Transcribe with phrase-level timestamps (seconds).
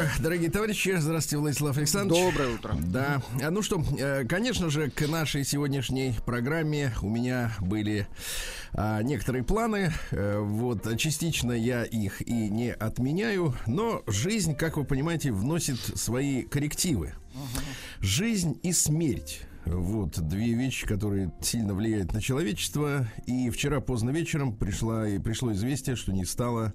[0.00, 0.94] утро, дорогие товарищи.
[0.98, 2.22] Здравствуйте, Владислав Александрович.
[2.22, 2.76] Доброе утро.
[2.80, 3.22] Да.
[3.42, 8.06] А, ну что, э, конечно же, к нашей сегодняшней программе у меня были
[8.72, 9.92] а, некоторые планы.
[10.10, 16.42] Э, вот, частично я их и не отменяю, но жизнь, как вы понимаете, вносит свои
[16.42, 17.14] коррективы.
[18.00, 19.42] Жизнь и смерть.
[19.66, 23.06] Вот две вещи, которые сильно влияют на человечество.
[23.26, 26.72] И вчера поздно вечером пришла, и пришло известие, что не стало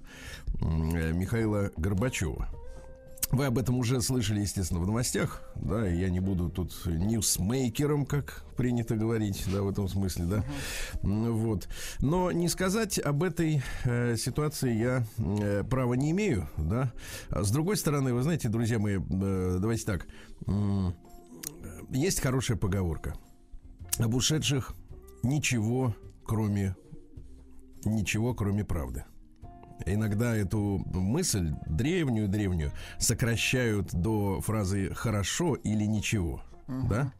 [0.60, 2.48] э, Михаила Горбачева.
[3.32, 8.44] Вы об этом уже слышали, естественно, в новостях, да, я не буду тут ньюсмейкером, как
[8.56, 10.44] принято говорить, да, в этом смысле, да,
[11.02, 11.32] uh-huh.
[11.32, 11.68] вот.
[11.98, 16.92] Но не сказать об этой э, ситуации я э, права не имею, да.
[17.28, 20.06] А с другой стороны, вы знаете, друзья мои, э, давайте так,
[20.46, 20.92] э,
[21.90, 23.16] есть хорошая поговорка.
[23.98, 24.72] Об ушедших
[25.24, 26.76] ничего, кроме
[27.84, 29.04] ничего, кроме правды.
[29.84, 36.42] Иногда эту мысль, древнюю-древнюю, сокращают до фразы «хорошо» или «ничего».
[36.68, 36.88] Угу.
[36.88, 37.12] Да?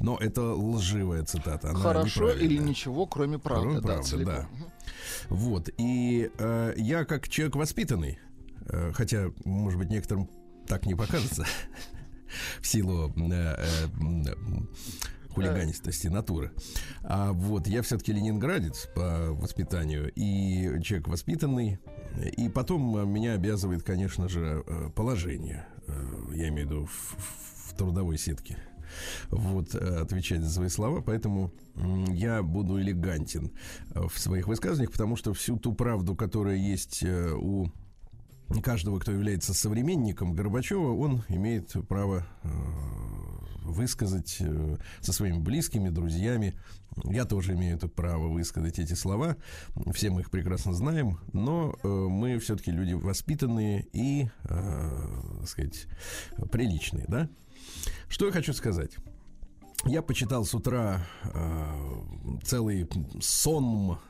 [0.00, 1.70] Но это лживая цитата.
[1.70, 3.62] Она Хорошо или ничего, кроме правды.
[3.62, 4.34] Кроме да, правды, целиком.
[4.34, 4.40] да.
[4.40, 5.36] Угу.
[5.36, 5.70] Вот.
[5.78, 8.18] И э, я как человек воспитанный,
[8.66, 10.28] э, хотя, может быть, некоторым
[10.66, 11.44] так не покажется,
[12.60, 14.34] в силу э, э,
[15.30, 16.52] хулиганистости натуры.
[17.02, 21.78] А вот я все-таки ленинградец по воспитанию и человек воспитанный,
[22.36, 25.66] и потом э, меня обязывает, конечно же, э, положение.
[25.86, 25.92] Э,
[26.34, 27.16] Я имею в виду в,
[27.70, 28.56] в трудовой сетке.
[29.30, 31.52] Вот, э, отвечать за свои слова, поэтому
[32.08, 33.52] я буду элегантен
[33.94, 37.68] в своих высказываниях, потому что всю ту правду, которая есть у
[38.62, 42.26] каждого, кто является современником Горбачева, он имеет право
[43.62, 46.54] высказать э, со своими близкими, друзьями.
[47.04, 49.36] Я тоже имею это право высказать эти слова.
[49.92, 55.86] Все мы их прекрасно знаем, но э, мы все-таки люди воспитанные и, э, так сказать,
[56.50, 57.28] приличные, да?
[58.08, 58.92] Что я хочу сказать?
[59.86, 61.64] Я почитал с утра э,
[62.44, 62.88] целый
[63.20, 64.09] сон, э,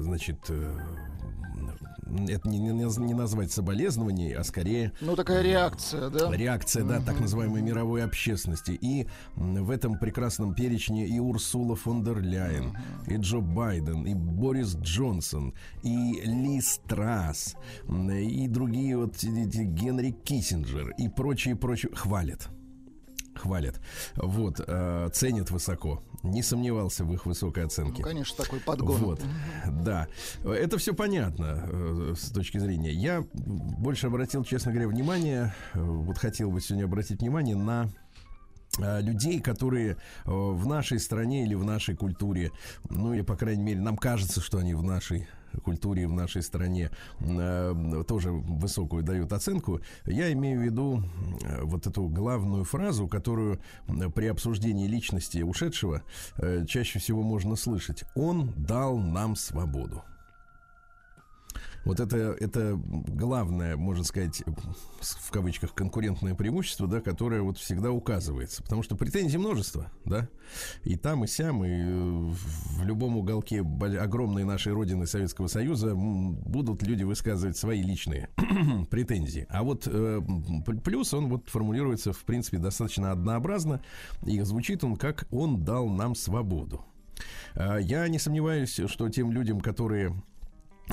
[0.00, 0.78] значит, э,
[2.28, 6.30] это не, не не назвать соболезнований, а скорее Ну, такая реакция, да?
[6.34, 8.72] реакция, да, так называемой мировой общественности.
[8.72, 9.06] И
[9.36, 12.76] в этом прекрасном перечне и Урсула фон дер Ляйен,
[13.06, 17.56] и Джо Байден, и Борис Джонсон, и Ли Страс,
[17.88, 22.48] и другие вот эти Генри Киссинджер и прочие, прочие хвалят.
[23.34, 23.80] Хвалят.
[24.16, 26.02] Вот, э, ценят высоко.
[26.22, 28.02] Не сомневался в их высокой оценке.
[28.02, 28.96] Ну, конечно, такой подгон.
[28.98, 29.22] Вот,
[29.66, 30.06] да.
[30.44, 32.92] Это все понятно э, с точки зрения.
[32.92, 37.88] Я больше обратил, честно говоря, внимание, э, вот хотел бы сегодня обратить внимание на
[38.78, 39.96] э, людей, которые
[40.26, 42.52] в нашей стране или в нашей культуре,
[42.90, 45.26] ну или, по крайней мере, нам кажется, что они в нашей
[45.62, 49.80] культуре, в нашей стране э, тоже высокую дают оценку.
[50.06, 51.02] Я имею в виду
[51.42, 56.02] э, вот эту главную фразу, которую э, при обсуждении личности ушедшего
[56.38, 58.04] э, чаще всего можно слышать.
[58.14, 60.02] Он дал нам свободу.
[61.84, 64.42] Вот это, это главное, можно сказать,
[65.00, 68.62] в кавычках, конкурентное преимущество, да, которое вот всегда указывается.
[68.62, 70.28] Потому что претензий множество, да,
[70.84, 76.82] и там, и сям, и э, в любом уголке огромной нашей родины Советского Союза будут
[76.82, 78.28] люди высказывать свои личные
[78.90, 79.46] претензии.
[79.48, 80.20] А вот э,
[80.84, 83.82] плюс, он вот формулируется, в принципе, достаточно однообразно,
[84.26, 86.84] и звучит он как «он дал нам свободу».
[87.54, 90.14] А, Я не сомневаюсь, что тем людям, которые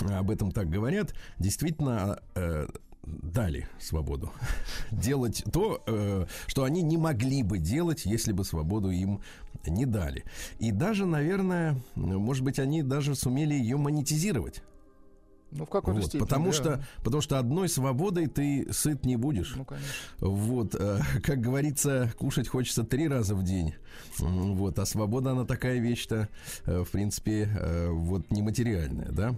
[0.09, 2.67] об этом так говорят, действительно э,
[3.03, 4.31] дали свободу
[4.91, 9.21] делать то, э, что они не могли бы делать, если бы свободу им
[9.65, 10.23] не дали.
[10.59, 14.63] И даже, наверное, может быть, они даже сумели ее монетизировать.
[15.51, 16.25] Ну, в какой-то Вот, степени.
[16.25, 16.53] потому, да.
[16.53, 19.53] что, потому что одной свободой ты сыт не будешь.
[19.55, 19.89] Ну, конечно.
[20.19, 23.73] Вот, э, как говорится, кушать хочется три раза в день.
[24.19, 26.27] Вот, а свобода, она такая вещь-то,
[26.65, 29.35] э, в принципе, э, вот нематериальная, да.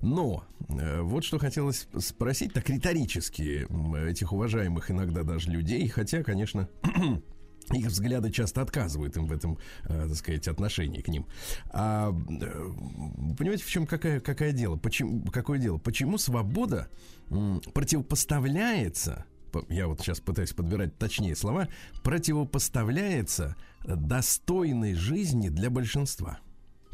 [0.00, 3.66] Но э, вот что хотелось спросить, так риторически
[4.08, 6.68] этих уважаемых иногда даже людей, хотя, конечно,
[7.72, 11.26] их взгляды часто отказывают им в этом, э, так сказать, отношении к ним.
[11.70, 12.14] А, э,
[13.36, 14.76] понимаете, в чем какая, какая дело?
[14.76, 15.78] Почему, какое дело?
[15.78, 16.88] Почему свобода
[17.74, 21.68] противопоставляется по- я вот сейчас пытаюсь подбирать точнее слова,
[22.02, 26.38] противопоставляется достойной жизни для большинства.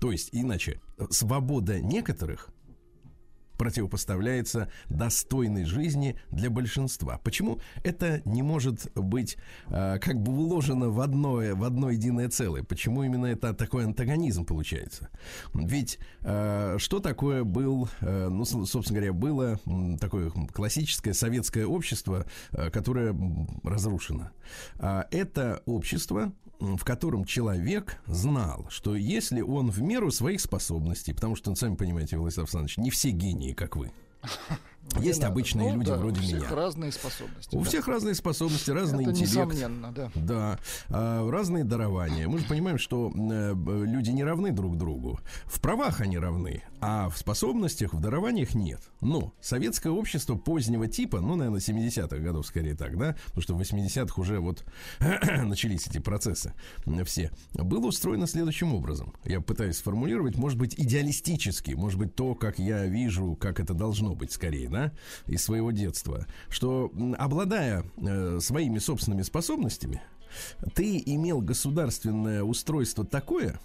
[0.00, 2.50] То есть, иначе, э, свобода некоторых
[3.56, 7.18] противопоставляется достойной жизни для большинства.
[7.18, 9.36] Почему это не может быть
[9.68, 12.62] э, как бы уложено в одно, в одно единое целое?
[12.62, 15.10] Почему именно это такой антагонизм получается?
[15.54, 19.60] Ведь э, что такое был, э, ну, собственно говоря, было
[20.00, 23.16] такое классическое советское общество, э, которое
[23.62, 24.30] разрушено?
[24.78, 26.32] А, это общество,
[26.62, 32.16] в котором человек знал, что если он в меру своих способностей, потому что, сами понимаете,
[32.16, 33.90] Владислав Александрович, не все гении, как вы.
[35.00, 35.32] Есть надо.
[35.32, 36.54] обычные Ну, люди да, вроде у всех меня.
[36.54, 37.54] разные способности.
[37.56, 37.64] У да.
[37.68, 39.32] всех разные способности, разный Это интеллект.
[39.32, 40.10] несомненно, да.
[40.14, 40.58] Да,
[40.90, 42.28] а, разные дарования.
[42.28, 45.18] Мы же понимаем, что э, люди не равны друг другу.
[45.44, 48.80] В правах они равны, а в способностях, в дарованиях нет.
[49.00, 53.60] Но советское общество позднего типа, ну, наверное, 70-х годов скорее так, да, потому что в
[53.60, 54.64] 80-х уже вот
[55.00, 56.52] начались эти процессы
[57.06, 59.14] все, было устроено следующим образом.
[59.24, 64.14] Я пытаюсь сформулировать, может быть, идеалистически, может быть, то, как я вижу, как это должно
[64.14, 64.92] быть скорее, да,
[65.26, 70.02] из своего детства, что обладая э, своими собственными способностями,
[70.74, 73.60] ты имел государственное устройство такое,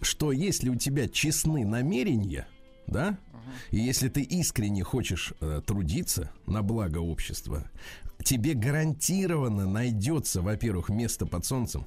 [0.00, 2.48] что если у тебя честны намерения,
[2.86, 3.18] да,
[3.70, 7.70] и если ты искренне хочешь э, трудиться на благо общества,
[8.24, 11.86] тебе гарантированно найдется, во-первых, место под солнцем,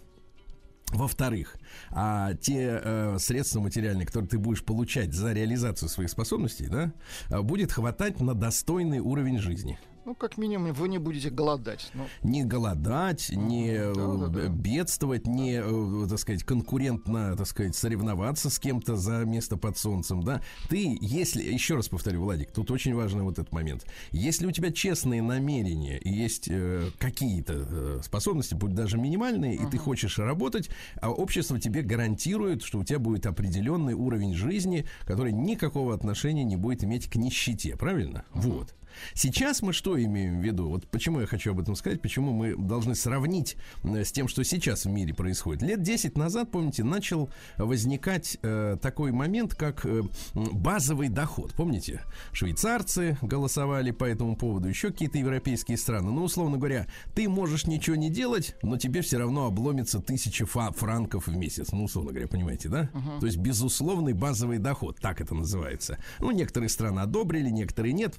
[0.92, 1.56] Во-вторых,
[1.92, 6.92] а те э, средства материальные, которые ты будешь получать за реализацию своих способностей, да,
[7.30, 9.78] э, будет хватать на достойный уровень жизни.
[10.10, 11.92] Ну, как минимум, вы не будете голодать.
[11.94, 14.48] Ну, Не голодать, не э, да-да-да.
[14.48, 20.24] бедствовать, не, э, так сказать, конкурентно, так сказать, соревноваться с кем-то за место под солнцем,
[20.24, 20.42] да.
[20.68, 23.86] Ты, если, еще раз повторю, Владик, тут очень важный вот этот момент.
[24.10, 29.66] Если у тебя честные намерения и есть э, какие-то э, способности, будь даже минимальные, и
[29.68, 35.34] ты хочешь работать, а общество тебе гарантирует, что у тебя будет определенный уровень жизни, который
[35.34, 38.26] никакого отношения не будет иметь к нищете, правильно?
[38.34, 38.74] Вот.
[39.14, 40.70] Сейчас мы что имеем в виду?
[40.70, 44.44] Вот почему я хочу об этом сказать, почему мы должны сравнить э, с тем, что
[44.44, 45.62] сейчас в мире происходит.
[45.62, 50.04] Лет 10 назад, помните, начал возникать э, такой момент, как э,
[50.34, 51.54] базовый доход.
[51.54, 56.12] Помните, швейцарцы голосовали по этому поводу, еще какие-то европейские страны.
[56.12, 60.72] Ну, условно говоря, ты можешь ничего не делать, но тебе все равно обломится тысяча фа-
[60.72, 61.72] франков в месяц.
[61.72, 62.90] Ну, условно говоря, понимаете, да?
[63.20, 65.98] То есть безусловный базовый доход, так это называется.
[66.20, 68.16] Ну, некоторые страны одобрили, некоторые нет.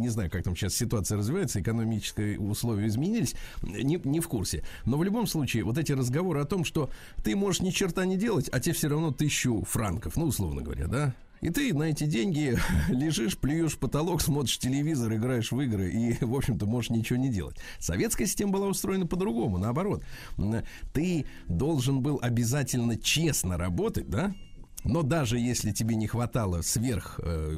[0.00, 4.64] Не, знаю, как там сейчас ситуация развивается, экономические условия изменились, не, не в курсе.
[4.84, 6.90] Но в любом случае, вот эти разговоры о том, что
[7.22, 10.86] ты можешь ни черта не делать, а тебе все равно тысячу франков, ну, условно говоря,
[10.86, 11.14] да?
[11.40, 16.34] И ты на эти деньги лежишь, плюешь потолок, смотришь телевизор, играешь в игры и, в
[16.34, 17.56] общем-то, можешь ничего не делать.
[17.78, 20.04] Советская система была устроена по-другому, наоборот.
[20.92, 24.34] Ты должен был обязательно честно работать, да?
[24.84, 27.56] Но даже если тебе не хватало сверх э,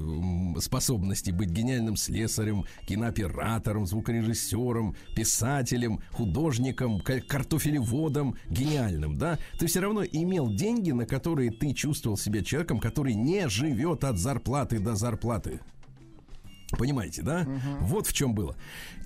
[0.60, 10.02] способности быть гениальным слесарем, кинооператором, звукорежиссером, писателем, художником, ка- картофелеводом, гениальным, да, ты все равно
[10.04, 15.60] имел деньги, на которые ты чувствовал себя человеком, который не живет от зарплаты до зарплаты.
[16.78, 17.46] Понимаете, да?
[17.80, 18.56] Вот в чем было.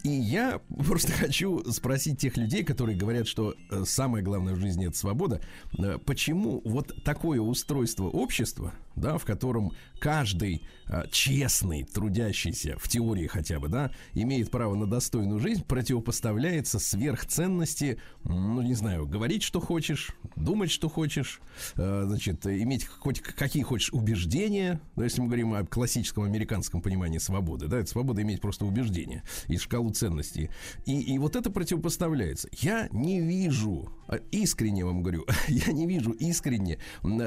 [0.07, 4.87] И я просто хочу спросить тех людей, которые говорят, что э, самое главное в жизни
[4.87, 5.41] это свобода.
[5.79, 13.27] э, Почему вот такое устройство общества, да, в котором каждый э, честный, трудящийся, в теории
[13.27, 19.59] хотя бы, да, имеет право на достойную жизнь, противопоставляется сверхценности, ну, не знаю, говорить, что
[19.59, 21.41] хочешь, думать, что хочешь,
[21.75, 27.67] значит, иметь хоть какие хочешь убеждения, ну, если мы говорим о классическом американском понимании свободы,
[27.67, 30.51] да, это свобода иметь просто убеждения и шкалу ценностей.
[30.85, 32.49] И, и вот это противопоставляется.
[32.53, 36.79] Я не вижу, а, искренне вам говорю, я не вижу искренне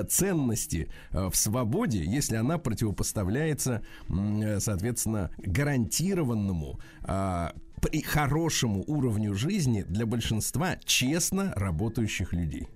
[0.10, 3.84] ценности э, в свободе, если она противопоставляется,
[4.60, 12.68] соответственно, гарантированному а, при хорошему уровню жизни для большинства честно работающих людей.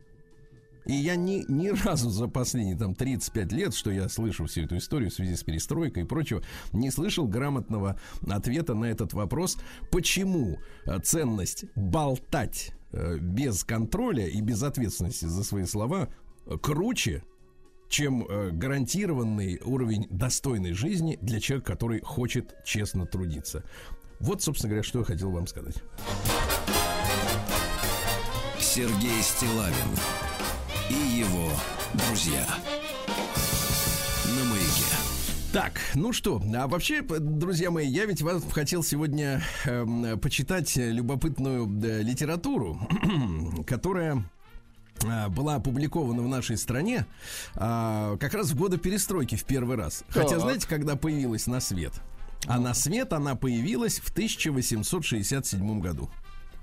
[0.86, 4.78] И я ни, ни разу за последние там 35 лет, что я слышу всю эту
[4.78, 9.58] историю в связи с перестройкой и прочего, не слышал грамотного ответа на этот вопрос,
[9.92, 16.10] почему э, ценность болтать э, без контроля и без ответственности за свои слова
[16.62, 17.24] круче,
[17.90, 23.64] чем э, гарантированный уровень достойной жизни для человека, который хочет честно трудиться.
[24.20, 25.76] Вот, собственно говоря, что я хотел вам сказать.
[28.60, 29.74] Сергей Стилавин
[30.90, 31.52] и его
[31.94, 32.46] друзья.
[34.38, 34.84] На маяке.
[35.52, 41.68] Так, ну что, а вообще, друзья мои, я ведь вас хотел сегодня эм, почитать любопытную
[41.84, 42.80] э, литературу,
[43.68, 44.24] которая
[45.06, 47.06] а, была опубликована в нашей стране
[47.56, 50.04] а, как раз в годы перестройки в первый раз.
[50.10, 50.40] Хотя, Так.
[50.42, 51.94] знаете, когда появилась на свет?
[52.46, 56.10] А на свет она появилась в 1867 году.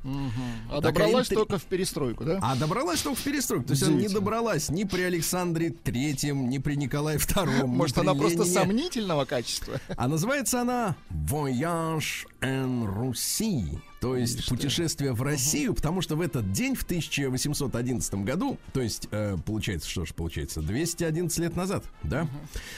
[0.03, 2.39] А Такая добралась интри- только в перестройку, да?
[2.43, 3.67] А добралась только в перестройку.
[3.67, 7.71] То есть она не добралась ни при Александре Третьем, ни при Николае Втором.
[7.71, 9.81] Может, она просто сомнительного качества?
[9.97, 16.53] А называется она «Voyage en Russie», то есть путешествие в Россию, потому что в этот
[16.53, 22.27] день, в 1811 году, то есть, э, получается, что же получается, 211 лет назад, да,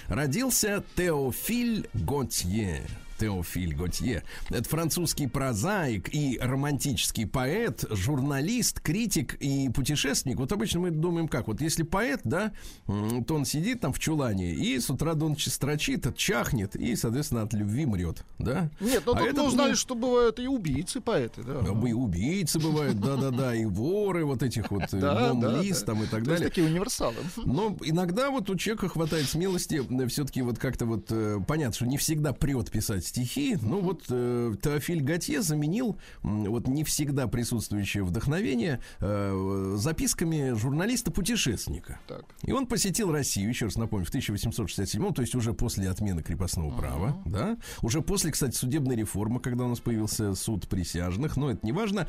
[0.08, 2.84] родился Теофиль Готье.
[3.18, 4.22] Теофиль Готье.
[4.50, 10.38] Это французский прозаик и романтический поэт, журналист, критик и путешественник.
[10.38, 12.52] Вот обычно мы думаем как, вот если поэт, да,
[12.86, 17.42] то он сидит там в чулане и с утра до ночи строчит, чахнет и, соответственно,
[17.42, 18.70] от любви мрет, да?
[18.80, 21.60] Нет, ну А тут мы узнали, что бывают и убийцы поэты, да.
[21.62, 25.92] ну, И убийцы бывают, да-да-да, и воры вот этих вот, Да, да, лист да.
[25.92, 26.48] там и так далее.
[26.48, 27.16] такие универсалы.
[27.36, 31.96] Но иногда вот у человека хватает смелости все-таки вот как-то вот э, понятно, что не
[31.98, 33.58] всегда прет писать писать стихи.
[33.60, 41.98] Ну вот э, Теофиль Готье заменил вот не всегда присутствующее вдохновение э, записками журналиста-путешественника.
[42.42, 46.70] И он посетил Россию, еще раз напомню, в 1867, то есть уже после отмены крепостного
[46.76, 51.64] права, да, уже после, кстати, судебной реформы, когда у нас появился суд присяжных, но это
[51.64, 52.06] не важно.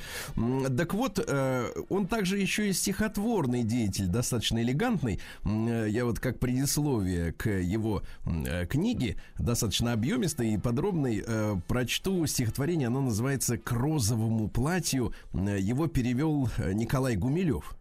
[0.77, 5.19] Так вот, э, он также еще и стихотворный деятель, достаточно элегантный.
[5.43, 12.25] Э, Я вот как предисловие к его э, книге, достаточно объемистой и подробной, э, прочту
[12.27, 15.13] стихотворение, оно называется «К розовому платью».
[15.33, 17.73] М, Его перевел э, Николай Гумилев.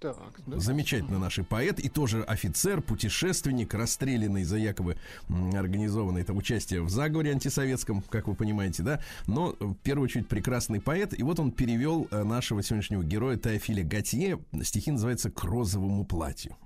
[0.00, 0.58] Так, да.
[0.58, 4.96] Замечательный наш поэт, и тоже офицер, путешественник, расстрелянный за якобы
[5.28, 10.26] организованное там участие в заговоре антисоветском, как вы понимаете, да, но э, в первую очередь
[10.26, 15.44] прекрасный поэт, и вот он перевел э, нашего сегодняшнего героя Теофиля Готье, стихи называются «К
[15.44, 16.56] розовому платью».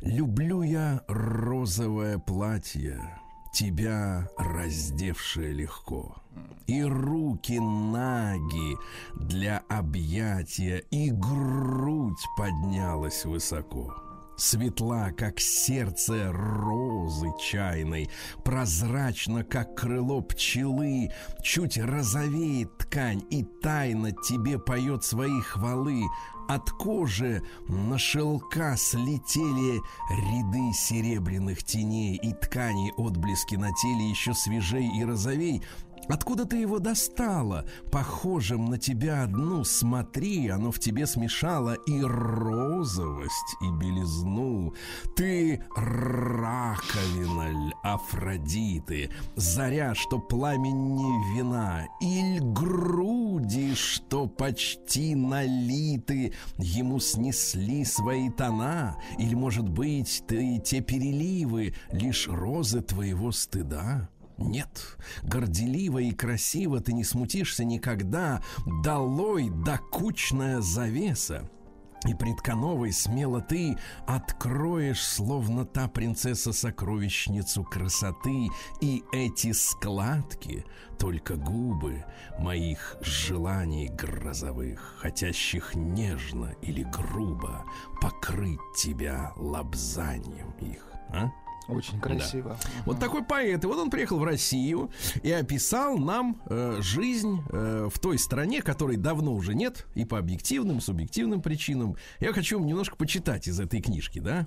[0.00, 3.00] Люблю я розовое платье,
[3.52, 6.16] тебя раздевшее легко.
[6.66, 8.76] И руки наги
[9.14, 14.11] для объятия, и грудь поднялась высоко.
[14.36, 18.10] Светла, как сердце розы чайной,
[18.44, 21.10] Прозрачно, как крыло пчелы,
[21.42, 26.02] Чуть розовеет ткань, и тайно Тебе поет свои хвалы.
[26.48, 34.88] От кожи на шелка слетели ряды серебряных теней, И ткани отблески на теле еще свежей
[34.98, 35.62] и розовей.
[36.08, 37.64] Откуда ты его достала?
[37.90, 39.64] Похожим на тебя одну.
[39.64, 44.74] Смотри, оно в тебе смешало И розовость, и белизну.
[45.16, 49.10] Ты раковина ль Афродиты.
[49.36, 51.86] Заря, что пламень не вина.
[52.00, 56.32] Иль груди, что почти налиты.
[56.58, 58.96] Ему снесли свои тона.
[59.18, 66.92] Или, может быть, ты те переливы Лишь розы твоего стыда нет, горделиво и красиво ты
[66.92, 68.42] не смутишься никогда.
[68.82, 71.48] Долой докучная завеса.
[72.04, 73.76] И пред Кановой смело ты
[74.08, 78.48] откроешь, словно та принцесса сокровищницу красоты,
[78.80, 80.64] и эти складки
[80.98, 82.04] только губы
[82.40, 87.64] моих желаний грозовых, хотящих нежно или грубо
[88.00, 90.84] покрыть тебя лобзанием их.
[91.10, 91.30] А?
[91.68, 92.56] Очень красиво.
[92.84, 93.64] Вот такой поэт.
[93.64, 94.90] И вот он приехал в Россию
[95.22, 100.18] и описал нам э, жизнь э, в той стране, которой давно уже нет, и по
[100.18, 101.96] объективным, субъективным причинам.
[102.20, 104.46] Я хочу вам немножко почитать из этой книжки, да?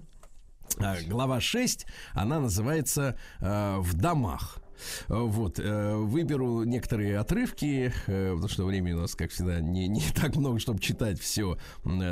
[0.80, 4.60] А, Глава 6, она называется э, «В домах».
[5.08, 9.88] Э, Вот, э, выберу некоторые отрывки, э, потому что времени у нас, как всегда, не,
[9.88, 11.58] не так много, чтобы читать все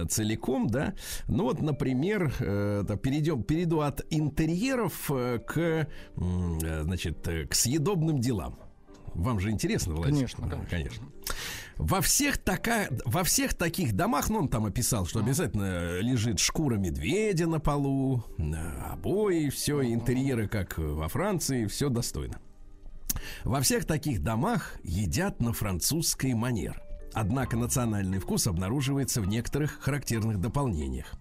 [0.09, 0.93] целиком, да.
[1.27, 8.57] Ну вот, например, да, перейдем, перейду от интерьеров к, значит, к съедобным делам.
[9.13, 10.29] Вам же интересно, Владимир?
[10.31, 11.07] Конечно, Да, конечно.
[11.77, 16.75] Во всех, така, во всех таких домах, ну, он там описал, что обязательно лежит шкура
[16.75, 18.23] медведя на полу,
[18.91, 22.39] обои, все, интерьеры, как во Франции, все достойно.
[23.43, 26.81] Во всех таких домах едят на французской манер.
[27.13, 31.13] Однако национальный вкус обнаруживается в некоторых характерных дополнениях.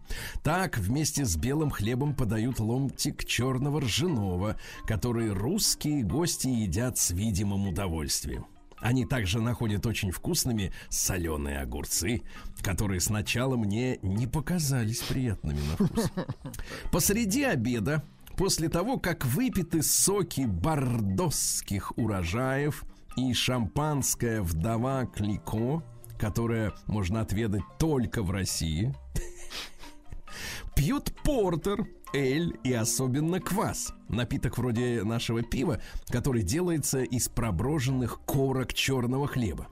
[0.43, 7.69] Так, вместе с белым хлебом подают ломтик черного ржаного, который русские гости едят с видимым
[7.69, 8.47] удовольствием.
[8.83, 12.23] Они также находят очень вкусными соленые огурцы,
[12.63, 16.11] которые сначала мне не показались приятными на вкус.
[16.91, 18.03] Посреди обеда,
[18.37, 22.85] после того, как выпиты соки бордосских урожаев
[23.16, 25.83] и шампанская вдова Клико,
[26.18, 28.95] которая можно отведать только в России,
[30.75, 33.92] пьют портер, эль и особенно квас.
[34.09, 39.68] Напиток вроде нашего пива, который делается из проброженных корок черного хлеба.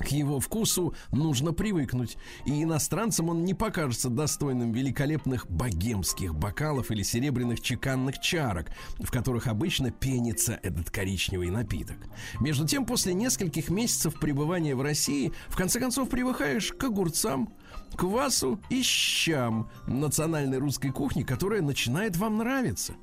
[0.00, 7.02] К его вкусу нужно привыкнуть, и иностранцам он не покажется достойным великолепных богемских бокалов или
[7.02, 11.98] серебряных чеканных чарок, в которых обычно пенится этот коричневый напиток.
[12.40, 17.52] Между тем, после нескольких месяцев пребывания в России, в конце концов привыкаешь к огурцам,
[17.94, 22.94] квасу и щам национальной русской кухни, которая начинает вам нравиться.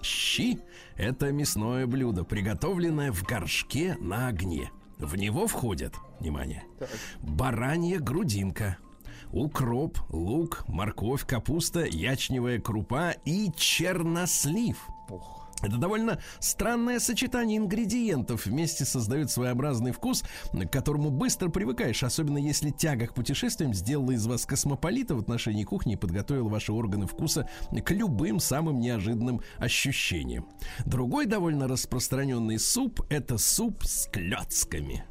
[0.00, 0.58] Щи–
[0.96, 4.70] это мясное блюдо, приготовленное в горшке на огне.
[4.98, 6.64] В него входят, внимание,
[7.20, 8.78] баранья грудинка,
[9.32, 14.76] укроп, лук, морковь, капуста, ячневая крупа и чернослив.
[15.62, 22.70] Это довольно странное сочетание ингредиентов вместе создает своеобразный вкус, к которому быстро привыкаешь, особенно если
[22.70, 27.48] тяга к путешествиям сделала из вас космополита в отношении кухни и подготовила ваши органы вкуса
[27.84, 30.46] к любым самым неожиданным ощущениям.
[30.84, 35.04] Другой довольно распространенный суп– это суп с клетками.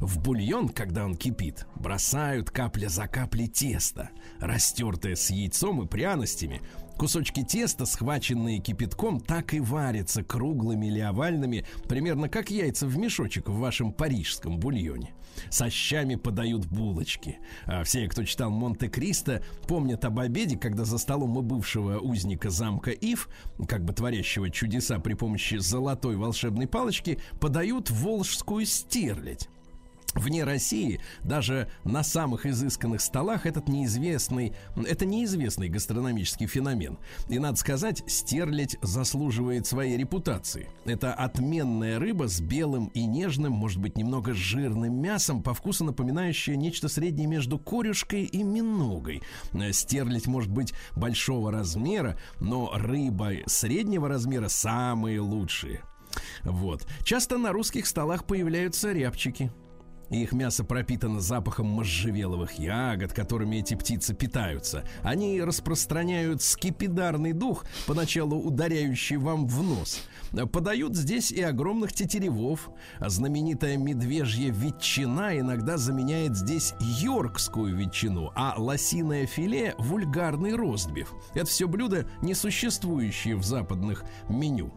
[0.00, 6.60] В бульон, когда он кипит, бросают капля за каплей тесто, растертое с яйцом и пряностями.
[6.98, 13.48] Кусочки теста, схваченные кипятком, так и варятся круглыми или овальными, примерно как яйца в мешочек
[13.48, 15.14] в вашем парижском бульоне.
[15.50, 17.38] Со щами подают булочки.
[17.66, 22.90] А все, кто читал Монте-Кристо, помнят об обеде, когда за столом у бывшего узника замка
[22.90, 23.28] Ив,
[23.68, 29.50] как бы творящего чудеса при помощи золотой волшебной палочки, подают волжскую стерлядь.
[30.16, 36.98] Вне России, даже на самых изысканных столах, этот неизвестный, это неизвестный гастрономический феномен.
[37.28, 40.70] И надо сказать, стерлядь заслуживает своей репутации.
[40.86, 46.56] Это отменная рыба с белым и нежным, может быть, немного жирным мясом, по вкусу напоминающее
[46.56, 49.22] нечто среднее между корюшкой и миногой.
[49.72, 55.82] Стерлядь может быть большого размера, но рыба среднего размера самые лучшие.
[56.42, 56.86] Вот.
[57.04, 59.52] Часто на русских столах появляются рябчики.
[60.10, 64.84] Их мясо пропитано запахом можжевеловых ягод, которыми эти птицы питаются.
[65.02, 70.00] Они распространяют скипидарный дух, поначалу ударяющий вам в нос.
[70.52, 72.70] Подают здесь и огромных тетеревов.
[73.00, 81.12] Знаменитая медвежья ветчина иногда заменяет здесь йоркскую ветчину, а лосиное филе– вульгарный ростбиф.
[81.34, 84.72] Это все блюда, не существующие в западных меню.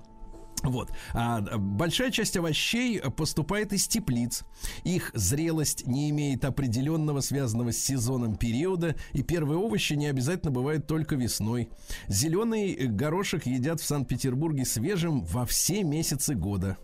[0.63, 0.91] Вот.
[1.13, 4.43] А большая часть овощей поступает из теплиц.
[4.83, 10.87] Их зрелость не имеет определенного связанного с сезоном периода, и первые овощи не обязательно бывают
[10.87, 11.69] только весной.
[12.07, 16.77] Зеленый горошек едят в Санкт-Петербурге свежим во все месяцы года.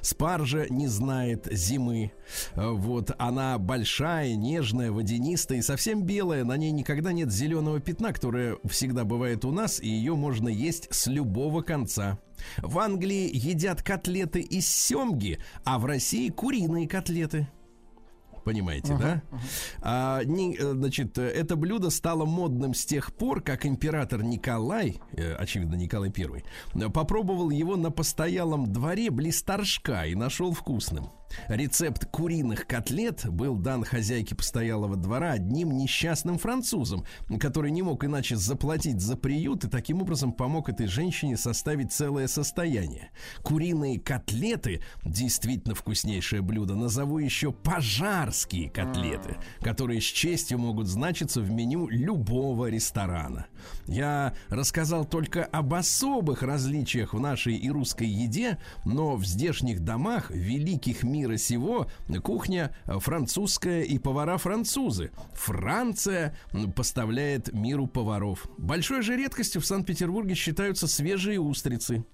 [0.00, 2.12] Спаржа не знает зимы.
[2.54, 6.44] Вот она большая, нежная, водянистая и совсем белая.
[6.44, 10.88] На ней никогда нет зеленого пятна, которое всегда бывает у нас, и ее можно есть
[10.92, 12.18] с любого конца.
[12.58, 17.48] В Англии едят котлеты из семги, а в России куриные котлеты
[18.46, 19.22] понимаете, uh-huh, да?
[19.32, 19.38] Uh-huh.
[19.82, 25.74] А, не, значит, это блюдо стало модным с тех пор, как император Николай, э, очевидно,
[25.74, 31.10] Николай I, попробовал его на постоялом дворе близ Торжка и нашел вкусным.
[31.48, 37.04] Рецепт куриных котлет был дан хозяйке постоялого двора одним несчастным французом,
[37.40, 42.26] который не мог иначе заплатить за приют и таким образом помог этой женщине составить целое
[42.26, 43.10] состояние.
[43.42, 46.74] Куриные котлеты действительно вкуснейшее блюдо.
[46.74, 47.52] Назову еще
[48.36, 53.46] пожарские котлеты, которые с честью могут значиться в меню любого ресторана.
[53.86, 60.30] Я рассказал только об особых различиях в нашей и русской еде, но в здешних домах
[60.30, 61.86] великих мира сего
[62.22, 65.12] кухня французская и повара французы.
[65.32, 66.36] Франция
[66.74, 68.46] поставляет миру поваров.
[68.58, 72.04] Большой же редкостью в Санкт-Петербурге считаются свежие устрицы.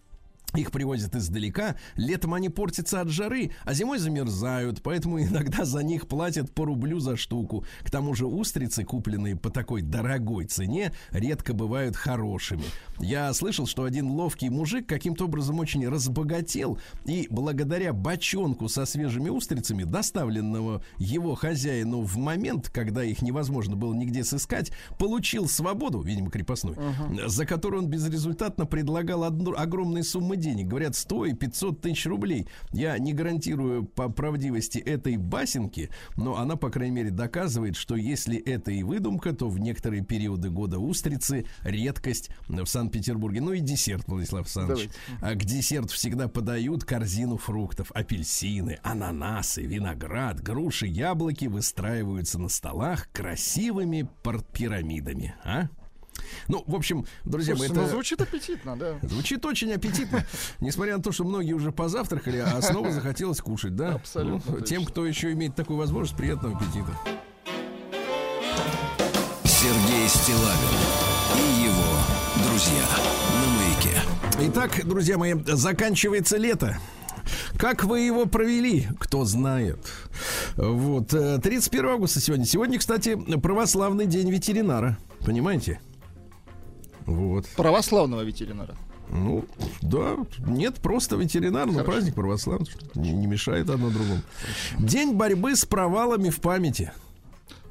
[0.54, 6.06] Их привозят издалека, летом они портятся от жары, а зимой замерзают, поэтому иногда за них
[6.06, 7.64] платят по рублю за штуку.
[7.82, 12.64] К тому же устрицы, купленные по такой дорогой цене, редко бывают хорошими.
[13.00, 19.30] Я слышал, что один ловкий мужик каким-то образом очень разбогател, и благодаря бочонку со свежими
[19.30, 26.30] устрицами, доставленного его хозяину в момент, когда их невозможно было нигде сыскать, получил свободу, видимо,
[26.30, 27.28] крепостной, uh-huh.
[27.28, 30.68] за которую он безрезультатно предлагал одну, огромные суммы денег.
[30.68, 32.48] Говорят, 100 и 500 тысяч рублей.
[32.72, 38.36] Я не гарантирую по правдивости этой басенки, но она, по крайней мере, доказывает, что если
[38.36, 43.40] это и выдумка, то в некоторые периоды года устрицы редкость в Санкт-Петербурге.
[43.40, 44.90] Ну и десерт, Владислав Александрович.
[45.20, 47.92] А к десерту всегда подают корзину фруктов.
[47.92, 54.08] Апельсины, ананасы, виноград, груши, яблоки выстраиваются на столах красивыми
[54.52, 55.34] пирамидами.
[55.44, 55.68] А?
[56.48, 57.88] Ну, в общем, друзья мои, ну, это...
[57.88, 58.98] звучит аппетитно, да.
[59.02, 60.24] Звучит очень аппетитно.
[60.60, 63.94] Несмотря на то, что многие уже позавтракали, а снова захотелось кушать, да?
[63.94, 66.96] Абсолютно Ну, тем, кто еще имеет такую возможность, приятного аппетита.
[69.44, 71.02] Сергей Стилавин
[71.36, 72.84] и его друзья
[73.40, 74.50] на маяке.
[74.50, 76.78] Итак, друзья мои, заканчивается лето.
[77.56, 79.78] Как вы его провели, кто знает.
[80.56, 82.44] Вот, э, 31 августа сегодня.
[82.44, 84.98] Сегодня, кстати, православный день ветеринара.
[85.20, 85.80] Понимаете?
[87.06, 87.46] Вот.
[87.56, 88.74] Православного ветеринара.
[89.10, 89.44] Ну,
[89.82, 92.70] да, нет, просто ветеринар, но праздник православный.
[92.94, 94.22] Не, не мешает одно другому.
[94.78, 96.92] День борьбы с провалами в памяти.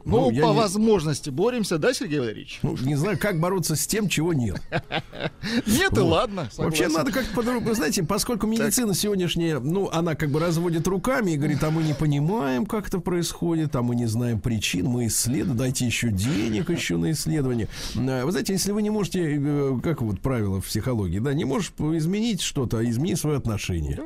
[0.06, 2.60] Ну, я по не- возможности боремся, да, Сергей Валерьевич?
[2.64, 4.62] Ну, не знаю, как бороться с тем, чего нет.
[5.68, 6.50] Нет, и ладно.
[6.58, 7.74] Вообще надо как-то по-другому.
[7.76, 11.94] Знаете, поскольку медицина сегодняшняя, ну, она как бы разводит руками и говорит, а мы не
[11.94, 16.98] понимаем, как это происходит, а мы не знаем причин, мы исследуем, дайте еще денег еще
[16.98, 17.68] на исследование.
[17.96, 21.46] Э, Вы знаете, если вы не можете, э, как вот правило в психологии, да, не
[21.46, 24.00] можешь изменить что-то, а измени свое отношение.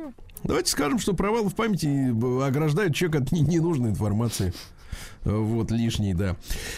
[0.44, 4.52] Давайте скажем, что провалы в памяти э, ограждают человека от не- ненужной информации.
[5.26, 6.36] Вот, лишний, да.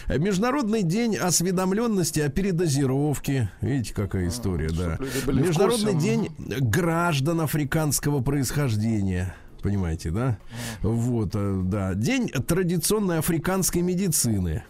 [0.09, 3.51] Международный день осведомленности о передозировке.
[3.61, 4.97] Видите, какая история, да.
[4.99, 9.35] А, люди были в Международный день граждан африканского происхождения.
[9.63, 10.39] Понимаете, да?
[10.83, 11.95] Вот, э, да.
[11.95, 14.65] День традиционной африканской медицины.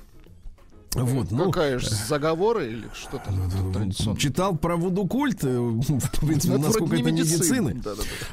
[0.94, 4.18] Вот, ну, Какая же заговоры или что там традиционно?
[4.18, 7.82] читал про вуду культ, э, в принципе, Ну, это насколько это медицины.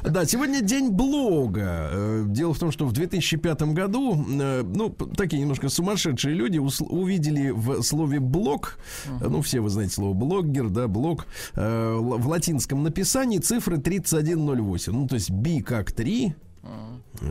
[0.02, 1.90] Да, сегодня день блога.
[1.92, 7.50] Э, Дело в том, что в 2005 году, э, ну, такие немножко сумасшедшие люди увидели
[7.50, 8.78] в слове блог,
[9.20, 14.92] ну, все вы знаете слово блогер, да, блог, в латинском написании цифры 3108.
[14.92, 16.34] Ну, то есть B как 3,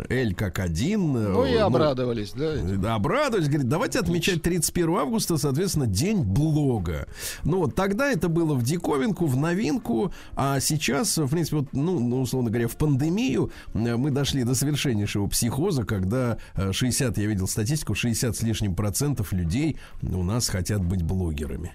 [0.10, 1.14] L как 1.
[1.14, 2.56] Ну и обрадовались, да?
[2.56, 2.82] этим.
[2.82, 7.08] Да, обрадовались, говорит, давайте отмечать 31 августа, соответственно, день блога.
[7.44, 12.00] Ну вот тогда это было в диковинку, в новинку, а сейчас, в принципе, вот, ну,
[12.00, 17.26] ну, условно говоря, в пандемию э, мы дошли до совершеннейшего психоза, когда э, 60, я
[17.26, 21.74] видел статистику, 60 с лишним процентов людей у нас хотят быть блогерами.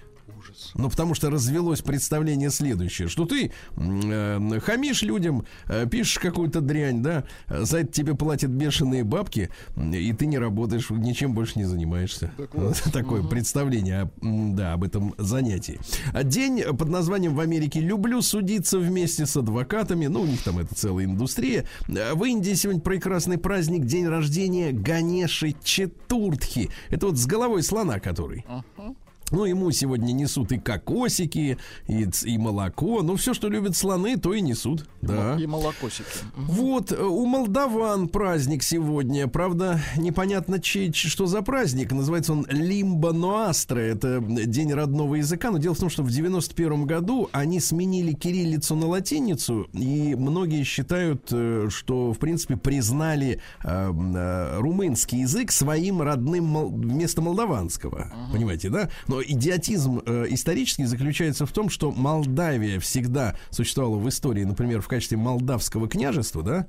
[0.75, 7.01] Ну, потому что развелось представление следующее, что ты э, хамишь людям, э, пишешь какую-то дрянь,
[7.01, 12.31] да, за это тебе платят бешеные бабки, и ты не работаешь, ничем больше не занимаешься.
[12.53, 15.79] Вот Такое представление, о- м, да, об этом занятии.
[16.13, 20.07] А День под названием в Америке «Люблю судиться вместе с адвокатами».
[20.07, 21.65] Ну, у них там это целая индустрия.
[21.87, 26.69] Э, В Индии сегодня прекрасный праздник, день рождения Ганеши Четуртхи.
[26.89, 28.45] Это вот с головой слона, который.
[29.31, 33.01] Ну, ему сегодня несут и кокосики, и, и молоко.
[33.01, 34.85] Ну, все, что любят слоны, то и несут.
[35.01, 35.37] Да.
[35.39, 36.03] И молокосики.
[36.35, 39.27] Вот, э, у молдаван праздник сегодня.
[39.27, 41.91] Правда, непонятно, чей, что за праздник.
[41.91, 43.79] Называется он Лимба Ноастра.
[43.79, 45.51] Это день родного языка.
[45.51, 49.67] Но дело в том, что в 91 году они сменили кириллицу на латиницу.
[49.73, 56.69] И многие считают, э, что, в принципе, признали э, э, румынский язык своим родным мол-
[56.69, 58.11] вместо молдаванского.
[58.31, 58.89] Понимаете, да?
[59.07, 64.87] Но идиотизм э, исторический заключается в том, что Молдавия всегда существовала в истории, например, в
[64.87, 66.67] качестве молдавского княжества, да?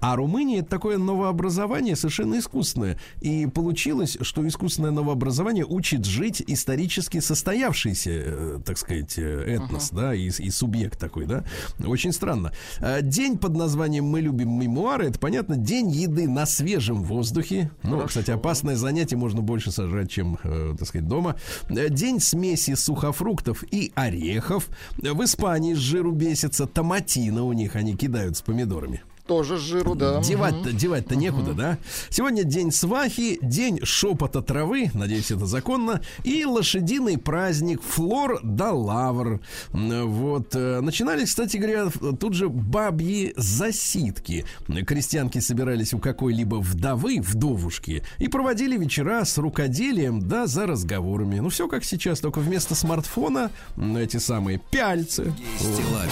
[0.00, 2.98] А Румыния это такое новообразование совершенно искусственное.
[3.20, 10.14] И получилось, что искусственное новообразование учит жить исторически состоявшийся, э, так сказать, э, этнос, да,
[10.14, 11.44] и, и субъект такой, да.
[11.84, 12.52] Очень странно.
[12.80, 17.70] А, День под названием «Мы любим мемуары» это, понятно, день еды на свежем воздухе.
[17.82, 21.36] Ну, кстати, опасное занятие можно больше сожрать, чем, э, так сказать, дома.
[21.68, 24.68] День смеси сухофруктов и орехов.
[24.96, 29.02] В Испании с жиру бесится томатина у них, они кидают с помидорами.
[29.26, 30.20] Тоже с жиру, да.
[30.22, 31.78] Девать-то, девать-то некуда, да?
[32.10, 39.40] Сегодня день свахи, день шепота травы, надеюсь, это законно, и лошадиный праздник Флор да Лавр.
[39.72, 40.54] Вот.
[40.54, 41.88] э, Начинались, кстати говоря,
[42.20, 44.44] тут же бабьи засидки.
[44.86, 51.40] Крестьянки собирались у какой-либо вдовы, вдовушки, и проводили вечера с рукоделием, да, за разговорами.
[51.40, 55.32] Ну, все как сейчас, только вместо смартфона эти самые пяльцы.
[55.58, 56.10] Стилавин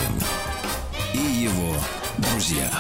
[1.15, 1.75] и его
[2.19, 2.71] друзья.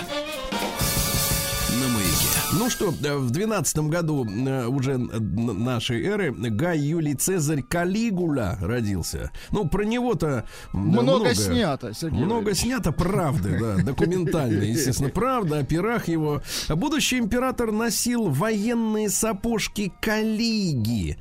[2.53, 9.33] Ну что, э, в двенадцатом году э, уже нашей эры Гай Юлий Цезарь Калигула родился.
[9.51, 12.59] Ну, про него-то м, да, Много снято, Сергей Много Валерьевич.
[12.63, 16.43] снято правды, да, документально, естественно, правда о пирах его.
[16.69, 21.19] Будущий император носил военные сапожки Калиги.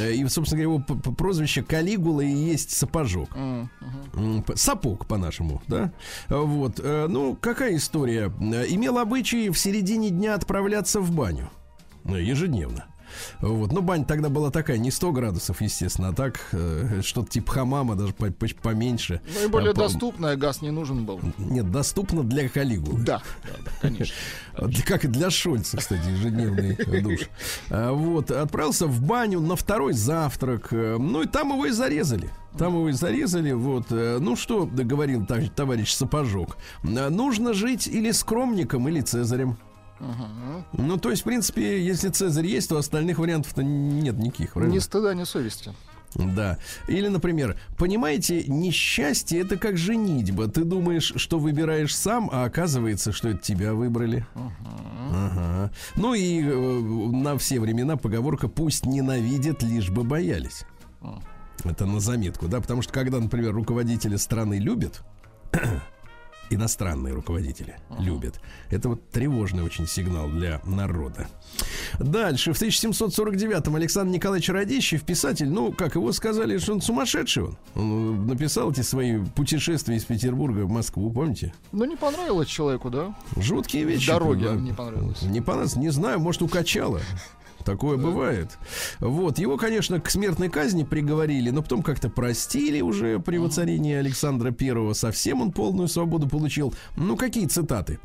[0.00, 3.28] Э, И, собственно говоря, его прозвище Калигула и есть сапожок.
[4.56, 5.92] Сапог, по-нашему, да?
[6.28, 6.80] Вот.
[6.82, 8.32] Ну, какая история?
[8.68, 10.34] Имел обычай в середине дня
[10.72, 11.50] отправляться в баню.
[12.04, 12.84] Ну, ежедневно.
[13.42, 13.72] Вот.
[13.72, 17.94] Ну, баня тогда была такая, не 100 градусов, естественно, а так э, что-то типа хамама,
[17.94, 19.20] даже по- по- поменьше.
[19.38, 21.20] Наиболее А, по- доступная, газ не нужен был.
[21.36, 23.02] Нет, доступно для Калигулы.
[23.02, 24.14] Да, да, да, конечно.
[24.86, 27.28] Как и для Шольца, кстати, ежедневный душ.
[27.70, 30.68] А, Вот, отправился в баню на второй завтрак.
[30.72, 32.30] э, Ну и там его и зарезали.
[32.56, 33.52] Там его и зарезали.
[33.52, 33.88] Вот.
[33.90, 36.56] э, Ну что, говорил товарищ Сапожок.
[36.82, 39.58] э, Нужно жить или скромником, или Цезарем.
[40.72, 44.54] Ну, то есть, в принципе, если Цезарь есть, то остальных вариантов-то нет никаких.
[44.54, 44.74] правильно?
[44.74, 45.72] Ни стыда, ни совести.
[46.14, 46.58] Да.
[46.88, 50.48] Или, например, понимаете, несчастье это как женитьба.
[50.48, 54.26] Ты думаешь, что выбираешь сам, а оказывается, что это тебя выбрали.
[54.34, 55.70] Ага.
[55.96, 56.80] Ну и э,
[57.12, 60.64] на все времена поговорка «пусть ненавидят, лишь бы боялись».
[61.64, 65.02] Это на заметку, да, потому что когда, например, руководители страны любят,
[66.50, 68.40] иностранные руководители любят.
[68.70, 71.28] Это вот тревожный очень сигнал для народа.
[71.98, 77.56] Дальше, в 1749-м Александр Николаевич Радищев, писатель, ну, как его сказали, что он сумасшедший он.
[77.74, 81.52] Он написал эти свои путешествия из Петербурга в Москву, помните?
[81.72, 83.14] Ну, не понравилось человеку, да?
[83.36, 84.04] Жуткие вещи.
[84.04, 84.54] В дороге да.
[84.54, 85.22] не понравилось.
[85.22, 87.00] Не понравилось, не знаю, может, укачало.
[87.62, 88.58] Такое бывает.
[89.00, 89.38] Вот.
[89.38, 94.92] Его, конечно, к смертной казни приговорили, но потом как-то простили уже при воцарении Александра Первого.
[94.92, 96.74] Совсем он полную свободу получил.
[96.96, 97.98] Ну, какие цитаты?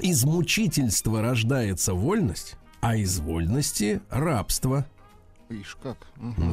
[0.00, 4.86] Из мучительства рождается вольность, а из вольности рабство.
[5.50, 5.98] Ишь, как.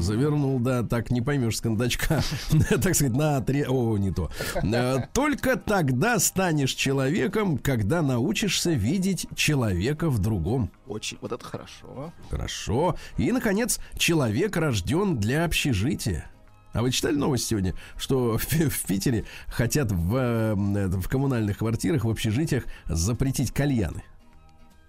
[0.00, 2.20] Завернул, да, так не поймешь с кондачка.
[2.82, 3.64] Так сказать, на три...
[3.64, 4.30] О, не то.
[4.62, 10.70] Э, Только тогда станешь человеком, когда научишься видеть человека в другом.
[10.86, 11.18] Очень.
[11.20, 12.12] Вот это хорошо.
[12.30, 12.96] Хорошо.
[13.16, 16.26] И, наконец, человек рожден для общежития.
[16.72, 22.04] А вы читали новость сегодня, что в, в Питере хотят в, э, в коммунальных квартирах,
[22.04, 24.02] в общежитиях запретить кальяны?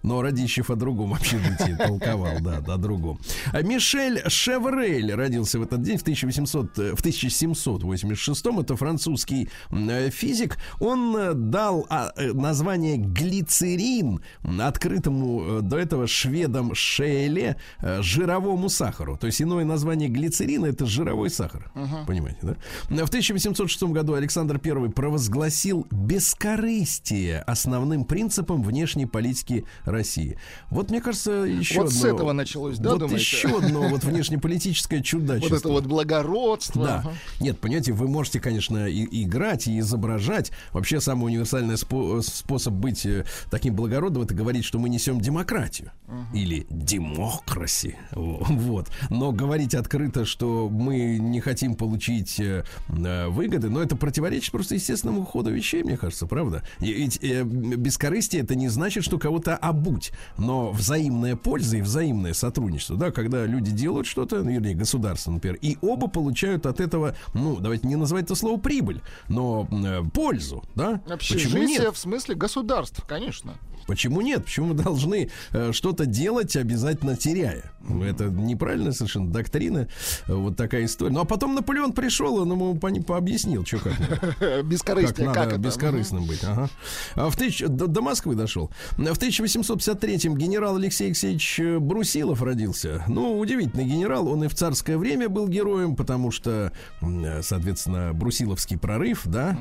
[0.03, 3.19] Но Радищев о другом общежитии толковал, да, о другом.
[3.51, 10.09] А Мишель Шеврель родился в этот день в, 1800, э, в 1786 Это французский э,
[10.09, 10.57] физик.
[10.79, 19.17] Он э, дал а, название глицерин открытому до этого шведом Шейле жировому сахару.
[19.17, 21.71] То есть иное название глицерина это жировой сахар.
[22.07, 23.05] Понимаете, да?
[23.05, 30.37] В 1806 году Александр I провозгласил бескорыстие основным принципом внешней политики России.
[30.69, 33.23] Вот мне кажется, еще Вот с одно- этого началось, да, вот думаете?
[33.23, 35.49] еще одно вот внешнеполитическое чудачество.
[35.55, 36.85] Вот это вот благородство.
[36.85, 36.95] Да.
[36.99, 37.13] Ага.
[37.39, 40.51] Нет, понимаете, вы можете, конечно, и, играть, и изображать.
[40.73, 45.91] Вообще, самый универсальный спо- способ быть э, таким благородным, это говорить, что мы несем демократию.
[46.33, 47.95] Или демокраси.
[48.11, 48.89] Во- Вот.
[49.09, 54.75] Но говорить открыто, что мы не хотим получить э, э, выгоды, но это противоречит просто
[54.75, 56.63] естественному ходу вещей, мне кажется, правда?
[56.79, 62.95] Ведь э, бескорыстие это не значит, что кого-то обуть, но взаимная польза и взаимное сотрудничество,
[62.95, 67.57] да, когда люди делают что-то, ну, вернее, государство, например, и оба получают от этого, ну,
[67.59, 71.01] давайте не называть это слово прибыль, но э, пользу, да?
[71.05, 71.93] Почему Общежитие нет?
[71.93, 73.55] в смысле государств, конечно.
[73.87, 74.45] Почему нет?
[74.45, 77.71] Почему мы должны э, что-то делать, обязательно теряя?
[78.03, 79.87] Это неправильная совершенно доктрина.
[80.27, 81.13] Э, Вот такая история.
[81.13, 83.93] Ну а потом Наполеон пришел, он ему пони- пообъяснил, что как.
[84.39, 85.57] Как Бескорыстие, как, надо это?
[85.59, 86.43] бескорыстным быть.
[86.43, 86.69] Ага.
[87.15, 87.63] А в тысяч...
[87.67, 88.71] до, до Москвы дошел.
[88.97, 93.03] В 1853-м генерал Алексей Алексеевич э, Брусилов родился.
[93.07, 94.27] Ну, удивительный генерал.
[94.27, 99.57] Он и в царское время был героем, потому что, э, соответственно, Брусиловский прорыв, да.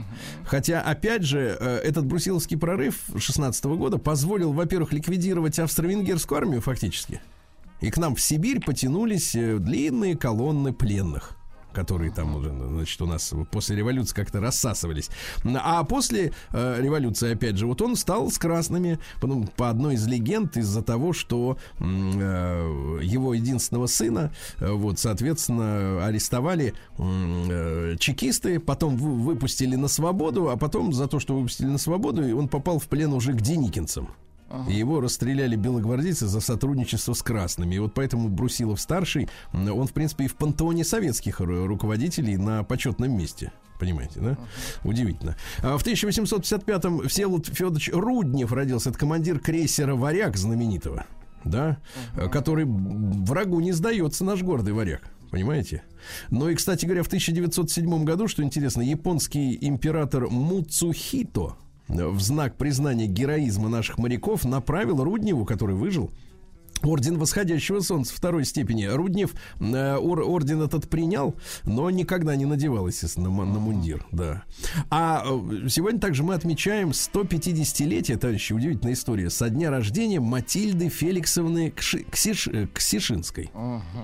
[0.47, 7.23] Хотя, опять же, этот Брусиловский прорыв 16 года позволил, во-первых, ликвидировать австро-венгерскую армию фактически.
[7.81, 11.39] И к нам в Сибирь потянулись э, длинные колонны пленных
[11.73, 15.11] которые там уже, значит, у нас после революции как-то рассасывались.
[15.45, 20.07] А после э, революции, опять же, вот он стал с красными, потом, по одной из
[20.07, 28.97] легенд, из-за того, что э, его единственного сына, э, вот, соответственно, арестовали э, чекисты, потом
[28.97, 32.89] вы- выпустили на свободу, а потом за то, что выпустили на свободу, он попал в
[32.89, 34.09] плен уже к деникинцам.
[34.69, 37.75] И его расстреляли белогвардейцы за сотрудничество с красными.
[37.75, 42.37] И вот поэтому Брусилов старший, м, он, в принципе, и в пантеоне советских ру- руководителей
[42.37, 43.53] на почетном месте.
[43.81, 44.39] Понимаете, да?
[44.85, 45.37] Удивительно.
[45.63, 48.91] А в 1855-м Всеволод Федорович Руднев родился.
[48.91, 51.05] Это командир крейсера «Варяг» знаменитого.
[51.45, 51.79] Да?
[52.17, 55.03] э, Который врагу не сдается, наш гордый варяг.
[55.33, 55.83] Понимаете?
[56.31, 61.57] Ну и, кстати говоря, в 1907 году, что интересно, японский император Муцухито
[61.93, 66.11] в знак признания героизма наших моряков направил Рудневу, который выжил,
[66.83, 68.85] Орден восходящего солнца второй степени.
[68.87, 74.05] Руднев э, ор- орден этот принял, но никогда не надевал, естественно, на, на мундир.
[74.13, 74.43] Да.
[74.91, 81.69] А э, сегодня также мы отмечаем 150-летие, товарищи, удивительная история, со дня рождения Матильды Феликсовны
[81.75, 83.51] Кши- Ксиш- э, Ксишинской.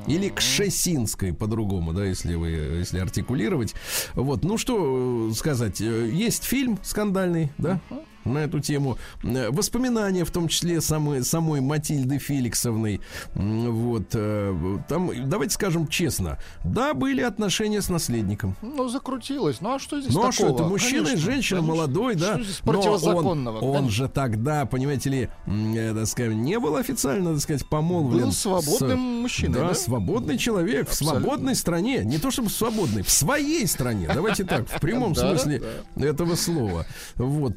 [0.06, 3.74] Или Кшесинской, по-другому, да, если вы, если артикулировать.
[4.14, 7.80] Вот, ну что э, сказать, есть фильм скандальный, да?
[8.28, 8.98] На эту тему.
[9.22, 13.00] Э, Воспоминания, в том числе самой, самой Матильды Феликсовной.
[13.34, 14.10] Вот.
[14.14, 18.56] э, Там, давайте скажем честно, да, были отношения с наследником.
[18.62, 19.60] Ну, закрутилось.
[19.60, 20.32] Ну, а что здесь Ну а такого?
[20.32, 21.76] что, это мужчина и Конечно, женщина, конечно.
[21.76, 22.34] молодой, да.
[22.34, 23.58] Что здесь Но противозаконного?
[23.58, 23.90] Он, он Конечно.
[23.96, 28.24] же тогда, понимаете ли, э, так сказать, не был официально, так сказать, помолвлен.
[28.24, 29.74] Был с- свободным мужчиной, Да, да?
[29.74, 31.20] свободный человек в Абсолютно.
[31.20, 32.02] свободной стране.
[32.04, 34.08] Не то чтобы свободный, в своей стране.
[34.12, 35.62] Давайте так, в прямом смысле
[35.96, 36.86] этого слова.
[37.16, 37.56] Вот.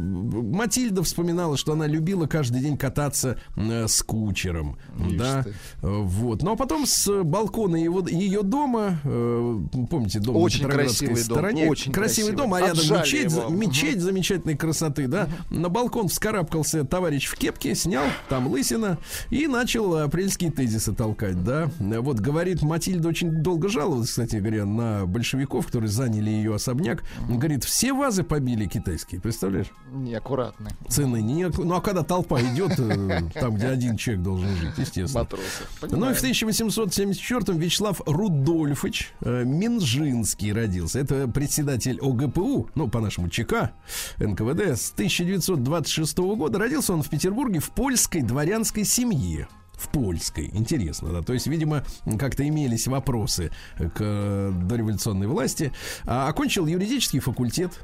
[0.00, 4.76] Э, Матильда вспоминала, что она любила каждый день кататься э, с кучером.
[5.08, 5.42] Ишь Да.
[5.44, 5.50] ты.
[5.50, 5.54] Э,
[6.02, 6.42] Вот.
[6.42, 11.24] Ну а потом с балкона его, ее дома, э, помните, дом Очень на красивый дом,
[11.24, 12.36] стороне, очень красивый красивый.
[12.36, 13.48] дом, а рядом Отжали мечеть, его.
[13.48, 15.28] мечеть замечательной красоты, да.
[15.50, 18.98] На балкон вскарабкался товарищ в кепке, снял там лысина
[19.30, 21.70] и начал апрельские тезисы толкать, да.
[21.78, 27.02] Вот говорит, Матильда очень долго жаловалась, кстати говоря, на большевиков, которые заняли ее особняк.
[27.28, 29.68] Говорит, все вазы побили китайские, представляешь?
[29.92, 30.70] Неаккуратный.
[30.88, 31.46] Цены не...
[31.46, 35.24] Ну а когда толпа идет, э, там, где один человек должен жить, естественно.
[35.24, 35.64] Матросы.
[35.82, 41.00] Ну и в 1874-м Вячеслав Рудольфович э, Минжинский родился.
[41.00, 43.72] Это председатель ОГПУ, ну, по-нашему ЧК
[44.18, 44.78] НКВД.
[44.78, 49.48] С 1926 года родился он в Петербурге в польской дворянской семье.
[49.72, 50.50] В польской.
[50.52, 51.22] Интересно, да.
[51.22, 51.84] То есть, видимо,
[52.18, 55.72] как-то имелись вопросы к э, дореволюционной власти.
[56.04, 57.80] А, окончил юридический факультет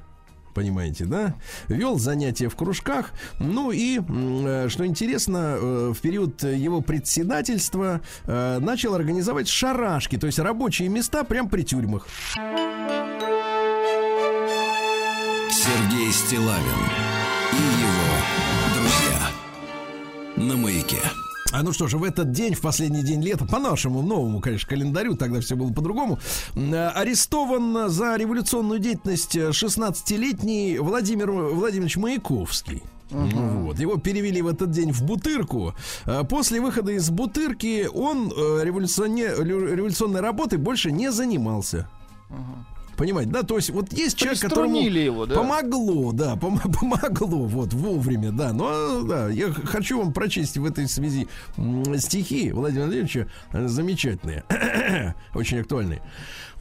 [0.57, 1.35] понимаете, да?
[1.69, 3.13] Вел занятия в кружках.
[3.39, 10.27] Ну и, э, что интересно, э, в период его председательства э, начал организовать шарашки, то
[10.27, 12.09] есть рабочие места прямо при тюрьмах.
[15.51, 16.83] Сергей Стилавин
[17.53, 18.17] и его
[18.75, 19.29] друзья.
[20.37, 21.03] На маяке.
[21.53, 24.69] А ну что же, в этот день, в последний день лета, по нашему новому, конечно,
[24.69, 26.19] календарю, тогда все было по-другому,
[26.55, 32.83] э, арестован за революционную деятельность 16-летний Владимир Владимирович Маяковский.
[33.11, 33.79] Вот.
[33.79, 35.75] Его перевели в этот день в Бутырку.
[36.05, 41.89] А После выхода из Бутырки он э, революционной работой больше не занимался.
[42.97, 45.35] Понимаете, да, то есть вот есть человек, которому его, да?
[45.35, 50.89] помогло, да, пом- помогло, вот, вовремя, да, но, да, я хочу вам прочесть в этой
[50.89, 51.29] связи
[51.97, 54.45] стихи Владимира Владимировича э, замечательные,
[55.35, 56.03] очень актуальные.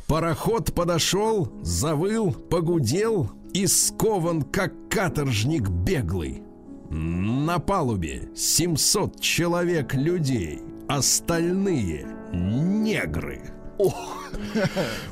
[0.07, 6.43] Пароход подошел, завыл, погудел и скован, как каторжник беглый.
[6.89, 13.54] На палубе 700 человек людей, остальные негры.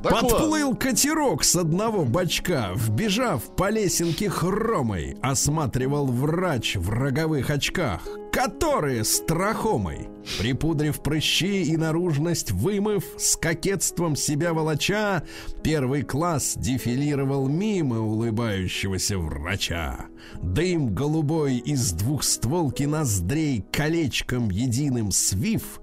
[0.02, 9.04] Подплыл катерок с одного бочка, вбежав по лесенке хромой, осматривал врач в роговых очках, которые
[9.04, 10.10] страхомой,
[10.40, 15.24] припудрив прыщи и наружность вымыв, с кокетством себя волоча,
[15.62, 20.06] первый класс дефилировал мимо улыбающегося врача.
[20.42, 25.82] Дым голубой из двухстволки ноздрей колечком единым свив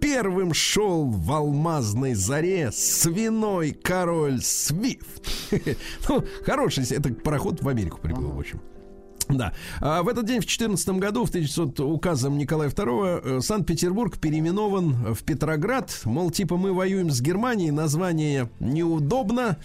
[0.00, 5.28] Первым шел в алмазной заре свиной король Свифт.
[6.08, 8.60] Ну, хороший, это пароход в Америку прибыл, в общем.
[9.28, 9.52] Да.
[9.80, 15.14] А в этот день, в 14 году, в 1900 указом Николая II, э, Санкт-Петербург переименован
[15.14, 16.00] в Петроград.
[16.04, 19.58] Мол, типа мы воюем с Германией, название неудобно.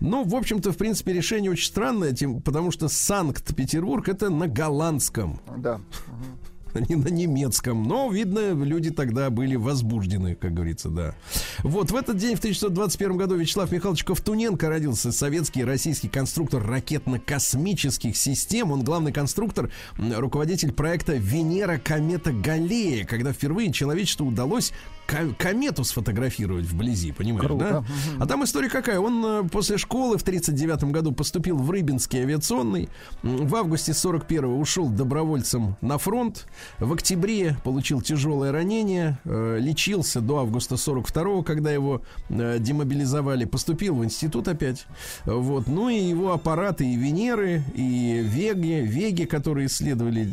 [0.00, 5.40] Ну, в общем-то, в принципе, решение очень странное, тем, потому что Санкт-Петербург это на голландском
[5.56, 5.80] Да.
[6.88, 7.84] не на немецком.
[7.84, 11.14] Но, видно, люди тогда были возбуждены, как говорится, да.
[11.62, 15.12] Вот в этот день, в 1921 году, Вячеслав Михайлович Ковтуненко родился.
[15.12, 18.72] Советский и российский конструктор ракетно-космических систем.
[18.72, 24.72] Он главный конструктор, руководитель проекта «Венера, комета Галлея», когда впервые человечеству удалось
[25.06, 27.84] комету сфотографировать вблизи, понимаешь, да?
[28.18, 28.98] А там история какая?
[28.98, 32.88] Он э, после школы в 39 году поступил в Рыбинский авиационный.
[33.22, 36.46] В августе 41 ушел добровольцем на фронт.
[36.78, 39.18] В октябре получил тяжелое ранение.
[39.24, 43.44] э, Лечился до августа 42 когда его э, демобилизовали.
[43.44, 44.86] Поступил в институт опять.
[45.24, 45.66] Вот.
[45.66, 50.28] Ну и его аппараты и Венеры, и Веги, Веги, которые исследовали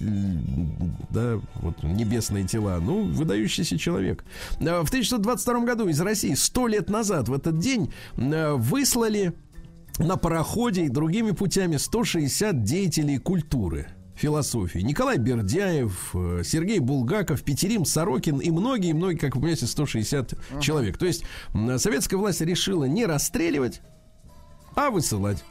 [1.09, 2.79] да, вот, небесные тела.
[2.81, 4.23] Ну, выдающийся человек.
[4.67, 9.33] Э, В 1922 году из России, сто лет назад, в этот день, э, выслали
[9.99, 14.79] на пароходе и другими путями 160 деятелей культуры философии.
[14.79, 20.97] Николай Бердяев, э, Сергей Булгаков, Петерим Сорокин и многие-многие, как вы понимаете, 160 человек.
[20.97, 21.23] То есть
[21.77, 23.81] советская власть решила не расстреливать,
[24.75, 25.43] а высылать.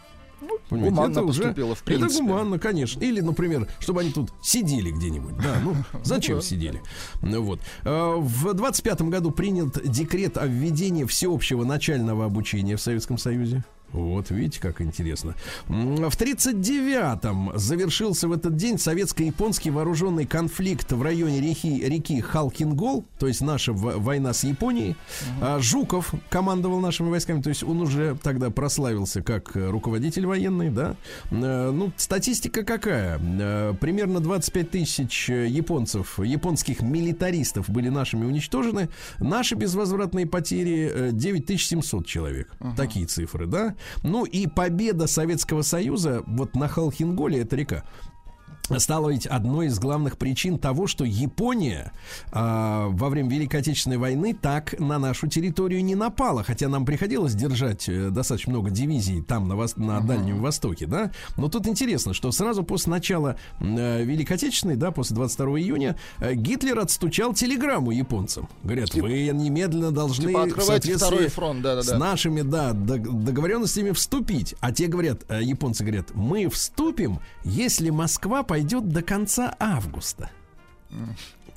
[0.68, 2.12] Понимаете, гуманно поступила, в принципе.
[2.14, 3.00] Это гуманно, конечно.
[3.00, 5.36] Или, например, чтобы они тут сидели где-нибудь.
[5.36, 5.74] Да, ну,
[6.04, 6.82] зачем сидели?
[7.20, 7.60] Ну, вот.
[7.84, 13.64] Э, В 25 году принят декрет о введении всеобщего начального обучения в Советском Союзе.
[13.92, 15.34] Вот, видите, как интересно.
[15.68, 23.26] В 39-м завершился в этот день советско-японский вооруженный конфликт в районе реки, реки Халкингол, то
[23.28, 24.96] есть наша война с Японией.
[25.40, 30.70] А, Жуков командовал нашими войсками, то есть он уже тогда прославился как э, руководитель военный,
[30.70, 30.96] да.
[31.30, 33.18] Э, Ну, статистика какая?
[33.22, 38.88] Э, Примерно 25 тысяч э, японцев, японских милитаристов были нашими уничтожены.
[39.18, 42.50] Наши безвозвратные потери э, 9700 человек.
[42.76, 43.74] Такие цифры, да?
[44.02, 47.84] Ну и победа Советского Союза вот на Халхинголе, это река,
[48.78, 51.92] стало ведь одной из главных причин того, что Япония
[52.32, 57.34] а, во время Великой Отечественной войны так на нашу территорию не напала, хотя нам приходилось
[57.34, 61.10] держать э, достаточно много дивизий там на, вос- на Дальнем Востоке, да.
[61.36, 66.34] Но тут интересно, что сразу после начала э, Великой Отечественной, да, после 22 июня, э,
[66.34, 68.48] Гитлер отстучал телеграмму японцам.
[68.62, 71.96] Говорят, Типа- вы немедленно должны Типа соответствии второй фронт, да-да-да.
[71.96, 74.54] с нашими, да, дог- договоренностями вступить.
[74.60, 80.30] А те говорят, э, японцы говорят, мы вступим, если Москва пойдет до конца августа.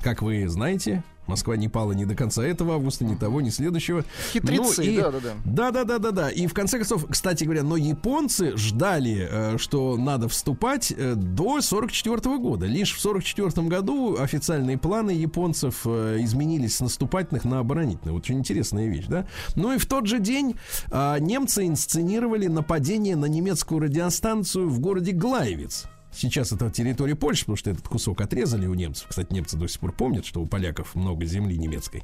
[0.01, 4.05] Как вы знаете, Москва не пала ни до конца этого августа, ни того, ни следующего.
[4.31, 5.33] Хитрецы, Ну и- да-да-да.
[5.43, 6.29] Да, да, да, да, да.
[6.29, 11.61] И в конце концов, кстати говоря, но японцы ждали, э, что надо вступать э, до
[11.61, 12.67] 44 года.
[12.67, 18.13] Лишь в 44 году официальные планы японцев э, изменились с наступательных на оборонительные.
[18.13, 19.25] Вот очень интересная вещь, да?
[19.55, 20.55] Ну и в тот же день
[20.91, 25.85] а, немцы инсценировали нападение на немецкую радиостанцию в городе Глаевиц.
[26.15, 29.07] Сейчас это территория Польши, потому что этот кусок отрезали у немцев.
[29.09, 32.03] Кстати, немцы до сих пор помнят, что у поляков много земли немецкой.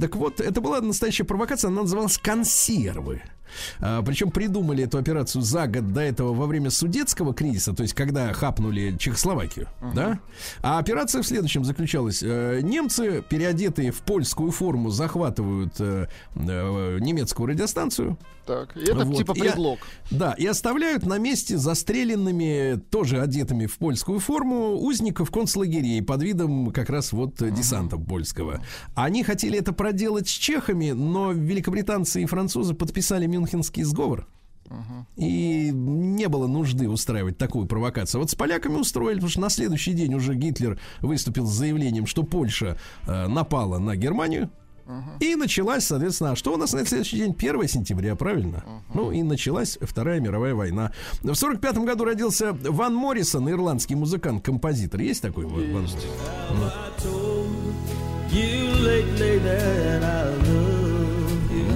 [0.00, 3.22] Так вот, это была настоящая провокация, она называлась «Консервы».
[3.80, 7.94] А, причем придумали эту операцию за год до этого во время судетского кризиса, то есть
[7.94, 10.18] когда хапнули Чехословакию, да?
[10.62, 12.22] А операция в следующем заключалась.
[12.22, 19.16] Э, немцы, переодетые в польскую форму, захватывают э, э, немецкую радиостанцию, Так, и это Вот,
[19.16, 19.78] типа и- предлог.
[20.10, 26.70] да, и оставляют на месте застреленными, тоже одетыми в польскую форму, узников концлагерей под видом
[26.72, 28.60] как раз вот э, десанта польского.
[28.94, 34.26] Они хотели это проделать с чехами, но великобританцы и французы подписали Мюнхенский сговор.
[35.16, 38.20] И не было нужды устраивать такую провокацию.
[38.20, 42.22] Вот с поляками устроили, потому что на следующий день уже Гитлер выступил с заявлением, что
[42.22, 44.50] Польша э, напала на Германию.
[45.20, 47.34] И началась, соответственно, а что у нас на следующий день?
[47.38, 48.64] 1 сентября, правильно?
[48.92, 50.92] Ну и началась Вторая мировая война.
[51.22, 55.00] В 45 году родился Ван Моррисон, ирландский музыкант, композитор.
[55.00, 56.00] Есть такой Ван Ван Моррисон?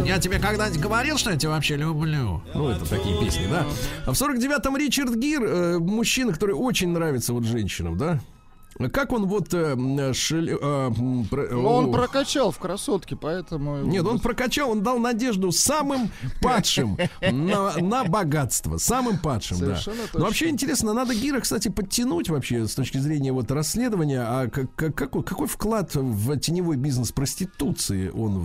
[0.05, 2.42] Я тебе когда-нибудь говорил, что я тебя вообще люблю?
[2.55, 3.66] Ну, это такие песни, да.
[4.05, 8.20] А в 49-м Ричард Гир, э, мужчина, который очень нравится вот женщинам, да?
[8.92, 9.54] Как он вот...
[9.54, 13.78] э, м, шеле- э, про- Но он о, прокачал в красотке, поэтому...
[13.84, 16.10] Нет, он прокачал, он дал надежду самым
[16.42, 18.78] падшим на, на богатство.
[18.78, 19.66] Самым падшим, да.
[19.66, 20.20] Совершенно Но точно.
[20.20, 24.22] вообще интересно, надо Гира, кстати, подтянуть вообще с точки зрения вот расследования.
[24.22, 28.42] А как- как- какой, какой вклад в теневой бизнес проституции он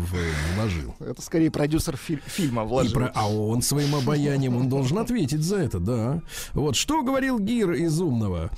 [0.56, 0.94] вложил?
[1.00, 2.94] Это скорее продюсер фи- фильма И вложил.
[2.94, 6.22] про- а он своим обаянием, он должен ответить за это, да.
[6.54, 8.52] Вот что говорил Гир из умного.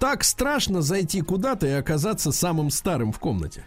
[0.00, 3.64] Так страшно зайти куда-то и оказаться самым старым в комнате.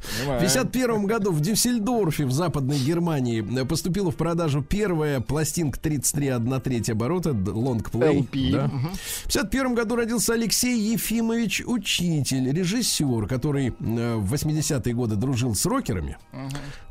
[0.00, 0.38] В Понимаем.
[0.38, 7.32] 1951 году в Дюссельдорфе в Западной Германии поступила в продажу первая пластинка 33,1 треть оборота
[7.32, 8.20] д- лонгплей.
[8.20, 8.66] LP, да.
[8.66, 8.90] мгм.
[8.90, 15.66] В 1951 году родился Алексей Ефимович Учитель, режиссер, который э, в 80-е годы дружил с
[15.66, 16.16] рокерами.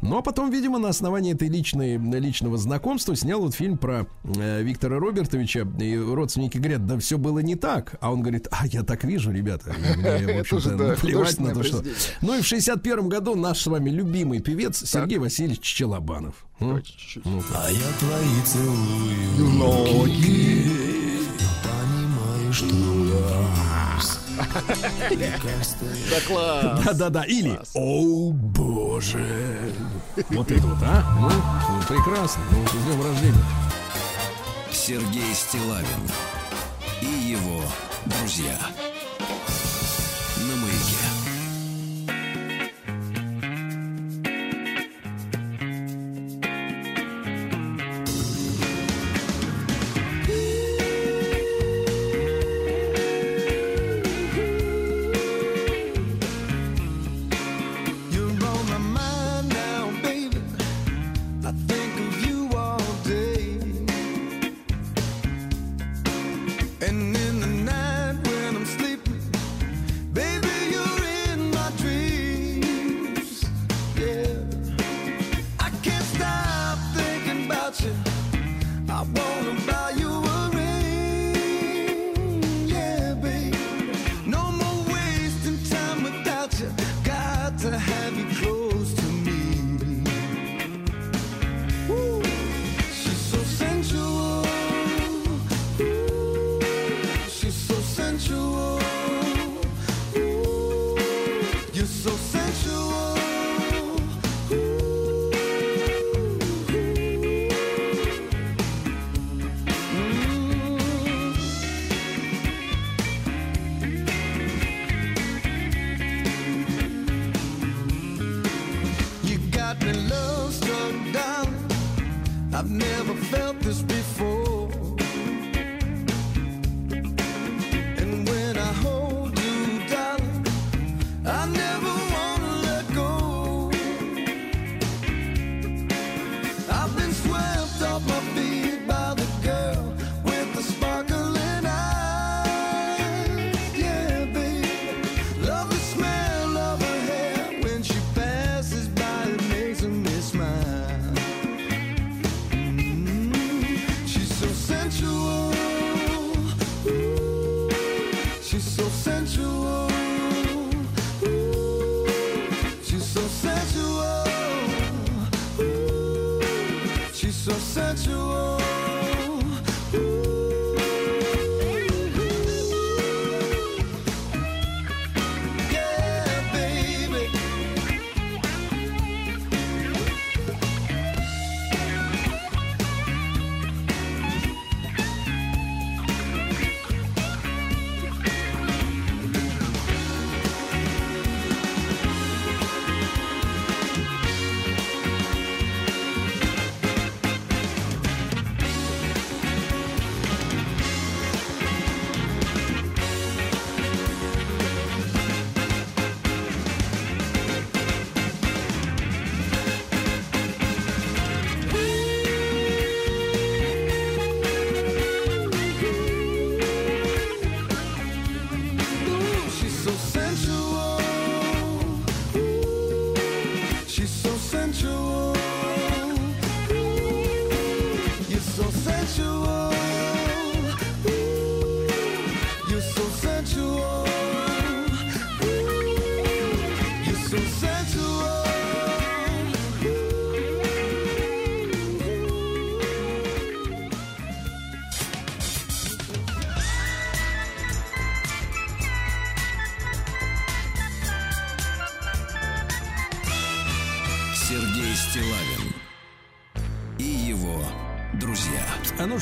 [0.02, 5.00] Но потом, видимо, на основании этой личной, личного знакомства снял вот фильм про э, Виктора
[5.00, 5.68] Робертовича.
[5.80, 7.96] И родственники говорят, да все было не так.
[8.02, 9.76] А он говорит, а я так вижу, ребята.
[9.98, 11.84] Мне, в общем-то, наплевать на то, что...
[12.22, 16.46] Ну и в 61 году наш с вами любимый певец Сергей Васильевич Челобанов.
[16.60, 17.26] Чуть-чуть.
[17.26, 21.20] Ну, А я твои целую Ноги.
[21.64, 22.66] Понимаю, что
[26.10, 26.82] Да класс.
[26.86, 29.74] Да-да-да, или «О, боже!»
[30.30, 31.04] Вот это вот, а?
[31.20, 32.42] Ну, ну, прекрасно.
[32.52, 33.46] Ну, с днем рождения.
[34.72, 35.86] Сергей Стилавин
[37.02, 37.62] и его
[38.06, 38.58] друзья.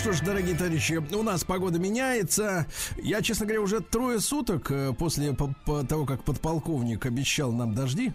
[0.08, 2.66] Что ж, дорогие товарищи, у нас погода меняется.
[2.96, 7.76] Я, честно говоря, уже трое суток э, после по- по того, как подполковник обещал нам
[7.76, 8.14] дожди.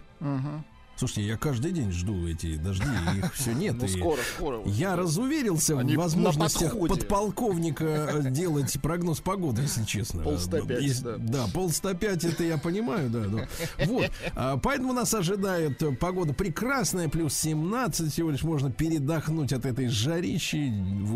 [0.95, 2.85] Слушайте, я каждый день жду эти дожди,
[3.15, 3.75] и их все нет.
[3.79, 4.61] Ну, и скоро, скоро.
[4.65, 10.21] Я разуверился Они в возможностях подполковника э, делать прогноз погоды, если честно.
[10.23, 11.15] Полста пять, Ес- да.
[11.17, 13.21] Да, полста пять, это я понимаю, да.
[13.25, 13.47] да.
[13.85, 14.11] Вот.
[14.35, 20.71] А, Поэтому нас ожидает погода прекрасная, плюс 17, всего лишь можно передохнуть от этой жарищи.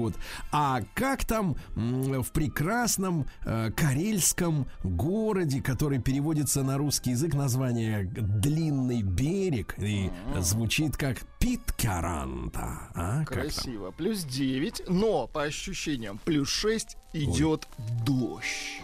[0.08, 0.16] Вот.
[0.52, 9.02] А как там в прекрасном э, карельском городе, который переводится на русский язык, название «Длинный
[9.02, 12.90] берег» и звучит как «Питкаранта».
[12.96, 13.42] А, как?
[13.42, 13.92] Красиво.
[13.92, 17.68] Плюс 9, но по ощущениям плюс 6 идет
[18.06, 18.82] дождь.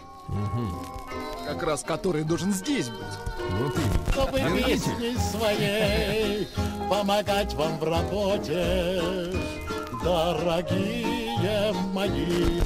[1.46, 3.00] Как раз который должен здесь быть.
[3.50, 4.04] Вот именно.
[4.12, 6.48] чтобы песней своей
[6.88, 9.02] помогать вам в работе,
[10.04, 12.60] дорогие мои.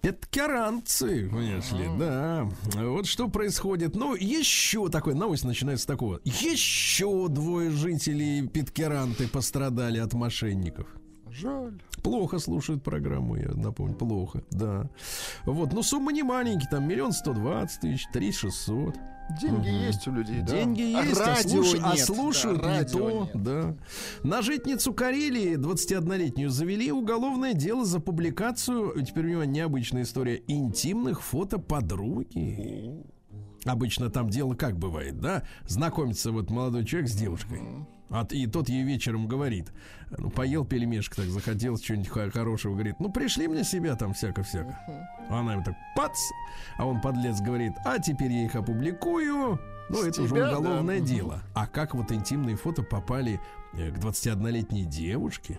[0.00, 2.48] Это каранцы, понимаешь ли, да.
[2.76, 3.94] Вот что происходит.
[3.94, 6.20] Ну, еще такой, новость начинается с такого.
[6.24, 10.86] Еще двое жителей Питкеранты пострадали от мошенников.
[11.32, 11.80] Жаль.
[12.02, 14.88] Плохо слушают программу, я напомню, плохо, да.
[15.44, 18.94] Вот, ну сумма не маленькие, там миллион сто двадцать тысяч, три шестьсот.
[19.40, 20.52] Деньги есть у людей, да?
[20.54, 23.10] Деньги А есть, а, радио слуш- а нет, слушают да, не то.
[23.10, 23.42] нет.
[23.42, 23.76] Да.
[24.22, 31.58] На житницу Карелии, 21-летнюю, завели уголовное дело за публикацию, теперь внимание, необычная история, интимных фото
[31.58, 33.04] подруги.
[33.66, 35.42] Обычно там дело как бывает, да?
[35.66, 37.60] Знакомится вот молодой человек с девушкой.
[38.10, 39.70] А и тот ей вечером говорит,
[40.16, 44.78] ну, поел пельмешек, так захотелось чего-нибудь хо- хорошего, говорит, ну, пришли мне себя там всяко-всяко.
[45.28, 46.18] А Она ему так, пац,
[46.78, 49.60] а он, подлец, говорит, а теперь я их опубликую.
[49.90, 50.58] Ну, С это уже тебя, да.
[50.58, 51.04] уголовное Мгм.
[51.06, 51.42] дело.
[51.54, 53.40] А как вот интимные фото попали
[53.74, 55.58] э, к 21-летней девушке?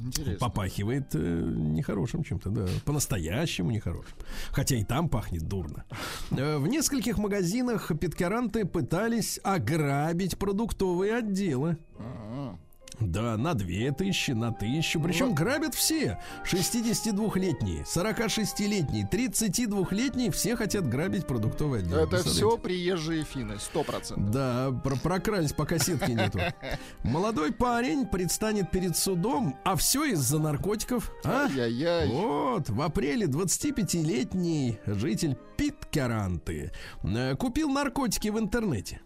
[0.00, 0.38] Интересно.
[0.38, 2.66] Попахивает э, нехорошим чем-то, да.
[2.84, 4.16] По-настоящему нехорошим.
[4.50, 5.84] Хотя и там пахнет дурно.
[6.30, 11.78] Э, в нескольких магазинах питкаранты пытались ограбить продуктовые отделы.
[11.98, 12.56] А,
[13.00, 15.00] Да, на две тысячи, на тысячу.
[15.00, 16.18] Причем грабят все.
[16.44, 20.30] 62-летние, 46-летние, 32-летние.
[20.32, 21.98] Все хотят грабить продуктовый отдел.
[21.98, 24.30] Это все приезжие финны, сто процентов.
[24.30, 26.40] Да, про- прокрались, пока сетки нету.
[27.04, 31.12] Молодой парень предстанет перед судом, а все из-за наркотиков.
[31.24, 31.44] А?
[31.44, 32.08] Ай-яй-яй.
[32.08, 36.72] Вот, в апреле 25-летний житель Питкаранты
[37.02, 39.00] э, купил наркотики в интернете.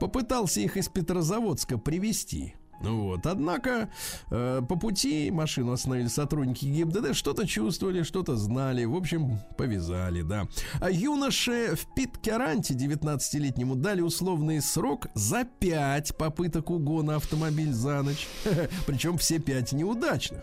[0.00, 2.54] Попытался их из Петрозаводска привезти.
[2.80, 3.26] Вот.
[3.26, 3.88] Однако
[4.30, 10.46] э, по пути машину остановили сотрудники ГИБДД, что-то чувствовали, что-то знали, в общем, повязали, да.
[10.80, 18.26] А юноше в Питкеранте 19-летнему дали условный срок за 5 попыток угона автомобиль за ночь.
[18.86, 20.42] Причем все 5 неудачных.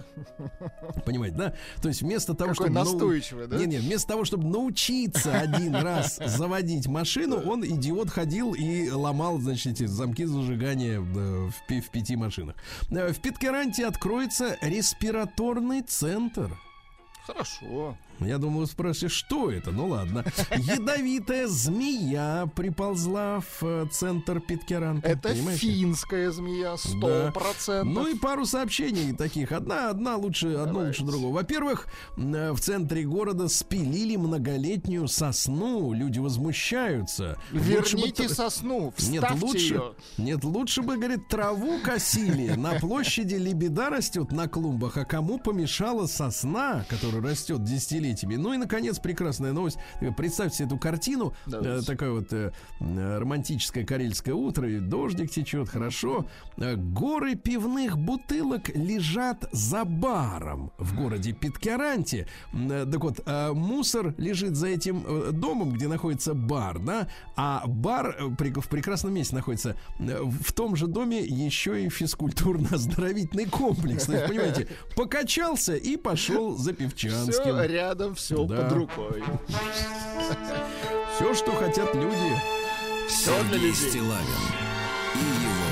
[1.05, 1.53] Понимаете, да?
[1.81, 2.75] То есть вместо того, Какой чтобы...
[2.79, 3.57] нау- настойчивый, да?
[3.57, 9.39] Не, не, вместо того, чтобы научиться один раз заводить машину, он, идиот, ходил и ломал,
[9.39, 12.55] значит, эти замки зажигания в, в пи- в пяти машинах.
[12.91, 16.55] Э, В Питкаранте откроется респираторный центр.
[17.25, 17.97] Хорошо.
[18.19, 19.71] Я думаю, вы спросите, что это?
[19.71, 20.25] Ну ладно.
[20.57, 25.07] Ядовитая змея приползла в э, центр Питкеранта.
[25.07, 25.61] Это понимаете?
[25.61, 27.31] финская змея, сто Да.
[27.31, 27.93] процентов.
[27.93, 29.51] Ну и пару сообщений таких.
[29.51, 31.01] Одна, одна лучше, одно Давайте.
[31.01, 31.33] лучше другого.
[31.35, 35.93] Во-первых, э, в центре города спилили многолетнюю сосну.
[35.93, 37.37] Люди возмущаются.
[37.51, 37.69] Лучше бы
[38.03, 39.93] Верните тр- сосну, Нет, вставьте лучше, ее.
[40.17, 42.49] нет, лучше бы, говорит, траву косили.
[42.55, 48.08] На площади лебеда растет на клумбах, а кому помешала сосна, которая растет десятилетиями.
[48.37, 49.77] Ну и, наконец, прекрасная новость.
[50.01, 51.33] Э, Представьте себе эту картину.
[51.45, 51.83] Давайте.
[51.83, 56.25] Э, Такое вот э, романтическое карельское утро, и дождик течет, хорошо.
[56.57, 63.19] Горы пивных бутылок лежат за баром в городе э, Так вот,
[63.53, 65.03] мусор лежит за этим
[65.39, 69.75] домом, где находится бар, да, а бар в прекрасном месте находится.
[69.97, 74.05] В том же доме еще и физкультурно-оздоровительный комплекс.
[74.05, 77.55] То есть, понимаете, покачался и пошел за Все Певчанским.
[77.99, 78.63] Рядом, все Да.
[78.63, 79.23] под рукой.
[81.15, 82.33] Все, что хотят люди.
[83.07, 83.89] Все для Сергей людей.
[83.89, 84.25] Стилавин
[85.15, 85.71] и его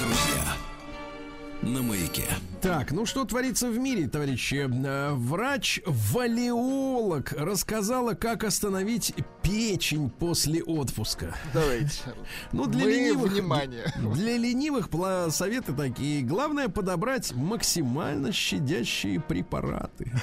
[0.00, 0.44] друзья.
[1.62, 2.24] На маяке.
[2.60, 4.68] Так, ну что творится в мире, товарищи?
[4.84, 11.36] Э, Врач-валиолог рассказала, как остановить печень после отпуска.
[11.54, 12.00] Давайте.
[12.52, 13.30] Ну, для Мы ленивых...
[13.32, 13.92] внимание.
[14.14, 14.88] Для ленивых
[15.30, 16.22] советы такие.
[16.22, 20.10] Главное подобрать максимально щадящие препараты.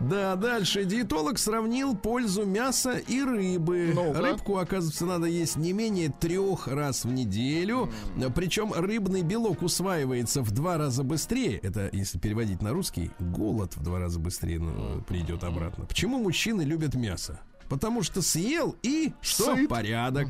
[0.00, 0.84] Да, дальше.
[0.84, 3.92] Диетолог сравнил пользу мяса и рыбы.
[4.14, 7.90] Рыбку, оказывается, надо есть не менее трех раз в неделю.
[8.34, 11.58] Причем рыбный белок усваивается в два раза быстрее.
[11.58, 15.86] Это, если переводить на русский, голод в два раза быстрее ну, придет обратно.
[15.86, 17.40] Почему мужчины любят мясо?
[17.68, 19.54] Потому что съел и что?
[19.54, 19.68] Сыт.
[19.68, 20.28] Порядок.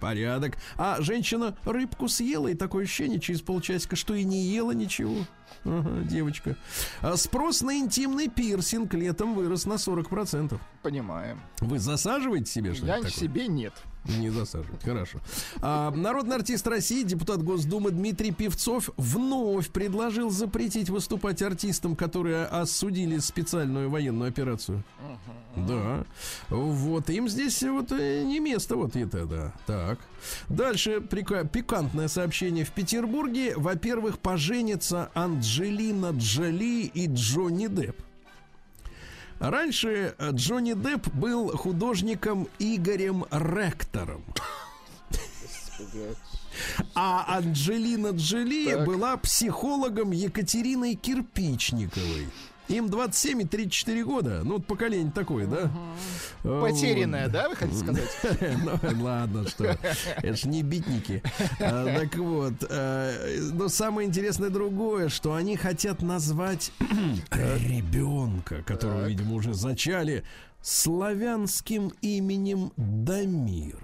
[0.00, 0.56] Порядок.
[0.76, 5.24] А женщина рыбку съела, и такое ощущение через полчасика, что и не ела ничего.
[5.64, 6.56] Ага, девочка.
[7.00, 10.58] А спрос на интимный пирсинг летом вырос на 40%.
[10.82, 11.40] Понимаем.
[11.60, 13.10] Вы засаживаете себе что-то Я такое?
[13.10, 13.72] себе нет.
[14.04, 15.18] Не засаживать, хорошо.
[15.62, 23.18] А, народный артист России, депутат Госдумы Дмитрий Певцов вновь предложил запретить выступать артистам, которые осудили
[23.18, 24.84] специальную военную операцию.
[25.56, 26.04] Да.
[26.50, 29.52] Вот, им здесь вот э, не место, вот это, да.
[29.66, 29.98] Так.
[30.48, 32.64] Дальше прика- пикантное сообщение.
[32.64, 37.96] В Петербурге, во-первых, поженятся Анджелина Джоли и Джонни Депп.
[39.38, 44.24] Раньше э, Джонни Депп был художником Игорем Ректором.
[46.94, 48.86] А Анджелина Джоли Так.
[48.86, 52.28] была психологом Екатериной Кирпичниковой.
[52.68, 54.40] Им 27 и 34 года.
[54.44, 55.70] Ну, вот поколение такое, да?
[56.44, 57.32] А, Потерянная, вот.
[57.32, 58.08] да, вы хотите сказать?
[58.64, 59.76] Ну, ладно, что.
[60.16, 61.22] Это ж не битники.
[61.60, 62.54] А, Так вот.
[62.68, 66.72] э, Но самое интересное другое, что они хотят назвать
[67.30, 70.24] ребенка, которого, видимо, уже зачали,
[70.62, 73.78] славянским именем Дамир.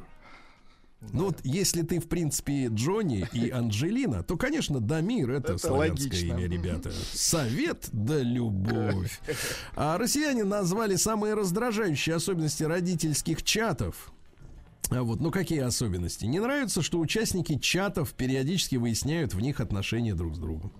[1.13, 6.09] Ну вот, если ты, в принципе, Джонни и Анджелина, то, конечно, Дамир это, Это славянское
[6.09, 6.33] логично.
[6.33, 6.93] имя, ребята.
[7.13, 9.21] Совет да любовь.
[9.77, 14.13] А россияне назвали самые раздражающие особенности родительских чатов.
[14.91, 16.27] А вот, ну какие особенности?
[16.27, 20.73] Не нравится, что участники чатов периодически выясняют в них отношения друг с другом.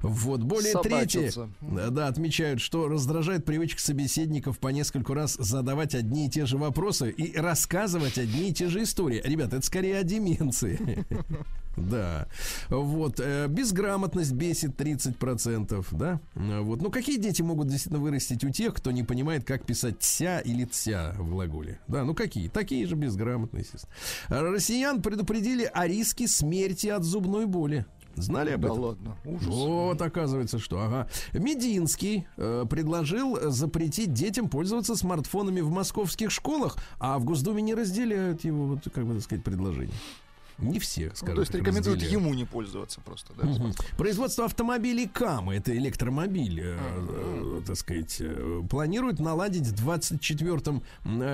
[0.00, 6.30] Вот, более трети, да, отмечают, что раздражает привычка собеседников по нескольку раз задавать одни и
[6.30, 9.20] те же вопросы и рассказывать одни и те же истории.
[9.24, 11.06] Ребята, это скорее о деменции.
[11.80, 12.26] Да.
[12.68, 13.20] Вот.
[13.20, 16.20] э, Безграмотность бесит 30%, да?
[16.34, 16.82] Вот.
[16.82, 20.64] Ну, какие дети могут действительно вырастить у тех, кто не понимает, как писать «ся» или
[20.64, 21.78] «тся» в глаголе?
[21.86, 22.48] Да, ну какие?
[22.48, 23.92] Такие же безграмотные, естественно.
[24.50, 27.86] Россиян предупредили о риске смерти от зубной боли.
[28.22, 28.80] Знали об Да этом?
[28.80, 29.46] ладно, ужас.
[29.46, 31.08] Вот, оказывается, что, ага.
[31.32, 38.44] Мединский э, предложил запретить детям пользоваться смартфонами в московских школах, а в Госдуме не разделяют
[38.44, 39.94] его, вот, как бы так сказать, предложение.
[40.58, 42.24] Не Ну, скажем то есть так, рекомендуют разделяют.
[42.26, 43.46] ему не пользоваться просто, да?
[43.46, 43.72] Мгм.
[43.96, 50.80] Производство автомобилей КАМА, это электромобиль, э, э, так сказать, э, планируют наладить в 24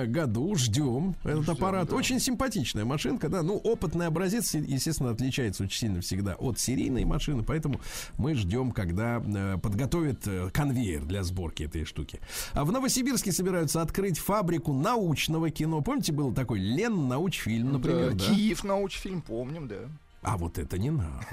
[0.05, 0.55] году.
[0.55, 1.89] Ждем этот аппарат.
[1.89, 1.95] да.
[1.95, 3.41] Очень симпатичная машинка, да.
[3.43, 7.79] Ну, опытный образец, естественно, отличается очень сильно всегда от серийной машины, поэтому
[8.17, 12.19] мы ждем, когда э, подготовят э, конвейер для сборки этой штуки.
[12.53, 15.81] А в Новосибирске собираются открыть фабрику научного кино.
[15.81, 18.35] Помните, был такой Лен научфильм, например, Да, да?
[18.35, 19.89] Киев научфильм, помним, да.
[20.27, 21.25] А вот это не надо.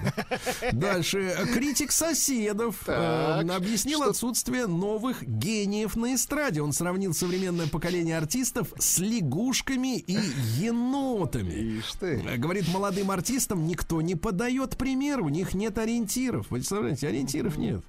[0.73, 1.35] Дальше.
[1.55, 6.61] Критик соседов э, Так, объяснил что- отсутствие новых гениев на эстраде.
[6.61, 10.19] Он сравнил современное поколение артистов с лягушками и
[10.59, 11.79] енотами.
[11.79, 12.23] Ишь ты.
[12.27, 16.47] Э, Говорит, молодым артистам никто не подает пример, у них нет ориентиров.
[16.51, 17.83] Вы представляете, ориентиров нет.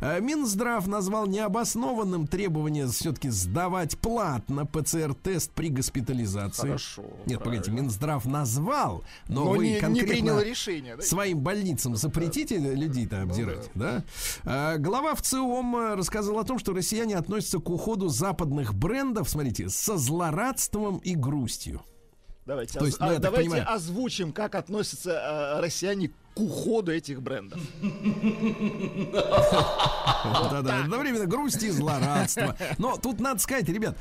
[0.00, 6.62] Э, Минздрав назвал необоснованным требование все-таки сдавать платно ПЦР-тест при госпитализации.
[6.68, 7.84] Хорошо, Нет, погодите, правильно.
[7.84, 11.02] Минздрав назвал, но, Но вы не, не конкретно принял решение, да?
[11.02, 14.04] своим больницам запретите людей-то обдирать, да?
[14.44, 19.68] А, глава ВЦИОМ э, рассказал о том, что россияне относятся к уходу западных брендов, смотрите,
[19.68, 21.82] со злорадством и грустью.
[22.46, 26.92] Давайте, То есть, оз- ну, а, давайте понимаю- озвучим, как относятся э, россияне к уходу
[26.92, 27.60] этих брендов.
[30.50, 32.56] Да-да, одновременно грусть и злорадство.
[32.78, 33.98] Но тут надо сказать, ребят,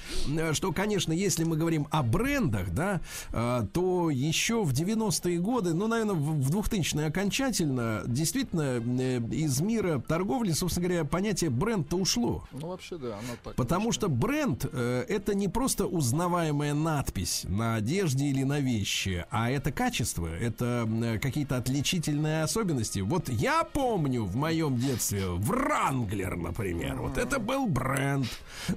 [0.53, 5.87] что, конечно, если мы говорим о брендах, да, э, то еще в 90-е годы, ну,
[5.87, 12.47] наверное, в 2000-е окончательно, действительно, э, из мира торговли, собственно говоря, понятие бренд-то ушло.
[12.51, 13.55] Ну, вообще, да, оно так.
[13.55, 19.49] Потому что бренд э, это не просто узнаваемая надпись на одежде или на вещи, а
[19.49, 20.87] это качество, это
[21.21, 22.99] какие-то отличительные особенности.
[22.99, 28.27] Вот я помню в моем детстве Вранглер, например, вот это был бренд.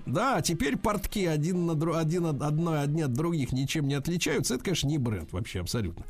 [0.06, 3.94] Да, а теперь портки один на дру- один от одной одни от других ничем не
[3.94, 4.54] отличаются.
[4.54, 6.04] Это, конечно, не бренд вообще абсолютно.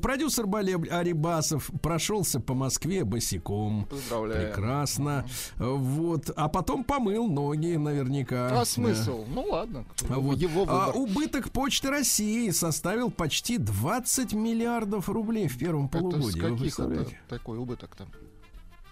[0.00, 3.86] Продюсер Бале Арибасов прошелся по Москве босиком.
[3.90, 4.48] Поздравляю.
[4.48, 5.24] Прекрасно.
[5.56, 6.30] Вот.
[6.36, 8.60] А потом помыл ноги наверняка.
[8.60, 9.24] А смысл?
[9.28, 10.16] Ну ладно, Да.
[10.16, 10.38] Вот.
[10.38, 10.96] его А выбор.
[11.00, 16.40] убыток Почты России составил почти 20 миллиардов рублей в первом Это с полугодии.
[16.40, 17.20] Вы каких представляете?
[17.28, 18.06] такой убыток-то?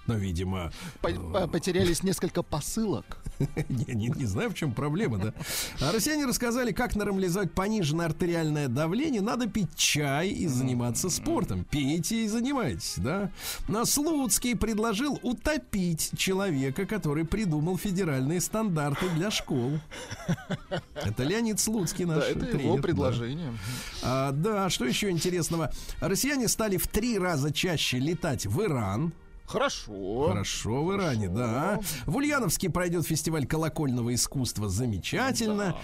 [0.07, 3.19] Ну, видимо, По- по- Потерялись несколько посылок.
[3.69, 5.35] не, не- не знаю, в чем проблема, да.
[5.81, 9.23] А россияне рассказали, как нормализовать пониженное артериальное давление.
[9.23, 11.65] Надо пить чай и заниматься спортом.
[11.65, 13.31] Пейте и занимайтесь, да.
[13.69, 19.81] Но Слуцкий предложил утопить человека, который придумал федеральные стандарты для школ.
[20.95, 22.83] Это Леонид Слуцкий, наш Да, это тренер, его да.
[22.83, 23.53] предложение.
[24.03, 25.73] А, да, что еще интересного?
[26.01, 29.13] Россияне стали в три раза чаще летать в Иран.
[29.47, 30.29] Хорошо.
[30.29, 31.81] Хорошо в Иране, да.
[32.07, 34.69] В Ульяновске пройдет фестиваль колокольного искусства.
[34.69, 35.77] Замечательно.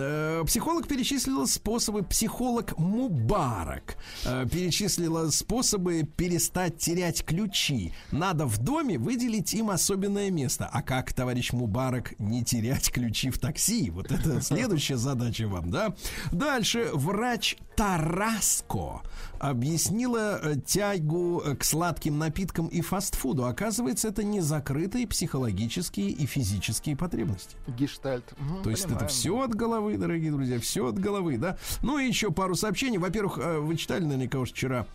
[0.00, 7.92] Э, Психолог перечислила способы, психолог Мубарак э, перечислила способы перестать терять ключи.
[8.12, 10.68] Надо в доме выделить им особенное место.
[10.72, 13.90] А как, товарищ Мубарак, не терять ключи в такси?
[13.90, 15.94] Вот это следующая задача вам, да?
[16.32, 16.90] Дальше.
[16.92, 19.02] Врач Тараско
[19.38, 23.46] объяснила э, тягу э, к сладким напиткам и фастфуду.
[23.46, 27.56] Оказывается, это не закрытые психологические и физические потребности.
[27.66, 28.32] Гештальт.
[28.38, 31.58] Мгм, То есть это все от головы, дорогие друзья, все от головы, да.
[31.82, 32.98] Ну и еще пару сообщений.
[32.98, 34.86] Во-первых, э, вы читали наверняка уж вчера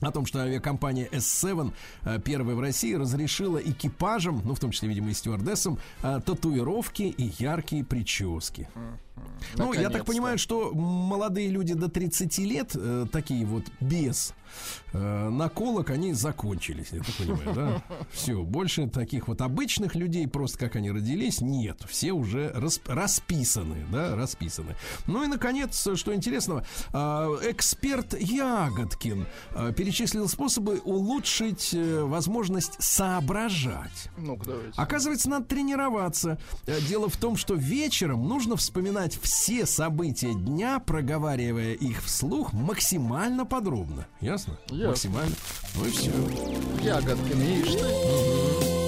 [0.00, 1.72] о том, что авиакомпания S7,
[2.02, 7.32] э, первая в России, разрешила экипажам, ну, в том числе, видимо, и стюардессам, татуировки и
[7.38, 8.68] яркие прически.
[9.56, 14.34] Ну, я так понимаю, что молодые люди до 30 лет, э, такие вот без
[14.92, 17.82] э, наколок, они закончились, я так понимаю, да?
[18.12, 21.78] Все, больше таких вот обычных людей, просто как они родились, нет.
[21.88, 24.74] Все уже рас- расписаны, да, расписаны.
[25.06, 34.08] Ну и, наконец, что интересного, а, эксперт Ягодкин а, перечислил способы улучшить э, возможность соображать.
[34.18, 34.72] Ну-ка, давайте.
[34.76, 36.38] Оказывается, надо тренироваться.
[36.66, 43.44] Э, Дело в том, что вечером нужно вспоминать все события дня, проговаривая их вслух максимально
[43.46, 44.06] подробно.
[44.20, 44.58] Ясно?
[44.68, 44.88] Ясно.
[44.88, 45.34] Максимально.
[45.76, 46.10] Ну и все.
[46.82, 48.86] Ягодкин, ишь ты.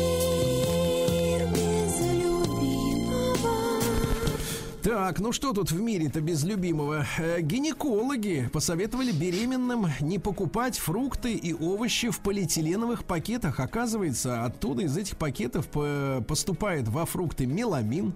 [4.83, 7.05] Так, ну что тут в мире-то без любимого?
[7.19, 13.59] Э, Гинекологи посоветовали беременным не покупать фрукты и овощи в полиэтиленовых пакетах.
[13.61, 18.15] Оказывается, оттуда из этих пакетов по- поступает во фрукты меламин.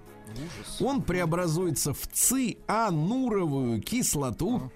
[0.79, 4.71] Он преобразуется в циануровую кислоту.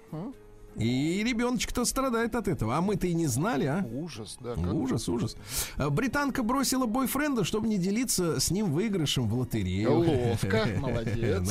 [0.78, 2.76] И ребеночек-то страдает от этого.
[2.76, 3.86] А мы-то и не знали, а?
[3.92, 4.54] Ужас, да.
[4.54, 5.36] как- Ужас, ужас.
[5.76, 9.98] А, Британка бросила бойфренда, чтобы не делиться с ним выигрышем в лотерею.
[9.98, 11.48] Ловко, молодец.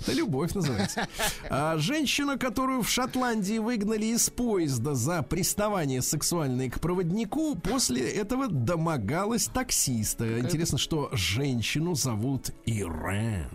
[0.00, 1.08] Это любовь называется.
[1.48, 8.48] А, женщина, которую в Шотландии выгнали из поезда за приставание сексуальное к проводнику, после этого
[8.48, 10.40] домогалась таксиста.
[10.40, 13.46] Интересно, что женщину зовут Ирен.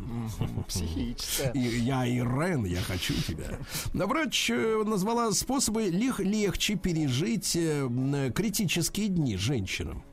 [0.67, 1.53] Психическая.
[1.53, 3.59] Я Ирен, я хочу тебя.
[3.93, 10.03] Э, назвала способы лег- легче пережить э, м, критические дни женщинам.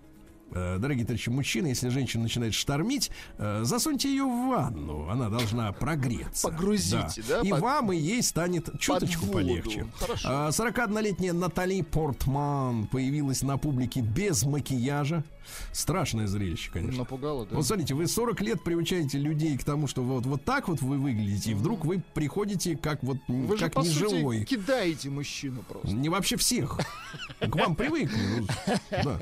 [0.54, 5.08] Э, Дорогие товарищи, мужчины, если женщина начинает штормить, э, засуньте ее в ванну.
[5.08, 6.48] Она должна прогреться.
[6.48, 9.86] Погрузите, да, И под- вам, и ей станет чуточку полегче.
[10.00, 10.28] Хорошо.
[10.28, 15.22] А, 41-летняя Натали Портман появилась на публике без макияжа.
[15.72, 17.00] Страшное зрелище, конечно.
[17.00, 17.56] Напугало, да?
[17.56, 20.98] Вот смотрите, вы 40 лет приучаете людей к тому, что вот, вот так вот вы
[20.98, 24.44] выглядите, и вдруг вы приходите как вот Вы же, как по сути, неживой.
[24.44, 25.88] кидаете мужчину просто.
[25.88, 26.78] Не вообще всех.
[27.40, 28.16] К вам привыкли.
[28.40, 28.46] ну,
[28.90, 29.20] да.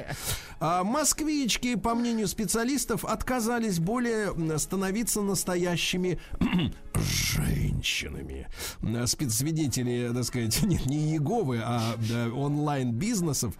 [0.61, 6.21] А москвички, по мнению специалистов, отказались более становиться настоящими
[6.95, 8.47] женщинами.
[9.07, 11.97] Спецсвидетели, так сказать, нет, не Иеговы, а
[12.35, 13.55] онлайн-бизнесов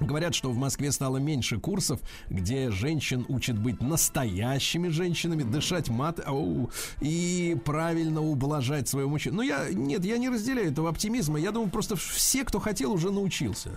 [0.00, 6.20] Говорят, что в Москве стало меньше курсов, где женщин учат быть настоящими женщинами, дышать мат
[6.26, 6.70] ау,
[7.00, 9.36] и правильно ублажать своего мужчину.
[9.36, 11.38] Ну, я, нет, я не разделяю этого оптимизма.
[11.38, 13.70] Я думаю, просто все, кто хотел, уже научился.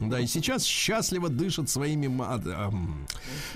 [0.00, 2.10] Да, и сейчас счастливо дышат своими.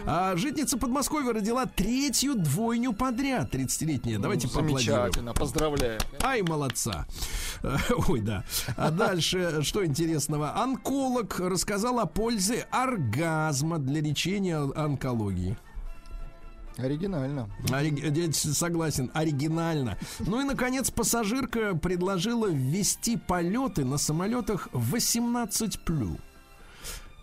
[0.05, 4.19] А житница Подмосковья родила третью двойню подряд, 30-летняя.
[4.19, 5.03] Давайте поаплодируем.
[5.03, 6.01] Замечательно, поздравляю.
[6.23, 7.07] Ай, молодца.
[8.09, 8.45] Ой, да.
[8.77, 10.55] А дальше, что интересного?
[10.61, 15.57] Онколог рассказал о пользе оргазма для лечения онкологии.
[16.77, 17.51] Оригинально.
[17.71, 19.99] Ори- я согласен, оригинально.
[20.21, 26.21] Ну и, наконец, пассажирка предложила ввести полеты на самолетах 18+.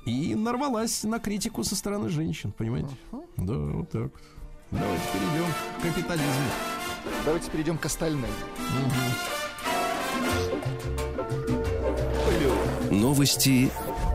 [0.05, 2.89] И нарвалась на критику со стороны женщин, понимаете?
[3.37, 4.11] Да, вот так.
[4.71, 5.45] Давайте перейдем
[5.79, 6.49] к капитализму.
[7.23, 8.29] Давайте перейдем к остальным.
[12.91, 13.71] Новости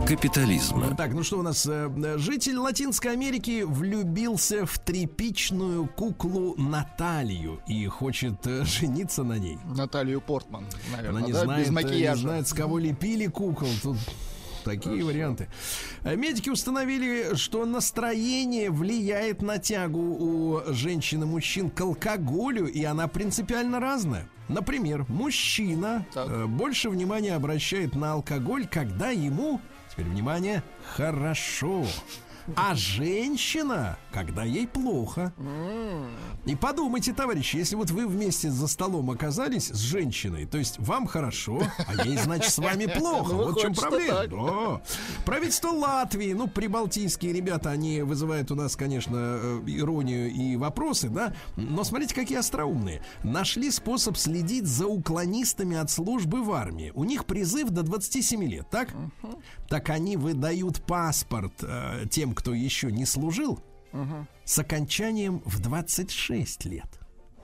[0.07, 0.95] капитализма.
[0.97, 1.67] Так, ну что у нас?
[1.67, 1.89] э,
[2.19, 9.59] Житель Латинской Америки влюбился в тряпичную куклу Наталью и хочет э, жениться на ней.
[9.77, 11.45] Наталью Портман, наверное, Она не да?
[11.45, 12.17] знает, без э, макияжа.
[12.17, 13.69] не знает, с кого лепили кукол.
[13.83, 13.99] Тут
[14.65, 15.49] такие варианты.
[16.03, 22.83] Э, Медики установили, что настроение влияет на тягу у женщин и мужчин к алкоголю, и
[22.85, 24.29] она принципиально разная.
[24.49, 26.49] Например, мужчина Так.
[26.49, 29.61] больше внимания обращает на алкоголь, когда ему,
[30.01, 30.63] теперь внимание,
[30.97, 31.85] хорошо.
[32.57, 35.33] А женщина, когда ей плохо.
[36.47, 41.07] И подумайте, товарищи, если вот вы вместе за столом оказались с женщиной, то есть вам
[41.07, 43.33] хорошо, а ей, значит, с вами плохо.
[43.33, 44.27] Ну, Вот в чем проблема.
[44.27, 44.83] Да.
[45.25, 51.35] Правительство Латвии, ну, прибалтийские ребята, они вызывают у нас, конечно, э, иронию и вопросы, да,
[51.57, 53.03] но смотрите, какие остроумные.
[53.23, 56.91] Нашли способ следить за уклонистами от службы в армии.
[56.95, 58.89] У них призыв до 27 лет, так?
[59.71, 63.63] Так они выдают паспорт э, тем, кто еще не служил,
[64.45, 67.00] с окончанием в 26 лет.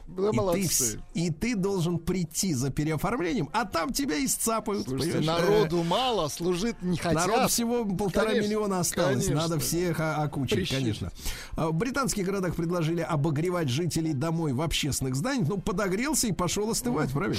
[0.09, 1.01] Да, И ты, молодцы.
[1.15, 4.87] и ты должен прийти за переоформлением, а там тебя и сцапают.
[4.89, 7.27] Слушайте, народу мало, служить не хотят.
[7.27, 9.25] Народ всего полтора Конечно, миллиона осталось.
[9.27, 9.35] конечно.
[9.35, 10.79] Надо всех окучить, Прищучить.
[10.79, 11.13] конечно.
[11.57, 15.49] А В британских городах предложили обогревать жителей домой в общественных зданиях.
[15.49, 17.37] Ну, подогрелся и пошел остывать, правильно?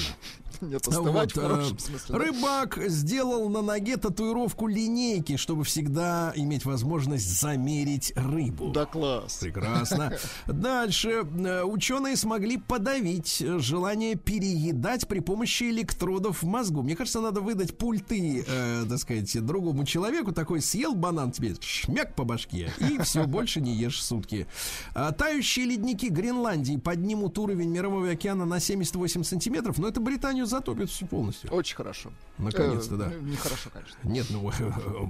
[0.59, 2.05] Нет, остывать Вот, в хорошем э, смысле.
[2.09, 2.17] да?
[2.17, 8.71] Рыбак сделал на ноге татуировку линейки, чтобы всегда иметь возможность замерить рыбу.
[8.71, 9.37] Да класс.
[9.39, 10.13] Прекрасно.
[10.47, 11.23] Дальше.
[11.45, 16.81] Э, Ученые смогли подавить э, желание переедать при помощи электродов в мозгу.
[16.83, 20.31] Мне кажется, надо выдать пульты, э, так сказать, другому человеку.
[20.31, 24.47] Такой съел банан тебе, шмяк по башке, и все, больше не ешь сутки.
[24.93, 30.89] А, Тающие ледники Гренландии поднимут уровень мирового океана на 78 сантиметров, но это Британию затопит
[30.89, 31.51] всю полностью.
[31.51, 32.11] Очень хорошо.
[32.37, 33.11] Наконец-то, Э, да.
[33.21, 33.97] Нехорошо, конечно.
[34.03, 34.51] Нет, ну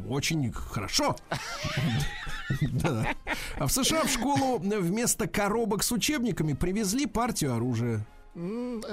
[0.10, 1.16] очень хорошо.
[3.60, 8.06] А в США в школу вместо коробок с учебниками привезли партию оружия.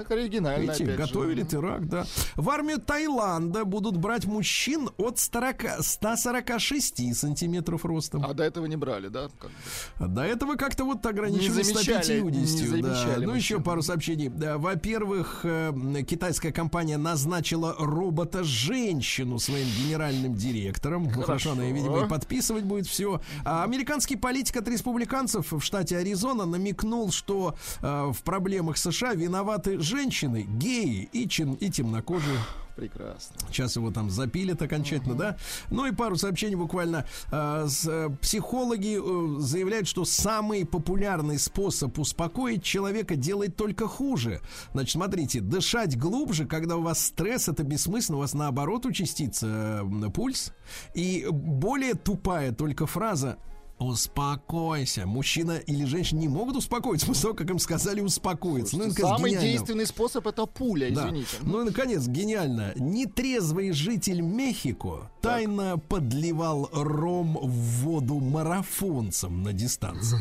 [0.09, 1.07] Оригинально, Видите, опять же.
[1.07, 2.07] готовили теракт, да.
[2.37, 8.25] В армию Таиланда будут брать мужчин от 40, 146 сантиметров ростом.
[8.25, 9.29] А до этого не брали, да?
[9.39, 9.57] Как бы.
[9.99, 12.77] А До этого как-то вот ограничили Не замечали, 150.
[12.77, 13.17] не да.
[13.19, 14.29] Ну, еще пару сообщений.
[14.29, 15.73] Во-первых, э,
[16.09, 21.05] китайская компания назначила робота-женщину своим генеральным директором.
[21.05, 23.21] Ну, хорошо, она, видимо, и подписывать будет все.
[23.45, 29.81] А американский политик от республиканцев в штате Аризона намекнул, что э, в проблемах США виноваты
[29.81, 32.39] женщины, геи и, чин- и темнокожие.
[32.77, 33.37] Прекрасно.
[33.49, 35.37] Сейчас его там запилят окончательно, да?
[35.71, 37.05] Ну и пару сообщений буквально.
[37.31, 44.41] А, э, Психологи э, заявляют, что самый популярный способ успокоить человека делать только хуже.
[44.73, 50.11] Значит, смотрите, дышать глубже, когда у вас стресс, это бессмысленно, у вас наоборот участится э,
[50.11, 50.53] пульс.
[50.95, 53.39] И более тупая только фраза
[53.79, 55.05] Успокойся.
[55.07, 58.77] Мужчина или женщина не могут успокоиться после того, как им сказали успокоиться.
[58.77, 59.51] Ну, наконец, Самый гениально.
[59.51, 61.03] действенный способ это пуля, Да.
[61.09, 61.37] извините.
[61.43, 62.73] Ну и наконец, гениально.
[62.77, 67.51] Нетрезвый житель Мехико тайно подливал ром в
[67.83, 70.19] воду марафонцам на дистанции.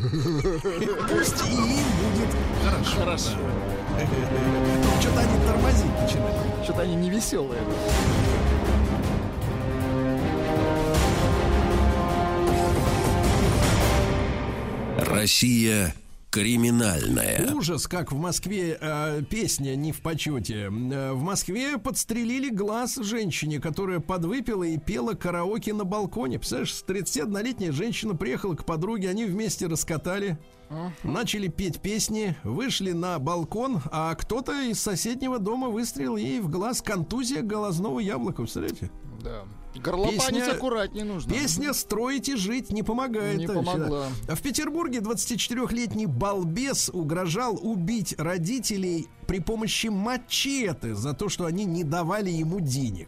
[1.10, 1.86] Пусть и им
[2.16, 2.30] будет
[2.64, 2.96] хорошо.
[3.00, 3.30] Хорошо.
[5.00, 6.64] Что-то они тормозить начинают.
[6.64, 7.10] Что-то они не
[14.98, 15.94] Россия
[16.30, 17.54] криминальная.
[17.54, 20.72] Ужас, как в Москве э, песня не в почете.
[20.72, 26.40] Э, в Москве подстрелили глаз женщине, которая подвыпила и пела караоке на балконе.
[26.40, 30.40] Представляешь, 31-летняя женщина приехала к подруге, они вместе раскатали,
[31.04, 36.82] начали петь песни, вышли на балкон, а кто-то из соседнего дома выстрелил ей в глаз
[36.82, 38.42] контузия глазного яблока.
[38.42, 38.90] Представляете?
[39.24, 39.44] Да.
[39.80, 41.34] Горлопанить Песня- аккуратнее нужно.
[41.34, 43.38] Песня «Строить и жить» не помогает.
[43.38, 44.08] Не помогла.
[44.28, 51.84] В Петербурге 24-летний балбес угрожал убить родителей при помощи мачете за то, что они не
[51.84, 53.08] давали ему денег.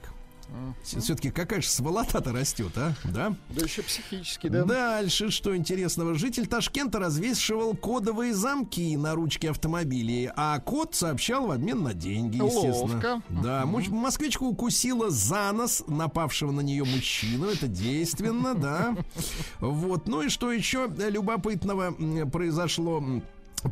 [0.83, 2.93] Все-таки какая же сволота-то растет, а?
[3.03, 3.35] Да?
[3.49, 4.63] Да еще психически, да?
[4.63, 6.15] Дальше, что интересного.
[6.15, 12.37] Житель Ташкента развешивал кодовые замки на ручке автомобилей, а код сообщал в обмен на деньги,
[12.37, 12.93] естественно.
[12.93, 13.21] Ловко.
[13.29, 17.47] Да, муч- москвичка укусила за нос напавшего на нее мужчину.
[17.47, 18.95] Это действенно, да.
[19.59, 20.07] Вот.
[20.07, 21.91] Ну и что еще любопытного
[22.27, 23.03] произошло?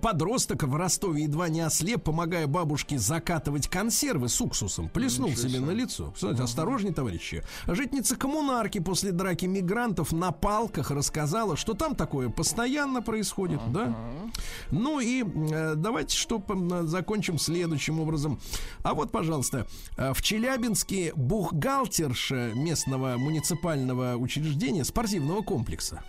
[0.01, 4.89] Подросток в Ростове едва не ослеп, помогая бабушке закатывать консервы с уксусом.
[4.89, 6.11] Плеснул себе на лицо.
[6.11, 7.43] Кстати, осторожней, товарищи.
[7.67, 13.95] Житница коммунарки после драки мигрантов на палках рассказала, что там такое постоянно происходит, да?
[14.71, 18.39] Ну и э, давайте что п- закончим следующим образом.
[18.83, 19.67] А вот, пожалуйста,
[19.97, 26.03] э, в Челябинске бухгалтерша местного муниципального учреждения спортивного комплекса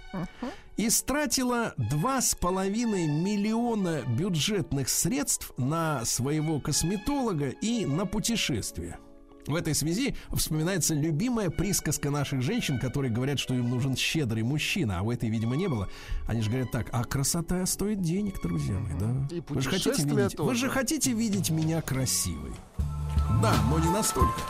[0.77, 8.99] истратила 2,5 миллиона бюджетных средств на своего косметолога и на путешествие.
[9.47, 15.01] В этой связи вспоминается любимая присказка наших женщин, которые говорят, что им нужен щедрый мужчина,
[15.01, 15.89] а у этой, видимо, не было.
[16.27, 19.37] Они же говорят так, а красота стоит денег, друзья мои, да?
[19.37, 22.53] И вы, же хотите видеть, вы же хотите видеть меня красивой.
[23.43, 24.41] Да, но не настолько.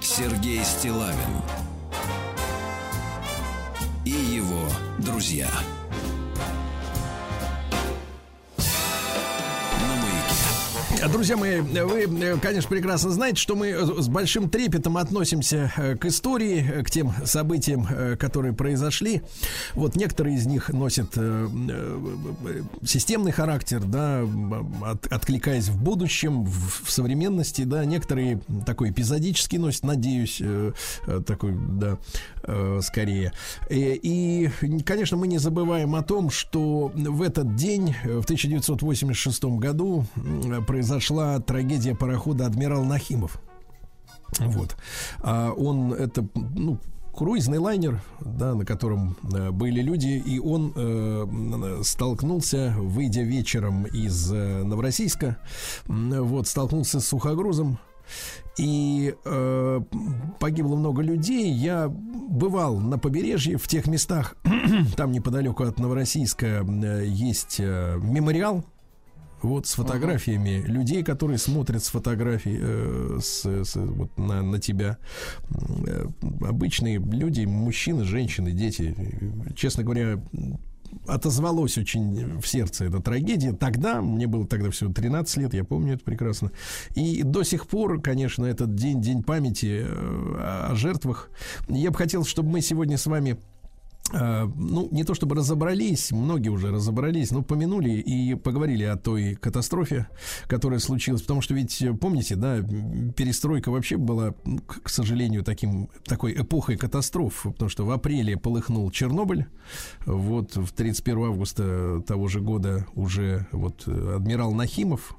[0.00, 1.65] Сергей Стилавин
[4.06, 5.50] и его друзья.
[11.04, 13.72] Друзья мои, вы, конечно, прекрасно знаете, что мы
[14.02, 19.22] с большим трепетом относимся э, к истории, э, к тем событиям, э, которые произошли.
[19.74, 21.16] Вот некоторые из них носят
[22.84, 24.22] системный характер, да,
[24.84, 30.42] от- откликаясь в будущем, в, в современности, да, некоторые такой эпизодический носят, надеюсь,
[31.26, 31.98] такой, да,
[32.82, 33.32] скорее.
[33.68, 34.50] Э, И,
[34.84, 41.40] конечно, мы не забываем о том, что в этот день, в 1986 году, м, произошла
[41.40, 43.40] трагедия парохода «Адмирал Нахимов».
[44.38, 44.76] Вот.
[45.20, 46.24] А он, это,
[46.54, 46.78] ну,
[47.12, 54.32] круизный лайнер, да, на котором э, были люди, и он э, столкнулся, выйдя вечером из
[54.32, 55.38] э, Новороссийска,
[55.86, 57.80] вот, столкнулся с сухогрузом,
[58.56, 59.80] и э,
[60.38, 61.50] погибло много людей.
[61.50, 64.36] Я бывал на побережье в тех местах,
[64.96, 68.64] там неподалеку от Новороссийска э, есть э, мемориал.
[69.46, 74.98] Вот с фотографиями людей, которые смотрят с фотографий э, с, с- вот на, на тебя.
[75.86, 76.06] Э,
[76.42, 78.94] обычные люди, мужчины, женщины, дети.
[79.54, 80.20] Честно говоря,
[81.06, 83.52] отозвалось очень в сердце эта трагедия.
[83.52, 86.50] Тогда, мне было тогда всего 13 лет, я помню это прекрасно.
[86.94, 91.30] И до сих пор, конечно, этот день, день памяти э, о, жертвах.
[91.68, 93.36] Я бы хотел, чтобы мы сегодня с вами
[94.12, 100.08] ну, не то чтобы разобрались, многие уже разобрались, но помянули и поговорили о той катастрофе,
[100.46, 101.22] которая случилась.
[101.22, 102.60] Потому что ведь, э, помните, да,
[103.16, 107.42] перестройка вообще была, ну, к к сожалению, таким, такой эпохой катастроф.
[107.42, 109.46] Потому что в апреле полыхнул Чернобыль.
[110.04, 115.16] Вот в 31 августа того же года уже вот э, адмирал Нахимов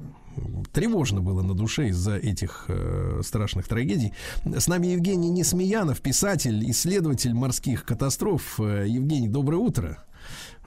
[0.71, 4.13] тревожно было на душе из-за этих э, страшных трагедий.
[4.45, 8.59] С нами Евгений Несмеянов, писатель, исследователь морских катастроф.
[8.59, 10.03] Э, Евгений, доброе утро.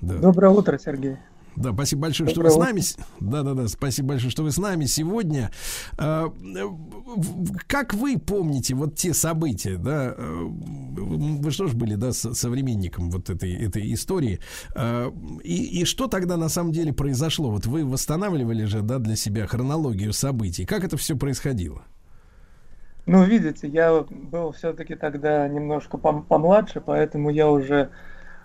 [0.01, 0.19] Да.
[0.19, 1.17] Доброе утро, Сергей.
[1.57, 2.81] Да, спасибо большое, что вы с нами.
[3.21, 5.51] Да-да-да, спасибо большое, что вы с нами сегодня.
[5.99, 10.15] В- Как вы помните вот те события, да?
[10.17, 10.45] э,
[11.43, 14.39] Вы что ж были, да, со- современником вот этой, этой истории.
[14.77, 15.11] Э,
[15.45, 17.51] И, и что тогда на самом деле произошло?
[17.51, 20.65] Вот вы восстанавливали же, да, для себя хронологию событий.
[20.67, 21.83] Как это все происходило?
[23.07, 27.89] Ну, видите, я был все-таки тогда немножко пом- помладше, поэтому я уже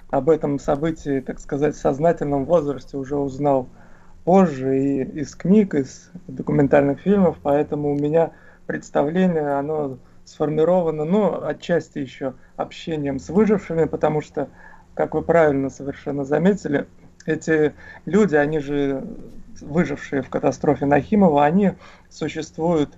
[0.10, 3.70] об этом событии, так сказать, в сознательном возрасте уже узнал
[4.24, 8.32] позже и из книг, из документальных фильмов, поэтому у меня
[8.66, 14.50] представление, оно сформировано, ну, отчасти еще общением с выжившими, потому что,
[14.96, 16.88] как вы правильно совершенно заметили,
[17.26, 17.74] эти
[18.06, 19.04] люди, они же
[19.62, 21.74] выжившие в катастрофе Нахимова, они
[22.10, 22.96] существуют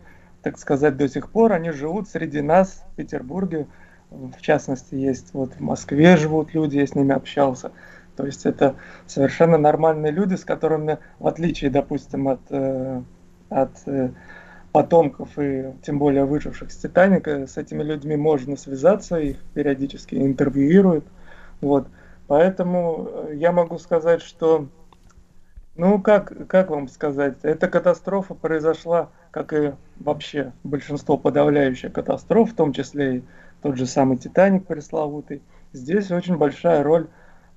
[0.48, 3.68] так сказать, до сих пор они живут среди нас в Петербурге.
[4.10, 7.72] В частности, есть вот в Москве живут люди, я с ними общался.
[8.16, 8.76] То есть это
[9.06, 13.02] совершенно нормальные люди, с которыми, в отличие, допустим, от, э,
[13.50, 14.10] от э,
[14.72, 21.06] потомков и тем более выживших с Титаника, с этими людьми можно связаться, их периодически интервьюируют.
[21.62, 21.88] Вот.
[22.28, 24.68] Поэтому э, я могу сказать, что
[25.76, 32.56] ну, как, как вам сказать, эта катастрофа произошла, как и вообще большинство подавляющих катастроф, в
[32.56, 33.24] том числе и
[33.62, 35.42] тот же самый Титаник пресловутый.
[35.74, 37.08] Здесь очень большая роль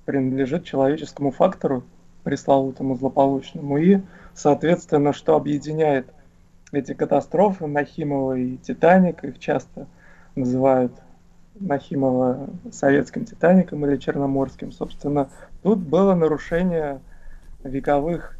[0.05, 1.83] принадлежит человеческому фактору,
[2.23, 3.99] пресловутому злополучному, и,
[4.33, 6.07] соответственно, что объединяет
[6.71, 9.87] эти катастрофы, Нахимова и Титаник, их часто
[10.35, 10.93] называют
[11.59, 15.29] Нахимова советским Титаником или Черноморским, собственно,
[15.63, 17.01] тут было нарушение
[17.63, 18.37] вековых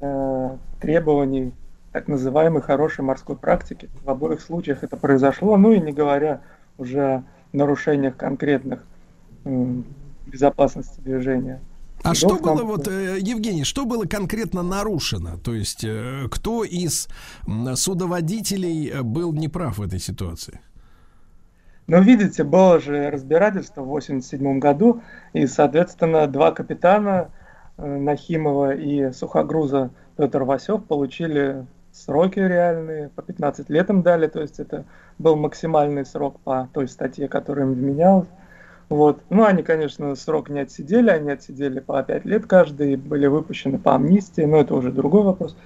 [0.00, 1.52] э, требований
[1.92, 3.88] так называемой хорошей морской практики.
[4.04, 6.40] В обоих случаях это произошло, ну и не говоря
[6.78, 8.84] уже нарушениях конкретных
[10.26, 11.60] безопасности движения.
[12.02, 15.38] А что Судов нам- было, вот, э, Евгений, что было конкретно нарушено?
[15.38, 17.08] То есть, э, кто из
[17.74, 20.60] судоводителей э, был неправ в этой ситуации?
[21.88, 27.30] Ну, видите, было же разбирательство в 87 году, и, соответственно, два капитана
[27.78, 31.66] Нахимова и Сухогруза Петр Васев получили
[31.96, 34.84] сроки реальные, по 15 лет им дали, то есть это
[35.18, 38.28] был максимальный срок по той статье, которая им вменялась.
[38.88, 39.20] Вот.
[39.30, 43.94] Ну, они, конечно, срок не отсидели, они отсидели по 5 лет каждый, были выпущены по
[43.94, 45.56] амнистии, но это уже другой вопрос.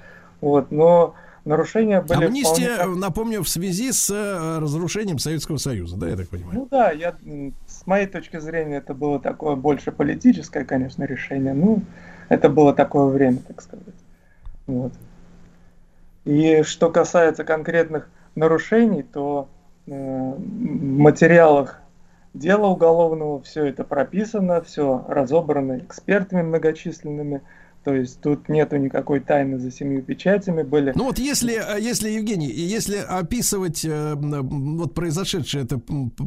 [0.41, 0.71] Вот.
[0.71, 6.17] Но нарушения были Амнистия, вполне- напомню, в связи с э, разрушением Советского Союза, да, я
[6.17, 6.61] так понимаю?
[6.61, 7.15] Ну да, я,
[7.67, 11.53] с моей точки зрения, это было такое больше политическое, конечно, решение.
[11.53, 11.83] Ну,
[12.29, 13.95] это было такое время, так сказать.
[14.67, 14.93] Вот.
[16.31, 19.49] И что касается конкретных нарушений, то
[19.89, 21.81] э, в материалах
[22.35, 27.43] дела уголовного все это прописано, все разобрано экспертами многочисленными.
[27.85, 30.63] То есть тут нету никакой тайны за семью печатями.
[30.63, 35.79] Были Ну вот если, э, если Евгений, если описывать э, м, вот произошедшее это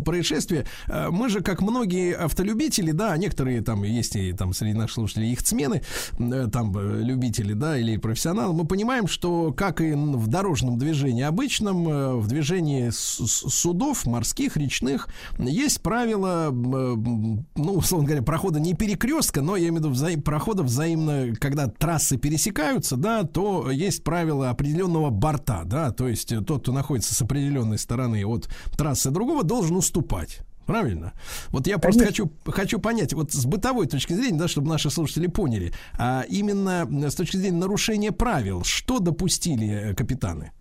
[0.03, 4.95] происшествие, э, мы же, как многие автолюбители, да, некоторые там есть и там среди наших
[4.95, 5.83] слушателей ихцмены,
[6.17, 11.23] э, там э, любители, да, или профессионалы, мы понимаем, что как и в дорожном движении
[11.23, 15.07] обычном, э, в движении судов, морских, речных,
[15.37, 20.63] есть м, ну, условно говоря, прохода не перекрестка, но я имею в виду взаим- прохода
[20.63, 26.61] взаимно, когда трассы пересекаются, да, то есть правила определенного борта, да, то есть э, тот,
[26.61, 28.47] кто находится с определенной стороны от
[28.77, 30.39] трассы другого, должен уступать.
[30.65, 31.11] Правильно?
[31.49, 35.27] Вот я просто хочу, хочу понять, вот с бытовой точки зрения, да, чтобы наши слушатели
[35.27, 40.53] поняли, а именно м, с точки зрения нарушения правил, что допустили э, капитаны?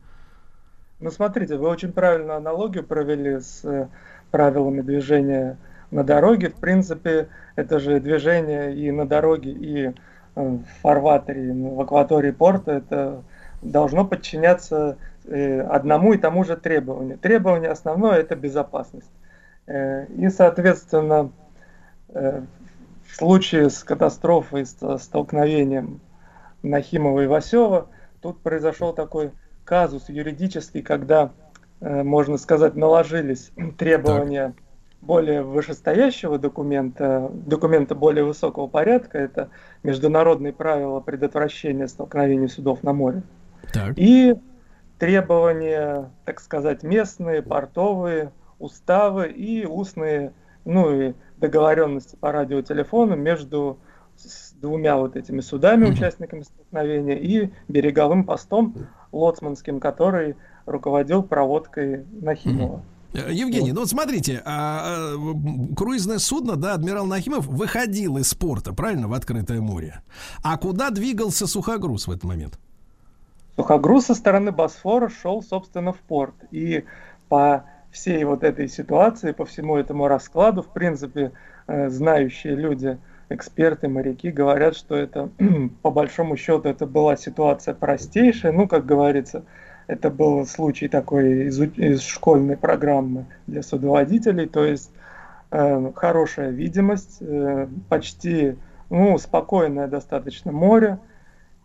[0.99, 3.87] Ну, смотрите, вы очень правильную аналогию провели с э,
[4.33, 5.59] правилами движения
[5.93, 6.49] на дороге.
[6.49, 9.93] В принципе, это же движение и на дороге, и э,
[10.35, 13.23] в фарватере, и в акватории порта, это
[13.61, 17.19] должно подчиняться э, одному и тому же требованию.
[17.19, 19.11] Требование основное– это безопасность.
[19.67, 21.31] Э, И, соответственно,
[22.09, 22.43] э,
[23.07, 26.01] в случае с катастрофой, с столкновением
[26.63, 27.89] Нахимова и Васева,
[28.21, 29.33] тут произошел такой
[29.65, 31.31] казус юридический, когда,
[31.81, 34.55] можно сказать, наложились требования
[35.03, 39.51] более вышестоящего документа, документа более высокого порядка, это
[39.83, 43.23] международные правила предотвращения столкновений судов на море,
[43.73, 43.95] Так.
[43.97, 44.37] и
[44.99, 48.31] требования, так сказать, местные, портовые,
[48.61, 50.33] уставы и устные,
[50.65, 53.79] ну и договоренности по радиотелефону между
[54.17, 62.83] с двумя вот этими судами, участниками столкновения, и береговым постом лоцманским, который руководил проводкой Нахимова.
[63.15, 68.73] Э, Евгений, ну вот смотрите, а, а, круизное судно, да, адмирал Нахимов выходил из порта,
[68.73, 70.03] правильно, в открытое море.
[70.43, 72.59] А куда двигался сухогруз в этот момент?
[73.57, 76.35] Сухогруз со стороны Босфора шел, собственно, в порт.
[76.51, 76.85] И
[77.29, 81.33] по всей вот этой ситуации, по всему этому раскладу, в принципе,
[81.67, 82.99] э, знающие люди,
[83.29, 85.29] эксперты, моряки говорят, что это,
[85.83, 88.53] по большому счету, это была ситуация простейшая.
[88.53, 89.45] Ну, как говорится,
[89.93, 94.91] это был случай такой из, из школьной программы для судоводителей, то есть
[95.51, 98.57] э, хорошая видимость, э, почти,
[98.91, 100.99] ну, спокойное достаточно море,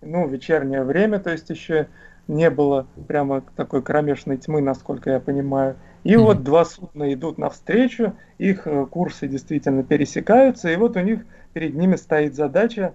[0.02, 1.88] ну, вечернее время, то есть еще
[2.28, 5.78] не было прямо такой кромешной тьмы, насколько я понимаю.
[6.04, 6.18] И mm-hmm.
[6.18, 11.76] вот два судна идут навстречу, их э, курсы действительно пересекаются, и вот у них перед
[11.76, 12.94] ними стоит задача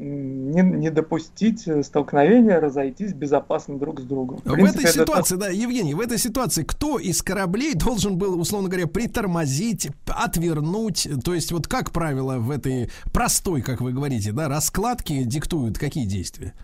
[0.00, 4.38] не, не допустить э, столкновения, разойтись безопасно друг с другом.
[4.38, 5.46] В, в принципе, этой ситуации, это...
[5.46, 11.06] да, Евгений, в этой ситуации кто из кораблей должен был, условно говоря, притормозить, отвернуть?
[11.24, 16.06] То есть вот как правило в этой простой, как вы говорите, да, раскладке диктуют какие
[16.06, 16.54] действия?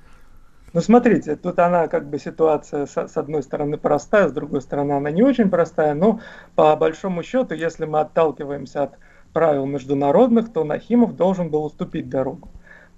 [0.72, 5.10] Ну, смотрите, тут она как бы ситуация с одной стороны простая, с другой стороны она
[5.10, 6.20] не очень простая, но
[6.54, 8.98] по большому счету, если мы отталкиваемся от
[9.32, 12.50] правил международных, то Нахимов должен был уступить дорогу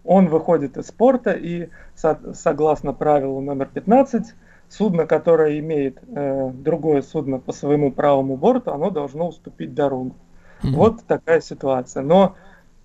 [0.09, 4.35] он выходит из порта и, со, согласно правилу номер 15,
[4.71, 10.17] судно, которое имеет э, другое судно по своему правому борту, оно должно уступить дорогу.
[10.63, 10.71] Mm-hmm.
[10.73, 12.03] Вот такая ситуация.
[12.03, 12.37] Но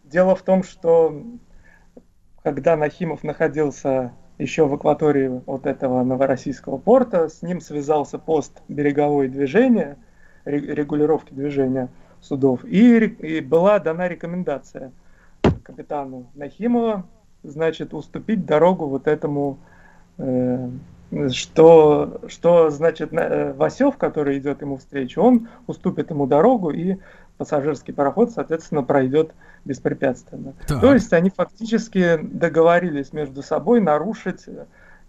[0.04, 1.24] дело в том, что
[2.44, 9.30] когда Нахимов находился еще в акватории вот этого новороссийского порта, с ним связался пост береговое
[9.30, 9.96] движение,
[10.44, 11.88] регулировки движения
[12.20, 14.92] судов, и, и была дана рекомендация
[15.64, 17.06] капитану Нахимова
[17.44, 19.60] значит, уступить дорогу вот этому,
[20.18, 20.70] э,
[21.32, 26.98] что, что значит э, Васев, который идет ему встречу, он уступит ему дорогу, и
[27.38, 29.34] пассажирский пароход, соответственно, пройдет
[29.66, 30.54] беспрепятственно.
[30.68, 30.82] Так.
[30.82, 34.46] То есть они фактически договорились между собой нарушить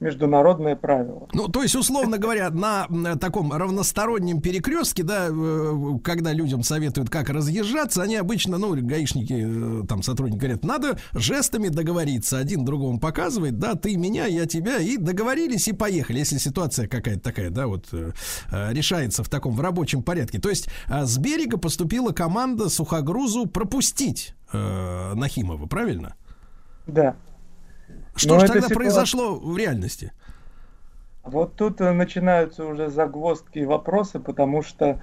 [0.05, 1.29] международное правило.
[1.33, 2.87] Ну, то есть, условно говоря, на
[3.17, 9.87] таком равностороннем перекрестке, да, э, когда людям советуют, как разъезжаться, они обычно, ну, гаишники, э,
[9.87, 14.99] там, сотрудники говорят, надо жестами договориться, один другому показывает, да, ты меня, я тебя, и
[14.99, 18.13] договорились и поехали, если ситуация какая-то такая, да, вот э,
[18.51, 20.39] решается в таком, в рабочем порядке.
[20.39, 26.15] То есть, с берега поступила команда сухогрузу пропустить э, Нахимова, правильно?
[26.87, 27.17] Да.
[28.17, 28.75] Что же тогда ситуация...
[28.75, 30.13] произошло в реальности?
[31.25, 35.01] Вот тут э, начинаются уже загвоздки и вопросы, потому что,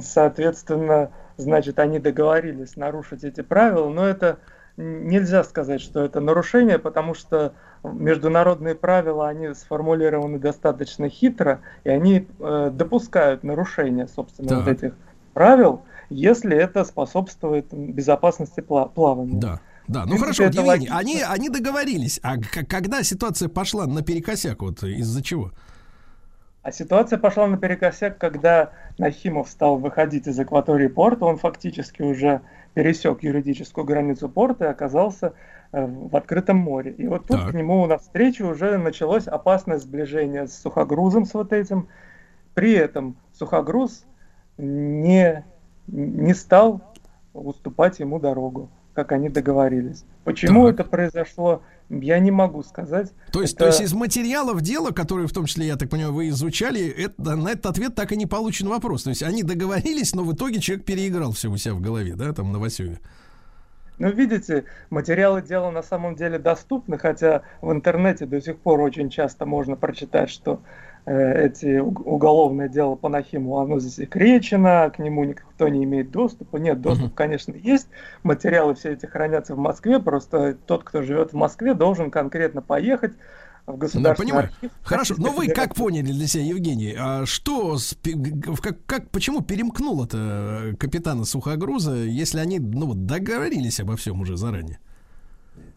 [0.00, 4.38] соответственно, значит, они договорились нарушить эти правила, но это
[4.76, 7.52] нельзя сказать, что это нарушение, потому что
[7.82, 14.58] международные правила, они сформулированы достаточно хитро, и они э, допускают нарушение, собственно, так.
[14.58, 14.94] вот этих
[15.32, 19.40] правил, если это способствует безопасности плавания.
[19.40, 19.60] Да.
[19.88, 22.18] Да, ну хорошо, Евгений, они, они договорились.
[22.22, 25.52] А когда ситуация пошла наперекосяк, вот из-за чего?
[26.62, 32.40] А ситуация пошла наперекосяк, когда Нахимов стал выходить из акватории порта, он фактически уже
[32.74, 35.34] пересек юридическую границу порта и оказался
[35.70, 36.90] э, в открытом море.
[36.90, 37.50] И вот тут так.
[37.50, 41.88] к нему навстречу уже началось опасное сближение с сухогрузом, с вот этим.
[42.54, 44.04] При этом сухогруз
[44.58, 45.44] не,
[45.86, 46.82] не стал
[47.32, 50.04] уступать ему дорогу как они договорились.
[50.24, 50.74] Почему так.
[50.74, 53.12] это произошло, я не могу сказать.
[53.30, 53.64] То есть, это...
[53.64, 57.36] то есть из материалов дела, которые в том числе, я так понимаю, вы изучали, это,
[57.36, 59.04] на этот ответ так и не получен вопрос.
[59.04, 62.32] То есть они договорились, но в итоге человек переиграл все у себя в голове, да,
[62.32, 62.98] там на Васюве.
[63.98, 69.10] Ну, видите, материалы дела на самом деле доступны, хотя в интернете до сих пор очень
[69.10, 70.60] часто можно прочитать, что
[71.06, 76.56] эти уголовное дело по Нахиму, оно засекречено, к нему никто не имеет доступа.
[76.56, 77.86] Нет, доступ, конечно, есть.
[78.24, 83.12] Материалы все эти хранятся в Москве, просто тот, кто живет в Москве, должен конкретно поехать
[83.66, 84.44] в государственный да, понимаю.
[84.52, 84.70] архив.
[84.82, 87.76] Хорошо, но вы как поняли для себя, Евгений, а что,
[88.60, 94.78] как, как, почему перемкнуло-то капитана Сухогруза, если они ну, договорились обо всем уже заранее?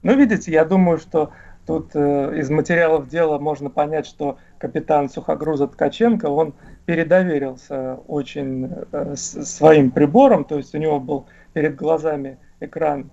[0.02, 1.32] Ну, видите, я думаю, что
[1.70, 6.56] Тут э, из материалов дела можно понять, что капитан сухогруза Ткаченко, он
[6.88, 13.12] передоверился очень э, своим прибором, то есть у него был перед глазами экран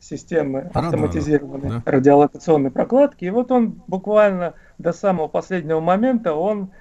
[0.00, 1.82] системы автоматизированной да.
[1.90, 6.72] радиолокационной прокладки, и вот он буквально до самого последнего момента он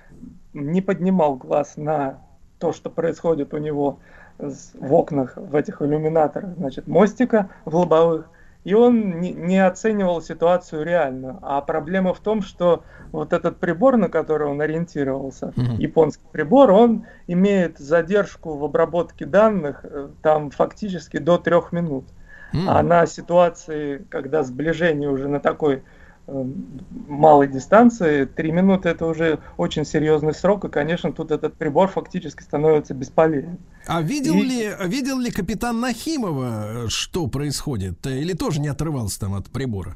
[0.53, 2.17] не поднимал глаз на
[2.59, 3.99] то, что происходит у него
[4.39, 8.29] в окнах, в этих иллюминаторах, значит, мостика в лобовых,
[8.63, 11.39] и он не, оценивал ситуацию реально.
[11.41, 15.75] А проблема в том, что вот этот прибор, на который он ориентировался, Мгм.
[15.77, 22.05] японский прибор, он имеет задержку в обработке данных э, там фактически до трех минут.
[22.53, 22.69] М.
[22.69, 25.83] А на ситуации, когда сближение уже на такой
[26.27, 32.41] малой дистанции, три минуты это уже очень серьезный срок, и, конечно, тут этот прибор фактически
[32.43, 33.57] становится бесполезен.
[33.87, 38.05] А видел И- ли, видел ли капитан Нахимова, э, что происходит?
[38.07, 39.95] Э, Или тоже не отрывался там от прибора?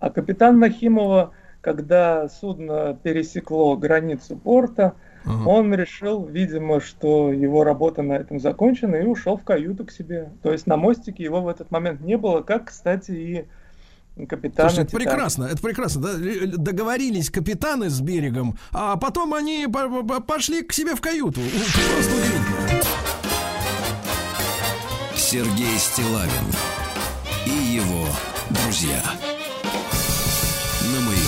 [0.00, 5.48] А капитан Нахимова, когда судно пересекло границу порта, Ага.
[5.48, 10.30] он решил, видимо, что его работа на этом закончена и ушел в каюту к себе.
[10.42, 13.44] То есть на мостике его в этот момент не было, как, кстати, и
[14.28, 16.00] капитана Слушай, это прекрасно, это прекрасно.
[16.02, 16.12] да?
[16.56, 21.40] Договорились капитаны с берегом, а потом они по- по- пошли к себе в каюту.
[21.40, 22.82] У, Просто удивительно.
[25.16, 26.44] Сергей Стилавин
[27.46, 28.06] и его
[28.50, 29.02] друзья.
[30.92, 31.21] На маяке.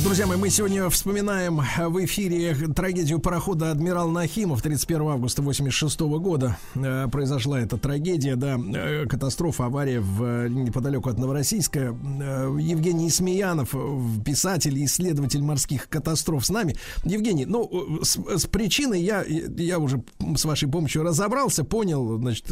[0.00, 6.56] Друзья мои, мы сегодня вспоминаем в эфире трагедию парохода «Адмирал Нахимов» 31 августа 86 года.
[6.74, 11.94] Э, Произошла эта трагедия, да, э, катастрофа, авария в, неподалеку от Новороссийска.
[12.20, 16.74] Э, Евгений Смеянов, э, писатель и исследователь морских катастроф с нами.
[17.04, 20.02] Евгений, ну, э, с, с причиной я, я уже
[20.36, 22.46] с вашей помощью разобрался, понял, значит,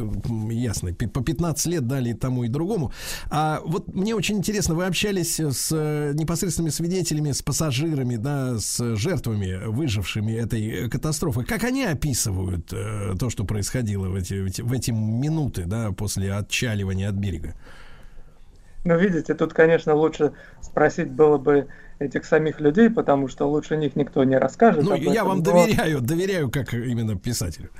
[0.50, 2.92] ясно, по 15 лет дали тому и другому.
[3.30, 8.96] А вот мне очень интересно, вы общались с э, непосредственными свидетелями, с пассажирами, да, с
[8.96, 11.44] жертвами, выжившими этой катастрофы.
[11.44, 17.08] Как они описывают э, то, что происходило в эти, в эти, минуты, да, после отчаливания
[17.08, 17.54] от берега?
[18.84, 20.32] Ну, видите, тут, конечно, лучше
[20.62, 24.82] спросить было бы этих самих людей, потому что лучше них никто не расскажет.
[24.82, 25.26] Ну, я этом.
[25.28, 27.70] вам Но- доверяю, доверяю как именно писателю.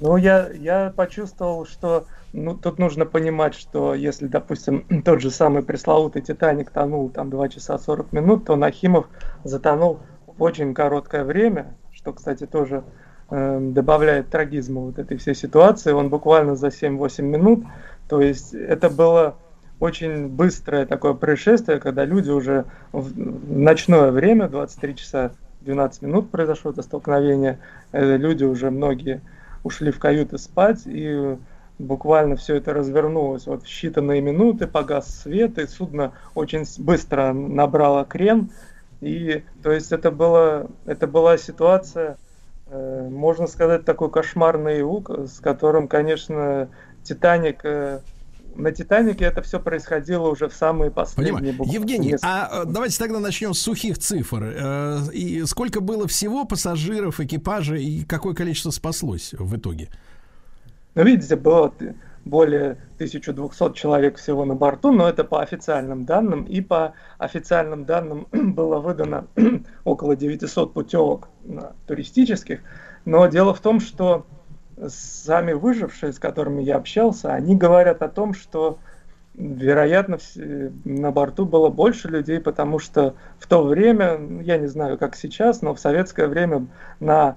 [0.00, 2.06] Ну, я, я почувствовал, что
[2.44, 7.48] ну, тут нужно понимать, что если, допустим, тот же самый пресловутый Титаник тонул там 2
[7.48, 9.06] часа 40 минут, то Нахимов
[9.44, 12.84] затонул в очень короткое время, что, кстати, тоже
[13.30, 15.92] э, добавляет трагизма вот этой всей ситуации.
[15.92, 17.64] Он буквально за 7-8 минут,
[18.08, 19.36] то есть это было
[19.80, 26.70] очень быстрое такое происшествие, когда люди уже в ночное время, 23 часа 12 минут произошло
[26.70, 27.58] это столкновение,
[27.92, 29.20] э, люди уже многие
[29.62, 31.36] ушли в каюты спать, и
[31.78, 33.46] буквально все это развернулось.
[33.46, 38.50] Вот в считанные минуты погас свет, и судно очень быстро набрало крен.
[39.00, 42.18] И то есть это, было, это была ситуация,
[42.66, 46.68] э, можно сказать, такой кошмарный юг, с которым, конечно,
[47.04, 47.64] Титаник...
[47.64, 48.00] э,
[48.56, 51.58] на Титанике это все происходило уже в самые последние Понимаю.
[51.58, 54.42] буквально Евгений, несколько а э, давайте тогда начнем с сухих цифр.
[54.42, 59.90] Э, И сколько было всего пассажиров, экипажа и какое количество спаслось в итоге?
[60.94, 61.72] Ну, видите, было
[62.24, 66.44] более 1200 человек всего на борту, но это по официальным данным.
[66.44, 69.26] И по официальным данным было выдано
[69.84, 71.28] около 900 путевок
[71.86, 72.60] туристических.
[73.04, 74.26] Но дело в том, что
[74.86, 78.78] сами выжившие, с которыми я общался, они говорят о том, что
[79.34, 84.66] вероятно вс- на борту было больше людей, потому что в то время, ну, я не
[84.66, 86.66] знаю, как сейчас, но в советское время
[87.00, 87.36] на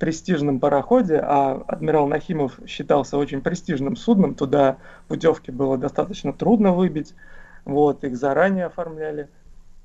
[0.00, 7.14] престижном пароходе, а адмирал Нахимов считался очень престижным судном, туда путевки было достаточно трудно выбить,
[7.64, 9.28] вот, их заранее оформляли,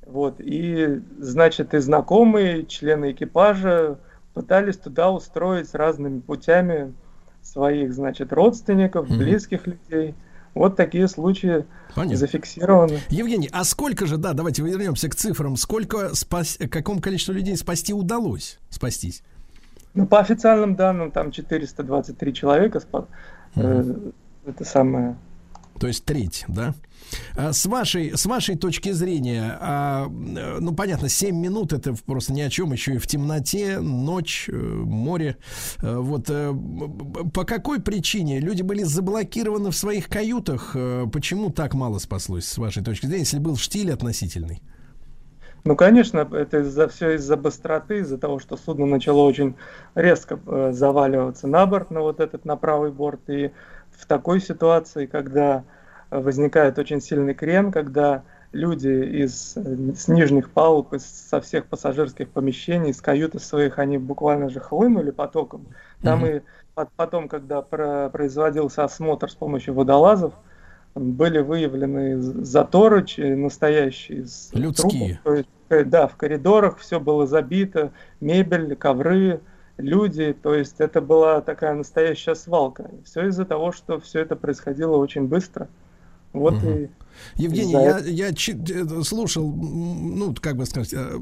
[0.05, 3.99] вот, и, значит, и знакомые, члены экипажа
[4.33, 6.93] пытались туда устроить разными путями
[7.43, 9.19] своих, значит, родственников, Мгм.
[9.19, 10.15] близких людей.
[10.53, 12.17] Вот такие случаи Понятно.
[12.17, 12.99] зафиксированы.
[13.09, 17.93] Евгений, а сколько же, да, давайте вернемся к цифрам, сколько спас, какому количеству людей спасти
[17.93, 19.21] удалось спастись?
[19.95, 23.07] Ну, по официальным данным, там 423 человека спа-
[23.55, 24.11] э,
[24.45, 25.15] это самое.
[25.79, 26.73] То есть треть, да?
[27.37, 32.33] А С вашей, с вашей точки зрения, а, э, ну понятно, 7 минут это просто
[32.33, 35.37] ни о чем, еще и в темноте, ночь, э, море.
[35.81, 36.27] Вот
[37.33, 40.75] по какой причине люди были заблокированы в своих каютах?
[41.13, 44.61] Почему так мало спаслось, с вашей точки зрения, если был штиль относительный?
[45.65, 49.55] Ну, конечно, это из-за все из-за быстроты, из-за того, что судно начало очень
[49.95, 53.21] резко э, заваливаться на борт, на вот этот, на правый борт.
[53.29, 53.51] И
[53.89, 55.63] в такой ситуации, когда
[56.11, 58.21] возникает очень сильный крен, когда
[58.51, 58.89] люди
[59.23, 64.49] из, э, с нижних палуб, из, со всех пассажирских помещений, из каюты своих, они буквально
[64.51, 65.65] же хлынули потоком.
[66.03, 66.27] Там Мгм.
[66.27, 66.41] и
[66.75, 70.33] пот- потом, когда про- производился осмотр с помощью водолазов,
[70.95, 75.19] были выявлены заторы настоящие Людские.
[75.23, 75.23] трупов.
[75.23, 77.91] То есть, э, да, в коридорах все было забито,
[78.21, 79.41] мебель, ковры,
[79.77, 80.33] люди.
[80.41, 82.89] То есть это была такая настоящая свалка.
[83.03, 85.67] Все из-за того, что все это происходило очень быстро.
[86.31, 86.89] Вот и
[87.35, 91.17] Евгений, За я, я э, слушал, ну, как бы сказать, э,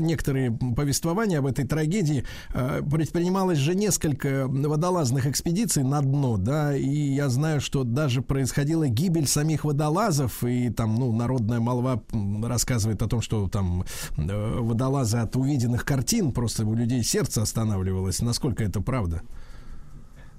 [0.00, 2.24] некоторые повествования об этой трагедии.
[2.54, 8.88] Э, Предпринималось же несколько водолазных экспедиций на дно, да, и я знаю, что даже происходила
[8.88, 12.02] гибель самих водолазов, и там, ну, народная молва
[12.42, 13.84] рассказывает о том, что там
[14.16, 18.22] водолазы от увиденных картин просто у людей сердце останавливалось.
[18.22, 19.22] Насколько это правда?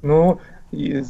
[0.02, 0.40] Ну,
[0.72, 1.04] и,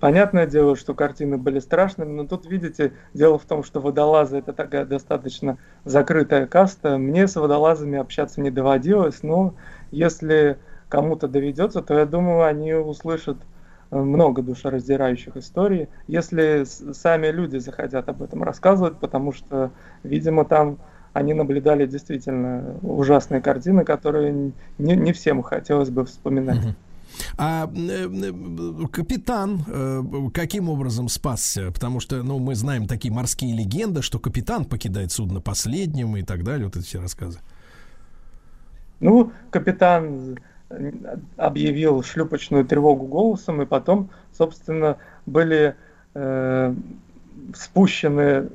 [0.00, 4.52] понятное дело, что картины были страшными, но тут, видите, дело в том, что водолазы это
[4.52, 6.98] такая достаточно закрытая каста.
[6.98, 9.54] Мне с водолазами общаться не доводилось, но
[9.90, 10.58] если
[10.88, 13.38] кому-то доведется, то я думаю, они услышат
[13.90, 19.72] э, много душераздирающих историй, если сами люди захотят об этом рассказывать, потому что,
[20.04, 20.78] видимо, там
[21.12, 26.58] они наблюдали действительно ужасные картины, которые не, не всем хотелось бы вспоминать.
[27.36, 31.70] А э, капитан э, каким образом спасся?
[31.72, 36.44] Потому что, ну, мы знаем такие морские легенды, что капитан покидает судно последним и так
[36.44, 36.66] далее.
[36.66, 37.40] Вот эти все рассказы.
[39.00, 40.38] Ну, капитан
[40.70, 40.92] э,
[41.36, 44.96] объявил шлюпочную тревогу голосом, и потом, собственно,
[45.26, 45.76] были
[46.14, 46.74] э,
[47.54, 48.48] спущены,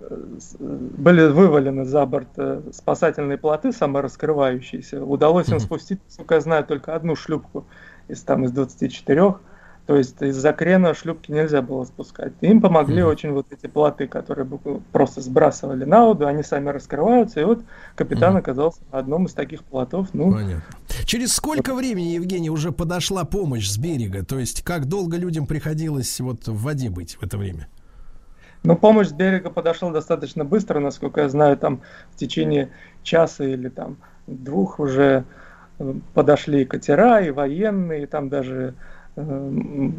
[0.59, 2.27] были вывалены за борт
[2.73, 5.03] спасательные плоты самораскрывающиеся.
[5.03, 7.65] Удалось им спустить, насколько я знаю, только одну шлюпку
[8.07, 9.35] из, там, из 24.
[9.85, 12.31] То есть из-за крена шлюпки нельзя было спускать.
[12.39, 13.11] Им помогли Мгм.
[13.11, 14.47] очень вот эти плоты, которые
[14.93, 17.63] просто сбрасывали на воду, они сами раскрываются, и вот
[17.95, 18.39] капитан Мгм.
[18.39, 20.07] оказался на одном из таких плотов.
[20.13, 20.63] Ну, Понятно.
[21.05, 24.23] Через сколько времени, Евгений, уже подошла помощь с берега?
[24.23, 27.67] То есть, как долго людям приходилось вот в воде быть в это время?
[28.63, 31.81] Но помощь с берега подошла достаточно быстро, насколько я знаю, там
[32.13, 32.69] в течение
[33.03, 33.97] часа или там
[34.27, 35.23] двух уже э,
[36.13, 38.75] подошли и катера, и военные, и там даже
[39.15, 39.91] э,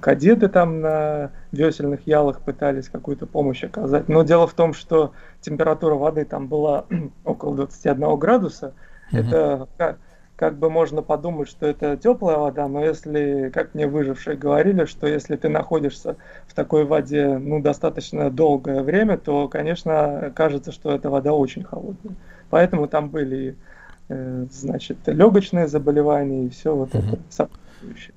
[0.00, 4.08] кадеты там на весельных ялах пытались какую-то помощь оказать.
[4.08, 6.86] Но дело в том, что температура воды там была
[7.24, 8.74] около 21 градуса.
[9.12, 9.20] Мгм.
[9.20, 9.98] Это как,
[10.36, 15.06] как бы можно подумать, что это теплая вода, но если, как мне выжившие говорили, что
[15.06, 21.08] если ты находишься в такой воде ну, достаточно долгое время, то, конечно, кажется, что эта
[21.10, 22.16] вода очень холодная.
[22.50, 23.54] Поэтому там были, э,
[24.08, 27.08] значит, легочные заболевания и все вот Мгм.
[27.08, 28.14] это сопутствующее.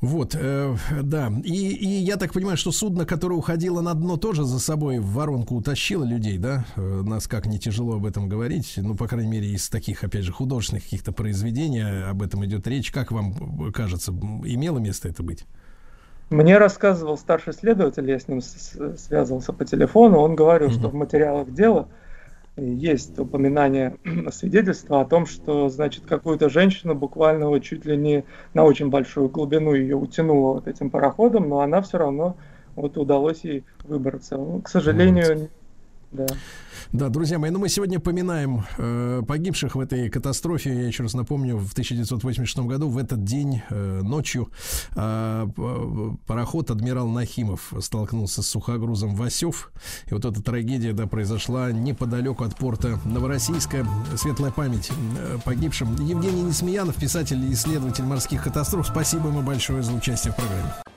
[0.00, 1.32] Вот, э, да.
[1.44, 5.06] И, и я так понимаю, что судно, которое уходило на дно, тоже за собой в
[5.12, 6.66] воронку утащило людей, да?
[6.76, 8.74] Э, нас как не тяжело об этом говорить.
[8.76, 12.90] Ну, по крайней мере, из таких, опять же, художественных каких-то произведений об этом идет речь.
[12.92, 15.46] Как вам э, кажется, имело место это быть?
[16.28, 20.78] Мне рассказывал старший следователь, я с ним связывался по телефону, он говорил, Мгм.
[20.78, 21.88] что в материалах дела
[22.56, 23.96] есть упоминание
[24.32, 29.28] свидетельства о том, что, значит, какую-то женщину буквально вот чуть ли не на очень большую
[29.28, 32.36] глубину ее утянуло вот этим пароходом, но она все равно
[32.76, 34.36] вот удалось ей выбраться.
[34.36, 35.48] Ну, К сожалению,
[36.14, 36.26] да.
[36.92, 40.72] Да, друзья мои, ну мы сегодня поминаем э, погибших в этой катастрофе.
[40.72, 44.50] Я еще раз напомню, в 1986 году в этот день э, ночью
[44.94, 49.72] э, п- пароход адмирал Нахимов столкнулся с сухогрузом Васев.
[50.06, 53.86] И вот эта трагедия да, произошла неподалеку от порта Новороссийска.
[54.16, 55.96] Светлая память э, погибшим.
[55.96, 58.86] Евгений Несмеянов, писатель и исследователь морских катастроф.
[58.86, 60.93] Спасибо ему большое за участие в программе.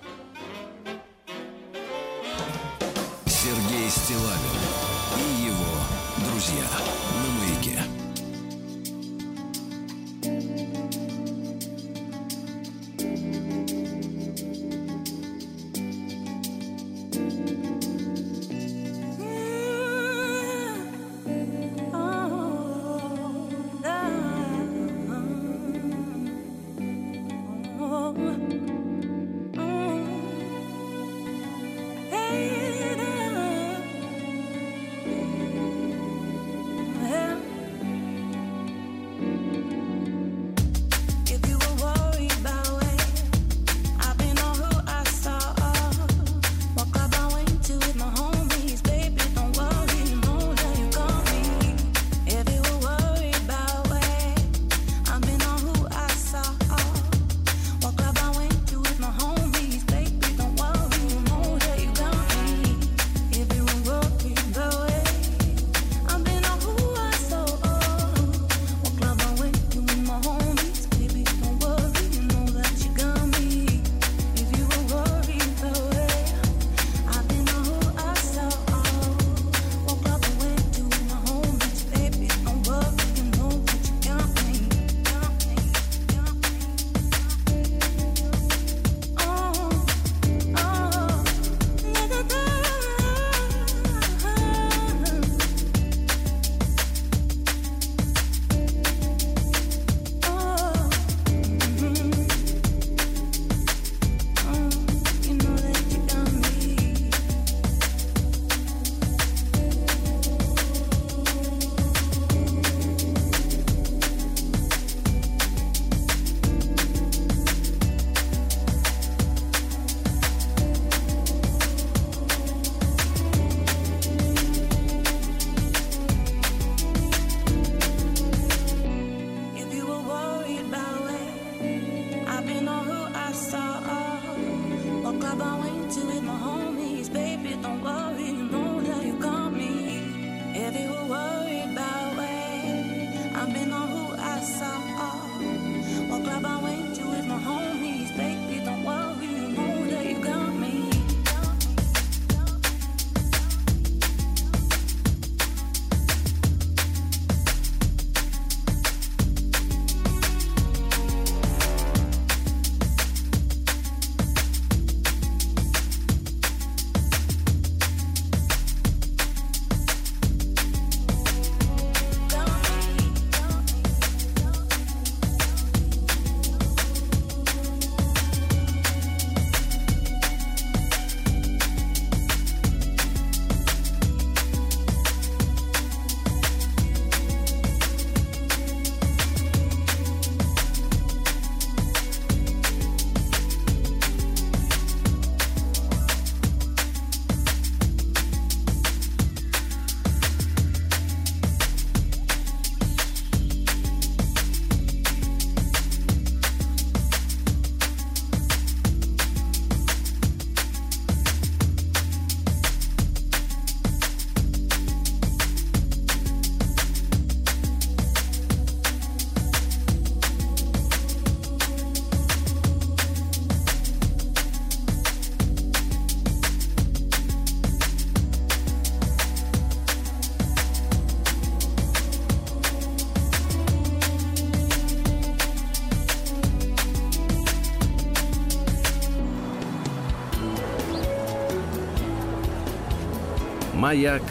[243.88, 244.22] Маяк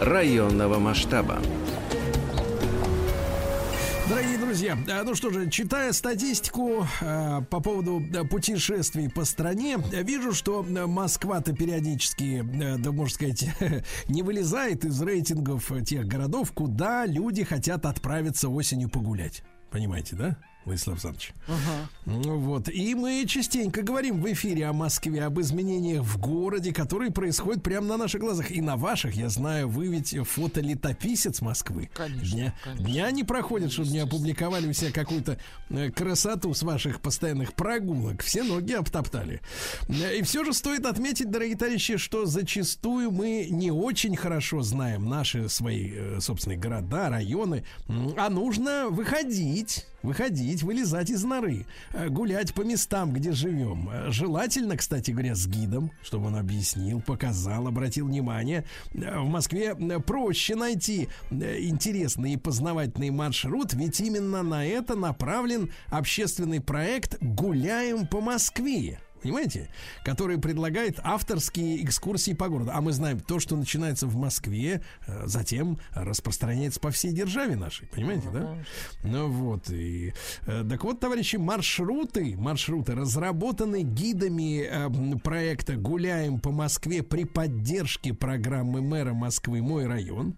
[0.00, 1.38] районного масштаба.
[4.08, 9.76] Дорогие друзья, э, ну что же, читая статистику э, по поводу э, путешествий по стране,
[9.76, 12.42] вижу, что Москва-то периодически,
[12.78, 13.44] да можно сказать,
[14.08, 19.42] не вылезает из рейтингов тех городов, куда люди хотят отправиться осенью погулять.
[19.70, 20.38] Понимаете, да?
[20.64, 21.32] Владислав Александрович.
[22.06, 22.68] Ну Вот.
[22.68, 27.86] И мы частенько говорим в эфире о Москве, об изменениях в городе, которые происходят прямо
[27.86, 28.50] на наших глазах.
[28.50, 31.90] И на ваших, я знаю, вы ведь фотолетописец Москвы.
[31.94, 32.86] Конечно, Дня, конечно.
[32.86, 35.38] дня не проходит, чтобы не опубликовали у себя какую-то
[35.70, 38.22] э, красоту с ваших постоянных прогулок.
[38.22, 39.40] Все ноги обтоптали.
[39.88, 45.08] Э, И все же стоит отметить, дорогие товарищи, что зачастую мы не очень хорошо знаем
[45.08, 47.64] наши свои э, собственные города, районы,
[48.16, 49.86] а нужно выходить.
[50.02, 53.88] Выходить, вылезать из норы, э, гулять по местам, где живем.
[53.92, 58.64] Э, Желательно, кстати говоря, с гидом, чтобы он объяснил, показал, обратил внимание.
[58.94, 66.60] Э, В Москве проще найти интересный и познавательный маршрут, ведь именно на это направлен общественный
[66.60, 68.98] проект «Гуляем по Москве».
[69.22, 69.68] Понимаете?
[70.04, 72.70] Который предлагает авторские экскурсии по городу.
[72.74, 77.86] А мы знаем, то, что начинается в Москве, э, затем распространяется по всей державе нашей.
[77.88, 78.56] Понимаете, да?
[79.04, 79.70] Ну вот.
[79.70, 80.12] И,
[80.46, 87.24] э, так вот, товарищи, маршруты, маршруты разработаны гидами э, м, проекта «Гуляем по Москве» при
[87.24, 90.36] поддержке программы мэра Москвы «Мой район».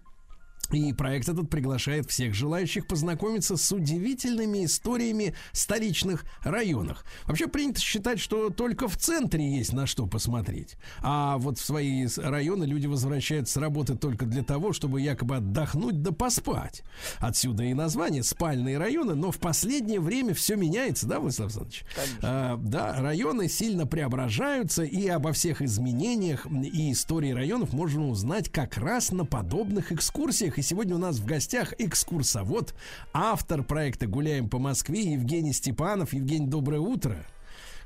[0.71, 7.05] И проект этот приглашает всех желающих познакомиться с удивительными историями столичных районах.
[7.25, 10.75] Вообще принято считать, что только в центре есть на что посмотреть.
[11.01, 16.01] А вот в свои районы люди возвращаются с работы только для того, чтобы якобы отдохнуть
[16.01, 16.83] да поспать.
[17.19, 21.85] Отсюда и название спальные районы, но в последнее время все меняется, да, Владислав Александрович?
[22.21, 28.77] А, да, районы сильно преображаются, и обо всех изменениях и истории районов можно узнать как
[28.77, 30.54] раз на подобных экскурсиях.
[30.57, 32.73] И сегодня у нас в гостях экскурсовод,
[33.13, 36.13] автор проекта «Гуляем по Москве» Евгений Степанов.
[36.13, 37.15] Евгений, доброе утро.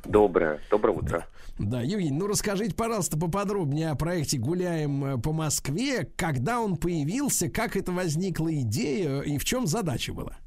[0.05, 1.25] Доброе, доброе утро.
[1.57, 7.49] Да, Евгений, ну расскажите, пожалуйста, поподробнее о проекте «Гуляем э, по Москве», когда он появился,
[7.49, 10.37] как это возникла идея и в чем задача была?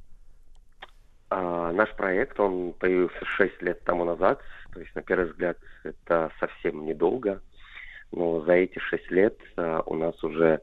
[1.28, 4.40] А, наш проект, он появился 6 лет тому назад,
[4.72, 7.42] то есть, на первый взгляд, это совсем недолго,
[8.12, 10.60] но за эти 6 лет а, у нас уже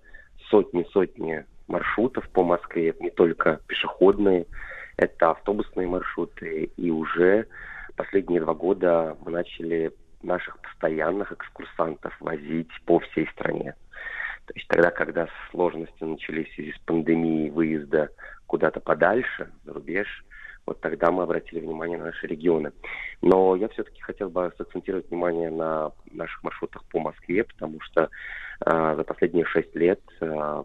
[0.50, 4.46] сотни-сотни маршрутов по Москве, не только пешеходные,
[4.98, 7.48] это автобусные маршруты, и уже
[7.96, 13.76] последние два года мы начали наших постоянных экскурсантов возить по всей стране.
[14.46, 18.10] То есть тогда, когда сложности начались в связи с пандемией выезда
[18.48, 20.26] куда-то подальше, за рубеж,
[20.70, 22.72] вот тогда мы обратили внимание на наши регионы.
[23.22, 28.10] Но я все-таки хотел бы сакцентировать внимание на наших маршрутах по Москве, потому что
[28.66, 30.64] э, за последние шесть лет э,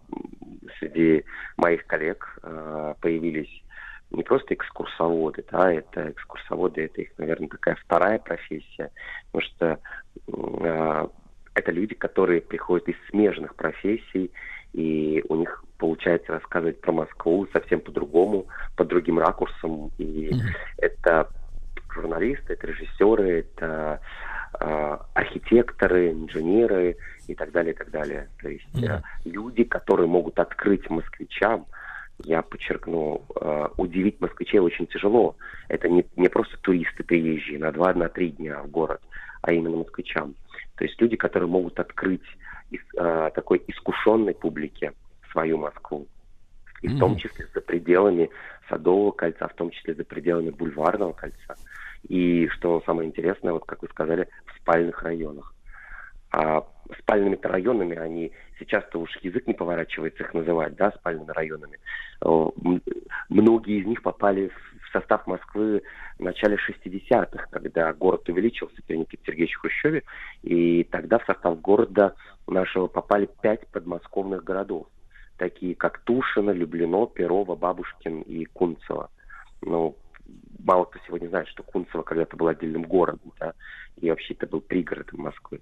[0.79, 1.25] среди
[1.57, 3.63] моих коллег э, появились
[4.11, 8.91] не просто экскурсоводы, да, это экскурсоводы, это их, наверное, такая вторая профессия,
[9.33, 9.81] потому что
[10.29, 11.09] э,
[11.55, 14.31] это люди, которые приходят из смежных профессий,
[14.75, 18.47] и у них получается рассказывать про Москву совсем по-другому,
[18.77, 19.91] под другим ракурсом.
[19.99, 20.33] И
[20.79, 21.29] это
[21.95, 24.01] журналисты, это режиссеры, это
[24.61, 26.97] э, архитекторы, инженеры
[27.29, 28.29] и так далее, и так далее.
[28.43, 31.67] То есть э, люди, которые могут открыть москвичам,
[32.25, 35.37] я подчеркну, э, удивить москвичей очень тяжело.
[35.69, 39.01] Это не, не просто туристы приезжие на два, на три дня в город,
[39.43, 40.35] а именно москвичам.
[40.77, 42.25] То есть люди, которые могут открыть
[42.71, 44.93] ис- э, такой искушенной публике
[45.31, 46.09] свою Москву.
[46.83, 48.29] И в том числе за пределами
[48.69, 51.57] Садового кольца, в том числе за пределами Бульварного кольца.
[52.07, 55.55] И что самое интересное, вот как вы сказали, в спальных районах.
[56.31, 56.67] А
[56.99, 61.79] спальными районами они сейчас-то уж язык не поворачивается их называть, да, спальными районами.
[62.23, 62.83] М-
[63.29, 65.83] Многие из них попали в состав Москвы
[66.19, 70.03] в начале 60-х, когда город увеличился при Никите Сергеевиче Хрущеве,
[70.43, 72.15] и тогда в состав города
[72.47, 74.87] нашего попали пять подмосковных городов,
[75.37, 79.11] такие как Тушино, Люблино, Перово, Бабушкин и Кунцево.
[79.63, 79.97] Ну,
[80.59, 83.55] мало кто сегодня знает, что Кунцево когда-то был отдельным городом, да,
[84.01, 85.61] и вообще это был пригородом Москвы.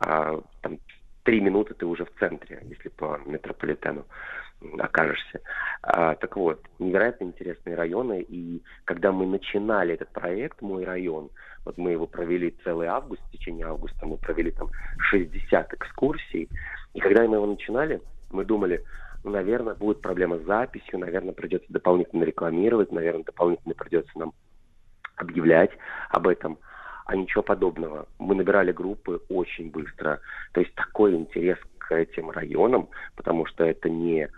[0.00, 0.78] А, там
[1.24, 4.06] три минуты ты уже в центре, если по метрополитену
[4.78, 5.40] окажешься.
[5.82, 11.30] А, так вот, невероятно интересные районы, и когда мы начинали этот проект «Мой район»,
[11.64, 14.68] вот мы его провели целый август, в течение августа мы провели там
[14.98, 16.48] 60 экскурсий,
[16.94, 18.84] и когда мы его начинали, мы думали,
[19.24, 24.32] ну, наверное, будет проблема с записью, наверное, придется дополнительно рекламировать, наверное, дополнительно придется нам
[25.16, 25.70] объявлять
[26.10, 26.58] об этом.
[27.04, 28.06] А ничего подобного.
[28.18, 30.20] Мы набирали группы очень быстро.
[30.52, 31.58] То есть такой интерес
[31.88, 34.28] к этим районам, потому что это не,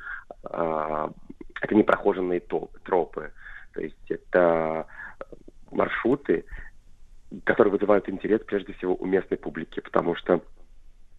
[0.44, 1.10] а,
[1.60, 2.40] это не прохоженные
[2.84, 3.32] тропы.
[3.74, 4.86] То есть это
[5.72, 6.44] маршруты,
[7.44, 10.42] которые вызывают интерес прежде всего у местной публики, потому что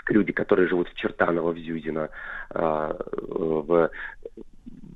[0.08, 2.10] люди, которые живут в Чертаново, в Зюзино,
[2.52, 3.92] а, в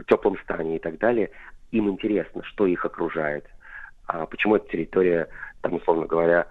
[0.07, 1.31] теплом стане и так далее,
[1.71, 3.45] им интересно, что их окружает,
[4.07, 5.27] а почему эта территория,
[5.61, 6.47] там, условно говоря,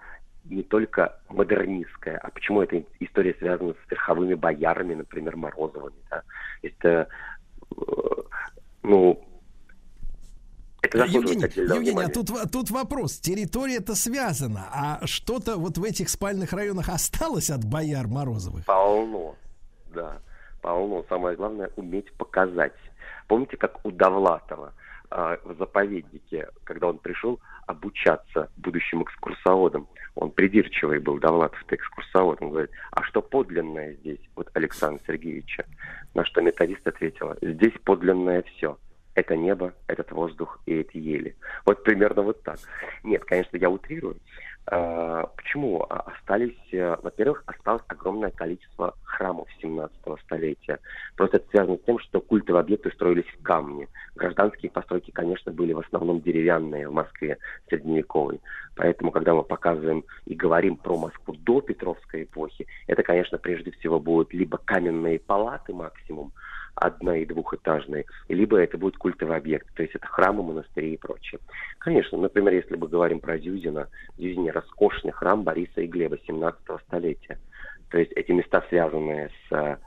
[0.49, 5.95] не только модернистская, а почему эта история связана с верховыми боярами, например, Морозовыми.
[6.09, 6.23] Да?
[6.61, 7.07] Это,
[7.71, 8.21] э,
[8.83, 9.25] ну,
[10.81, 13.19] это Евгений, Евгений, а тут, тут вопрос.
[13.19, 18.65] Территория-то связана, а что-то вот в этих спальных районах осталось от бояр Морозовых?
[18.65, 19.35] Полно,
[19.93, 20.19] да,
[20.61, 21.03] полно.
[21.09, 22.73] Самое главное уметь показать.
[23.27, 24.73] Помните, как у Довлатова
[25.09, 32.51] а, в заповеднике, когда он пришел обучаться будущим экскурсоводам, он придирчивый был, Довлатов-то экскурсовод, он
[32.51, 35.65] говорит, а что подлинное здесь, вот Александра Сергеевича?
[36.13, 38.77] На что методист ответила, здесь подлинное все.
[39.13, 41.35] Это небо, этот воздух и эти ели.
[41.65, 42.59] Вот примерно вот так.
[43.03, 44.17] Нет, конечно, я утрирую.
[44.65, 45.85] Почему?
[45.89, 50.79] А, Остались, э, во-первых, осталось огромное количество храмов 17 столетия.
[51.15, 53.87] Просто это связано с тем, что культовые объекты строились в камне.
[54.15, 57.37] Гражданские постройки, конечно, были в основном деревянные в Москве
[57.69, 58.41] средневековой.
[58.75, 63.99] Поэтому, когда мы показываем и говорим про Москву до Петровской эпохи, это, конечно, прежде всего
[63.99, 66.33] будут либо каменные палаты максимум,
[66.75, 71.39] одно- и двухэтажные, либо это будет культовый объект, то есть это храмы, монастыри и прочее.
[71.79, 73.87] Конечно, например, если мы говорим про Зюзина,
[74.17, 77.39] в Зюзине роскошный храм Бориса и Глеба 17 столетия.
[77.89, 79.77] То есть эти места связаны с э,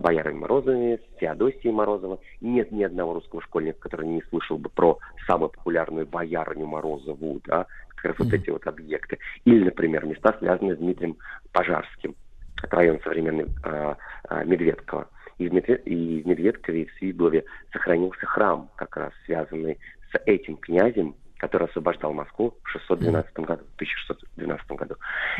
[0.00, 2.18] боярами Морозовыми, с Феодосией Морозовой.
[2.40, 7.66] Нет ни одного русского школьника, который не слышал бы про самую популярную боярню Морозову, да,
[7.94, 9.18] как раз вот эти вот объекты.
[9.44, 11.16] Или, например, места, связанные с Дмитрием
[11.52, 12.14] Пожарским.
[12.62, 13.94] Это район современный э,
[14.30, 15.08] э, Медведково.
[15.38, 19.78] И в, Медве- и в Медведкове, и в Свиблове сохранился храм, как раз связанный
[20.12, 24.94] с этим князем, который освобождал Москву в 612 году, 1612 году.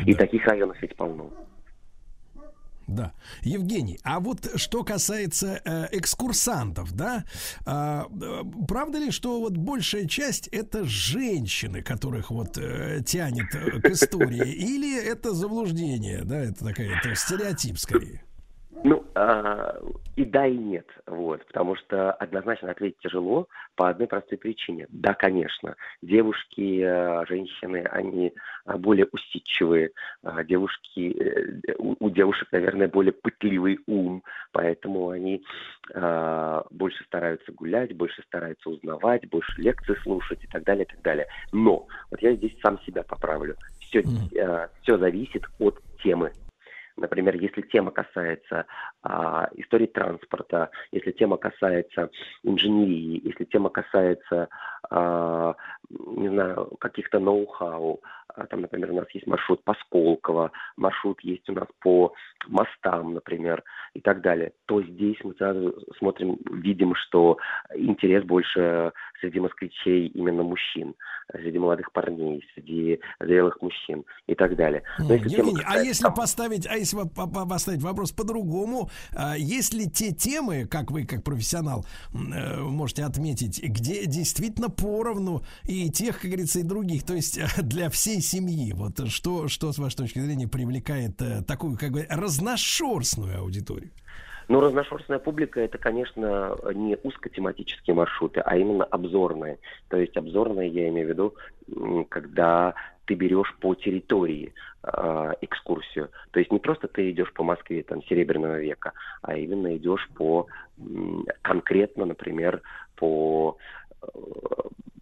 [0.05, 0.19] И Да.
[0.19, 1.31] таких районов ведь полно.
[2.85, 3.11] Да.
[3.41, 7.25] Евгений, а вот что касается э, экскурсантов, да,
[7.65, 8.03] э,
[8.65, 14.53] правда ли, что вот большая часть это женщины, которых вот э, тянет э, к истории,
[14.53, 18.21] или это заблуждение, да, это такая это стереотип скорее?
[18.83, 19.75] Ну, а,
[20.15, 24.85] и да, и нет, вот, потому что однозначно ответить тяжело по одной простой причине.
[24.89, 28.33] Да, конечно, девушки, э, женщины, они
[28.65, 29.91] а, более усидчивые,
[30.23, 35.43] а, девушки, э, у, у девушек, наверное, более пытливый ум, поэтому они
[35.93, 41.01] а, больше стараются гулять, больше стараются узнавать, больше лекций слушать и так далее, и так
[41.01, 41.27] далее.
[41.51, 44.69] Но, вот я здесь сам себя поправлю, все, Мгм.
[44.81, 46.31] все зависит от темы
[46.97, 48.65] Например, если тема касается
[49.03, 52.09] а, истории транспорта, если тема касается
[52.43, 54.49] инженерии, если тема касается,
[54.89, 55.55] а,
[55.89, 58.01] не знаю, каких-то ноу-хау,
[58.45, 62.13] там, например, у нас есть маршрут по Сколково, маршрут есть у нас по
[62.47, 67.37] мостам, например, и так далее, то здесь мы сразу смотрим, видим, что
[67.75, 70.93] интерес больше среди москвичей именно мужчин,
[71.31, 74.83] среди молодых парней, среди зрелых мужчин и так далее.
[74.99, 78.11] Но если тема а касается если там- поставить, а если по- по- по- поставить вопрос
[78.11, 85.41] по-другому, а, если те темы, как вы как профессионал э, можете отметить, где действительно поровну
[85.63, 89.71] и тех, как говорится, и других, то есть э, для всей семьи, вот что, что
[89.71, 93.91] с вашей точки зрения привлекает э, такую, как бы, разношерстную аудиторию?
[94.49, 99.59] Ну, разношерстная публика это, конечно, не узкотематические маршруты, а именно обзорные.
[99.89, 101.35] То есть обзорные, я имею в виду,
[102.07, 102.73] когда
[103.05, 106.09] ты берешь по территории э, экскурсию.
[106.31, 110.47] То есть не просто ты идешь по Москве там Серебряного века, а именно идешь по
[111.41, 112.61] конкретно, например,
[112.95, 113.57] по
[114.01, 114.07] э,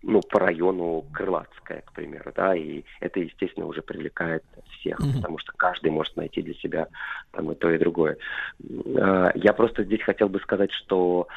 [0.07, 4.43] ну, по району Крылатская, к примеру, да, и это, естественно, уже привлекает
[4.79, 5.13] всех, Мгм.
[5.13, 6.87] потому что каждый может найти для себя
[7.31, 8.17] там и то, и другое.
[8.61, 11.27] Э, Я просто здесь хотел бы сказать, что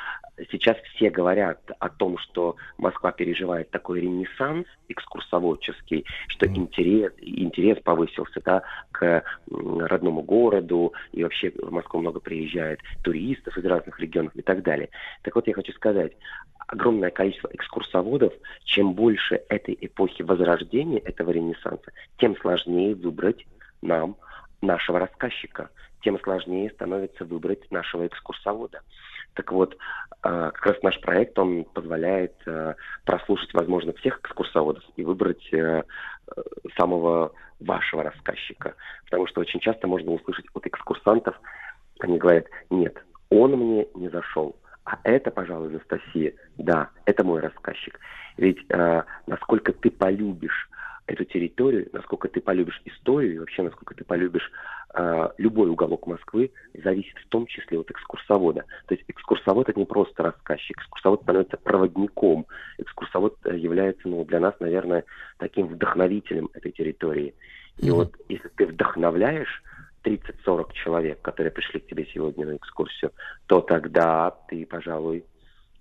[0.51, 6.57] сейчас все говорят о том, что Москва переживает такой ренессанс экскурсоводческий, что Мгм.
[6.57, 8.63] интерес, интерес повысился да,
[8.93, 14.63] к родному городу, и вообще в Москву много приезжает туристов из разных регионов и так
[14.63, 14.91] далее.
[15.23, 16.13] Так вот, я хочу сказать,
[16.69, 18.33] огромное количество экскурсоводов,
[18.65, 23.47] чем больше этой эпохи возрождения, этого ренессанса, тем сложнее выбрать
[23.83, 24.17] нам
[24.63, 25.71] нашего рассказчика,
[26.03, 28.81] тем сложнее становится выбрать нашего экскурсовода.
[29.35, 29.77] Так вот,
[30.23, 32.75] а, как раз наш проект, он позволяет а,
[33.05, 35.83] прослушать, возможно, всех экскурсоводов и выбрать э,
[36.77, 38.75] самого вашего рассказчика.
[39.05, 41.37] Потому что очень часто можно услышать от экскурсантов
[42.01, 42.97] они говорят, нет,
[43.31, 44.57] он мне не зашел.
[44.89, 48.01] А это, пожалуй, Анастасия, да, это мой рассказчик.
[48.39, 50.71] Ведь э, насколько ты полюбишь
[51.07, 54.51] эту территорию, насколько ты полюбишь историю и вообще насколько ты полюбишь
[54.95, 58.65] э, любой уголок Москвы, зависит в том числе от экскурсовода.
[58.87, 62.47] То есть экскурсовод это не просто рассказчик, экскурсовод становится проводником,
[62.79, 65.05] экскурсовод э, является ну, для нас, наверное,
[65.37, 67.35] таким вдохновителем этой территории.
[67.77, 69.63] И вот если ты вдохновляешь
[70.05, 73.13] 30-40 человек, которые пришли к тебе сегодня на экскурсию,
[73.47, 75.25] то тогда ты, пожалуй,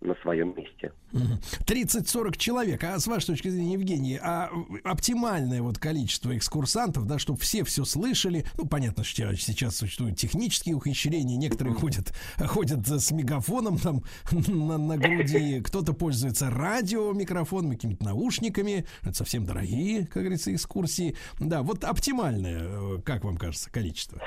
[0.01, 0.91] на своем месте.
[1.11, 1.39] Мгм.
[1.65, 2.83] 30-40 человек.
[2.83, 4.49] А с вашей точки зрения, Евгений, а
[4.83, 8.45] оптимальное вот количество экскурсантов, да, чтобы все все слышали.
[8.57, 11.37] Ну, понятно, что сейчас существуют технические ухищрения.
[11.37, 15.61] Некоторые ходят, ходят с мегафоном там на, на груди.
[15.65, 18.85] Кто-то пользуется радиомикрофоном, какими-то наушниками.
[19.01, 21.15] Это совсем дорогие, как говорится, экскурсии.
[21.39, 24.21] Да, вот оптимальное, э, как вам кажется, количество?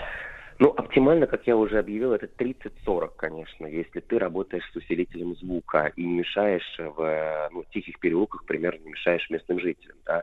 [0.60, 5.90] Ну, оптимально, как я уже объявил, это 30-40, конечно, если ты работаешь с усилителем звука
[5.96, 10.22] и не мешаешь в э, ну, тихих переулках, примерно не мешаешь местным жителям, да.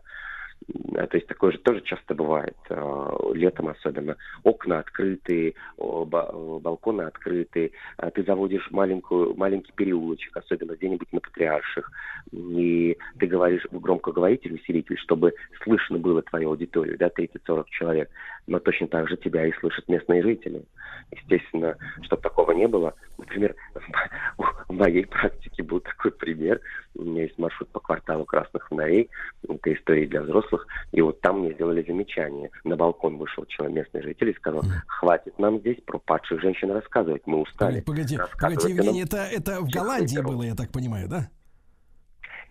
[0.96, 4.16] А, То есть такое же тоже часто бывает, э, летом особенно.
[4.44, 7.72] Окна открыты, балконы открыты,
[8.14, 11.92] ты заводишь маленькую, маленький переулочек, особенно где-нибудь на Патриарших,
[12.32, 15.34] и ты говоришь в громкоговоритель, усилитель, чтобы
[15.64, 18.10] слышно было твою аудиторию, да, 30-40 человек,
[18.48, 20.64] но точно так же тебя и слышат местные жители.
[21.12, 23.56] Естественно, чтобы такого не было, например,
[24.38, 26.60] в моей практике был такой пример,
[26.96, 29.10] у меня есть маршрут по кварталу Красных Фонарей,
[29.48, 32.50] это история для взрослых, и вот там мне сделали замечание.
[32.64, 37.24] На балкон вышел человек, местный житель, и сказал, хватит нам здесь про падших женщин рассказывать,
[37.26, 37.82] мы устали.
[37.82, 40.32] Погоди, погоди, Евгений, это, это в Голландии вечеров».
[40.32, 41.30] было, я так понимаю, да?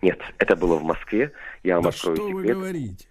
[0.01, 1.31] Нет, это было в Москве.
[1.63, 2.57] Я вам Да открою что вы секрет.
[2.57, 3.07] говорите?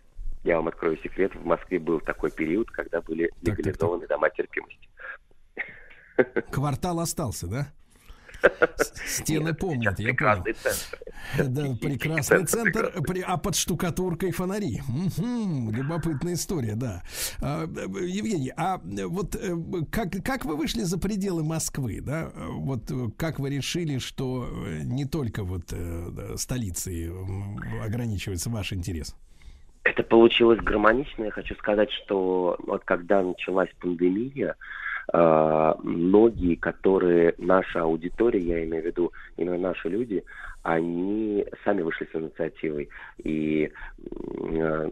[0.47, 1.35] Я вам открою секрет.
[1.35, 4.89] В Москве был такой период, когда были так, легализованы дома терпимости.
[6.53, 7.73] Квартал остался, да?
[9.07, 10.63] Стены Нет, помнят, я прекрасный понял.
[10.63, 10.99] центр.
[11.49, 13.23] Да, прекрасный центр прекрасный.
[13.23, 14.83] а под штукатуркой фонари.
[14.87, 17.03] Мгм, любопытная история, да.
[17.41, 19.57] А, Евгений, а вот э,
[19.91, 22.31] как, как вы вышли за пределы Москвы, да?
[22.37, 25.75] Вот э, как вы решили, что э, не только вот
[26.37, 27.11] столицей
[27.83, 29.17] ограничивается ваш интерес?
[29.87, 31.25] Это получилось гармонично.
[31.25, 34.57] Я хочу сказать, что вот когда началась пандемия,
[35.13, 40.25] э, многие, которые наша аудитория, я имею в виду именно наши люди,
[40.65, 42.89] они сами вышли с инициативой
[43.19, 44.91] и э,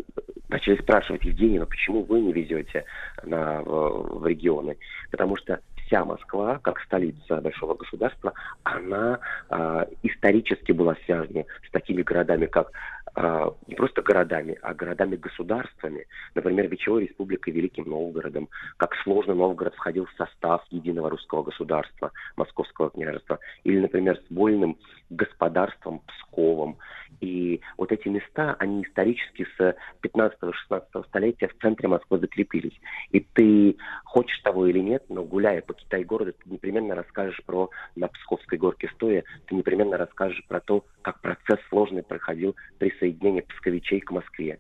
[0.49, 2.85] начали спрашивать, Евгений, ну почему вы не везете
[3.25, 4.77] на, в, в регионы?
[5.11, 9.19] Потому что вся Москва, как столица большого государства, она
[9.51, 12.71] э, исторически была связана с такими городами, как
[13.17, 16.07] не просто городами, а городами-государствами.
[16.35, 22.91] Например, Вечевой Республикой Великим Новгородом, как сложно Новгород входил в состав единого русского государства, Московского
[22.91, 23.39] княжества.
[23.63, 24.79] Или, например, с вольным
[25.11, 26.79] господарством Псковом.
[27.21, 32.79] И вот эти места, они исторически с 15-16 столетия в центре Москвы закрепились.
[33.11, 38.09] И ты хочешь того или нет, но гуляя по Китай-городу, ты непременно расскажешь про на
[38.09, 44.11] Псковской горке стоя, ты непременно расскажешь про то, как процесс сложный проходил присоединение псковичей к
[44.11, 44.59] Москве.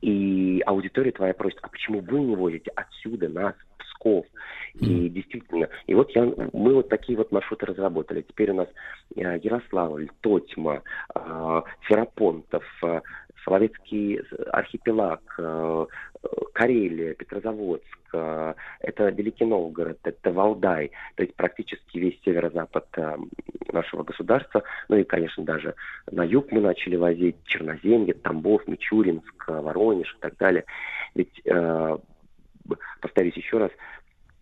[0.00, 3.54] И аудитория твоя просит, а почему вы не возите отсюда нас
[4.02, 4.26] Псков?
[4.74, 8.22] И действительно, и вот я, мы вот такие вот маршруты разработали.
[8.22, 8.68] Теперь у нас
[9.14, 10.82] э, Ярославль, Тотьма,
[11.14, 13.00] э, Ферапонтов, э,
[13.44, 14.20] Соловецкий
[14.52, 15.20] архипелаг,
[16.52, 22.86] Карелия, Петрозаводск, это Великий Новгород, это Валдай, то есть практически весь северо-запад
[23.72, 25.74] нашего государства, ну и, конечно, даже
[26.08, 30.64] на юг мы начали возить Черноземье, Тамбов, Мичуринск, Воронеж и так далее.
[31.16, 31.98] Ведь, э,
[33.00, 33.70] повторюсь еще раз,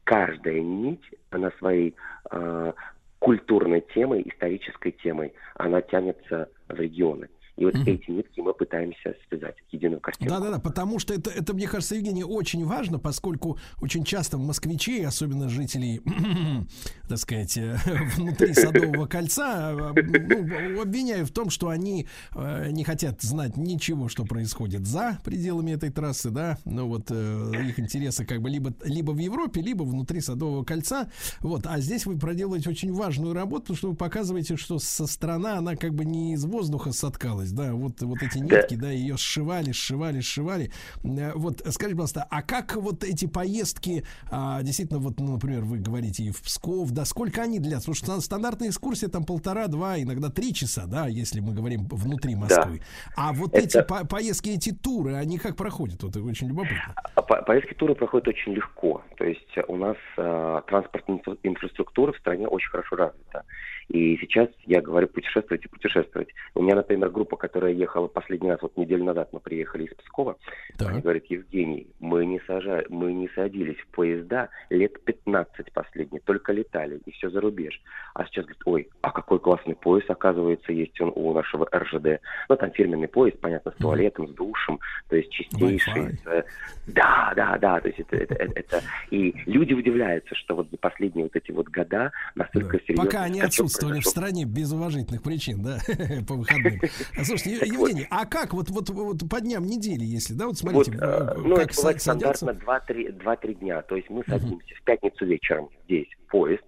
[0.05, 1.95] каждая нить, она своей
[2.31, 2.73] э,
[3.19, 7.29] культурной темой, исторической темой, она тянется в регионы.
[7.57, 10.31] И вот эти нитки мы пытаемся связать в единую картину.
[10.31, 14.39] Да, да, да, потому что это, это, мне кажется, Евгений, очень важно, поскольку очень часто
[14.39, 16.01] москвичей, особенно жителей,
[17.09, 17.77] так сказать, э,
[18.17, 24.09] внутри Садового кольца, э, ну, обвиняю в том, что они э, не хотят знать ничего,
[24.09, 28.73] что происходит за пределами этой трассы, да, ну вот э, их интересы как бы либо,
[28.85, 31.11] либо в Европе, либо внутри Садового кольца,
[31.41, 35.59] вот, а здесь вы проделаете очень важную работу, потому что вы показываете, что со страна,
[35.59, 38.57] она как бы не из воздуха соткалась, да, вот, вот эти Да.
[38.57, 40.71] нитки, да, ее сшивали, сшивали, сшивали.
[41.05, 45.79] Э, Вот, скажите, пожалуйста, а как вот эти поездки, а, действительно, вот, ну, например, вы
[45.79, 47.91] говорите и в Псков, да, да, сколько они длятся?
[47.91, 52.83] Потому что стандартная экскурсия там полтора-два, иногда три часа, да, если мы говорим внутри Москвы.
[53.17, 56.03] А вот Это- эти по- поездки, эти туры, они как проходят?
[56.03, 56.95] Вот очень любопытно.
[57.15, 59.03] А по- Поездки туры проходят очень легко.
[59.17, 63.45] То есть э, у нас э, транспортная инфра- инфраструктура в стране очень хорошо развита.
[63.91, 66.29] И сейчас я говорю путешествовать и путешествовать.
[66.55, 70.37] У меня, например, группа, которая ехала последний раз, вот неделю назад мы приехали из Пскова,
[70.79, 70.91] Так.
[70.91, 72.85] они говорят, Евгений, мы не, сажа...
[72.89, 77.83] мы не садились в поезда лет 15 последние, только летали, и все за рубеж.
[78.15, 82.21] А сейчас говорят, ой, а какой классный поезд, оказывается, есть он у нашего РЖД.
[82.49, 86.17] Ну, там фирменный поезд, понятно, с туалетом, с душем, то есть чистейший.
[86.27, 86.43] Э,
[86.87, 90.77] Да, да, да, то есть это, это, это- это- И люди удивляются, что вот за
[90.77, 92.85] последние вот эти вот года настолько Да.
[92.85, 93.05] серьезно...
[93.05, 93.41] Пока они
[93.81, 95.79] отсутствовали в стране без уважительных причин, да,
[96.29, 96.81] по выходным.
[97.17, 97.67] А, Слушайте.
[97.67, 101.05] Евгений, а как вот, вот, вот по дням недели, если, да, вот смотрите, Вот, э,
[101.05, 103.83] э, ну, как это бывает стандартно 2-3 2-3 дня.
[103.83, 106.63] То есть мы садимся в пятницу вечером здесь, поезд,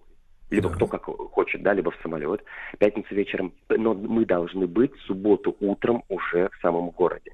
[0.51, 0.75] либо Да.
[0.75, 2.45] кто как хочет, да, либо в самолет.
[2.79, 7.33] Пятницу вечером, но мы должны быть в субботу утром уже в самом городе.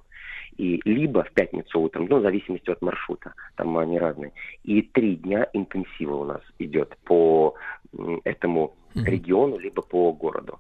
[0.56, 4.32] И либо в пятницу утром, ну, в зависимости от маршрута, там они разные.
[4.64, 7.54] И три дня интенсива у нас идет по
[8.24, 10.58] этому Региону, либо по городу.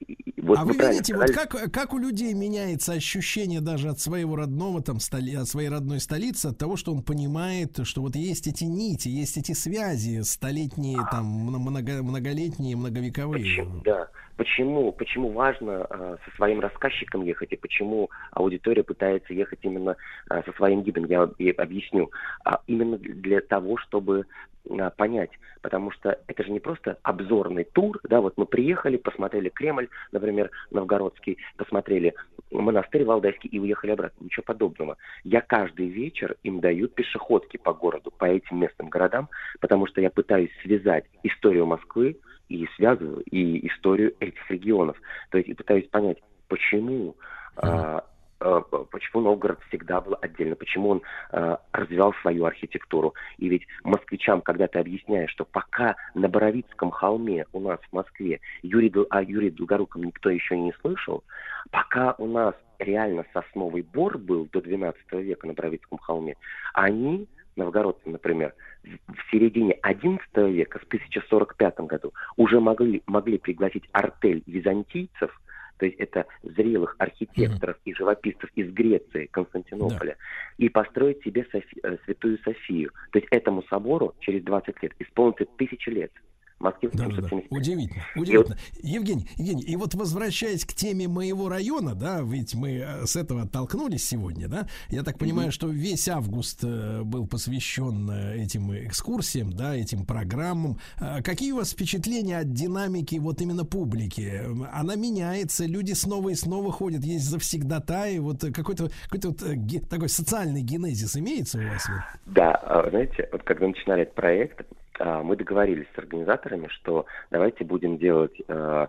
[0.00, 4.00] И- вот а вы видите, вот сказали, как, как у людей меняется ощущение даже от
[4.00, 8.16] своего родного, там, столи, от своей родной столицы, от того, что он понимает, что вот
[8.16, 13.42] есть эти нити, есть эти связи столетние, там, много, многолетние, многовековые.
[13.42, 14.08] Почему, да.
[14.36, 19.96] Почему, почему важно э, со своим рассказчиком ехать и почему аудитория пытается ехать именно
[20.28, 22.10] э, со своим гидом, я и объясню.
[22.44, 24.26] А именно для того, чтобы
[24.68, 25.30] э, понять,
[25.62, 30.50] потому что это же не просто обзорный тур, да, вот мы приехали, посмотрели Кремль, например,
[30.72, 32.14] Новгородский, посмотрели
[32.50, 34.24] монастырь Валдайский и уехали обратно.
[34.24, 34.96] Ничего подобного.
[35.22, 39.28] Я каждый вечер им даю пешеходки по городу, по этим местным городам,
[39.60, 42.16] потому что я пытаюсь связать историю Москвы
[42.48, 44.96] и связываю и историю этих регионов.
[45.30, 46.18] То есть и пытаюсь понять,
[46.48, 47.16] почему
[47.56, 48.04] а,
[48.40, 53.14] а, почему Новгород всегда был отдельно, почему он а, развивал свою архитектуру.
[53.38, 58.40] И ведь москвичам, когда ты объясняешь, что пока на Боровицком холме у нас в Москве
[58.62, 61.24] Юрий, о Юрии Долгоруком никто еще не слышал,
[61.70, 66.36] пока у нас реально сосновый бор был до 12 века на Боровицком холме,
[66.74, 67.26] они,
[67.56, 75.40] новгородцы, например, в середине 11 века, в 1045 году, уже могли, могли пригласить артель византийцев,
[75.78, 80.16] то есть это зрелых архитекторов и живописцев из Греции, Константинополя,
[80.56, 82.90] и построить себе Софи- э, Святую Софию.
[83.12, 86.12] То есть этому собору через 20 лет исполнится тысячи лет.
[86.58, 87.22] Москве Да, да, да.
[87.22, 87.50] 875.
[87.50, 88.56] Удивительно, удивительно.
[88.82, 93.42] Евгений, Евгений, и вот возвращаясь к теме моего района, да, ведь мы э, с этого
[93.42, 99.52] оттолкнулись сегодня, да, я так понимаю, что весь август э, был посвящен э, этим экскурсиям,
[99.52, 100.78] да, этим программам.
[101.24, 104.42] Какие у вас впечатления от динамики вот именно публики?
[104.72, 110.62] Она меняется, люди снова и снова ходят, есть завсегдатаи, вот какой-то какой вот такой социальный
[110.62, 111.86] генезис имеется у вас?
[112.26, 114.66] Да, а, знаете, вот когда начинали этот проект,
[114.98, 118.86] мы договорились с организаторами, что давайте будем делать, э,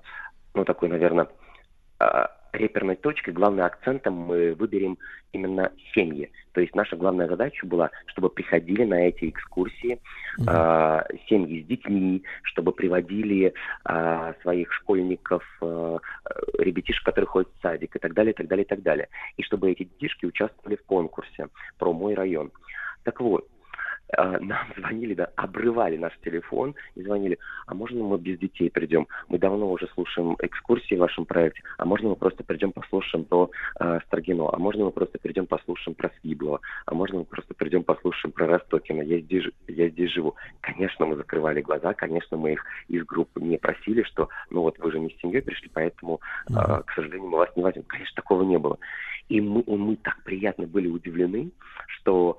[0.54, 1.28] ну, такой, наверное,
[2.00, 4.98] а, реперной точкой, главным акцентом мы выберем
[5.34, 6.32] именно семьи.
[6.54, 10.00] То есть наша главная задача была, чтобы приходили на эти экскурсии
[10.48, 13.54] а, семьи с детьми, чтобы приводили
[13.84, 18.48] а, своих школьников, а, э, ребятишек, которые ходят в садик и так далее, и так
[18.48, 19.10] далее, и так далее.
[19.38, 22.52] И чтобы эти детишки участвовали в конкурсе про мой район.
[23.04, 23.55] Так вот, а,
[24.18, 29.08] нам звонили, да, обрывали наш телефон и звонили, а можно мы без детей придем?
[29.28, 33.50] Мы давно уже слушаем экскурсии в вашем проекте, а можно мы просто придем послушаем про
[33.80, 37.84] э, Строгино, а можно мы просто придем послушаем про Свиблова, а можно мы просто придем
[37.84, 40.36] послушаем про Ростокина, я здесь, я здесь живу.
[40.62, 44.92] Конечно, мы закрывали глаза, конечно, мы их из группы не просили, что, ну вот вы
[44.92, 47.84] же не с семьей пришли, поэтому, э, к сожалению, мы вас не возьмем.
[47.84, 48.78] Конечно, такого не было.
[49.30, 51.52] И мы, мы так приятно были удивлены,
[51.88, 52.38] что,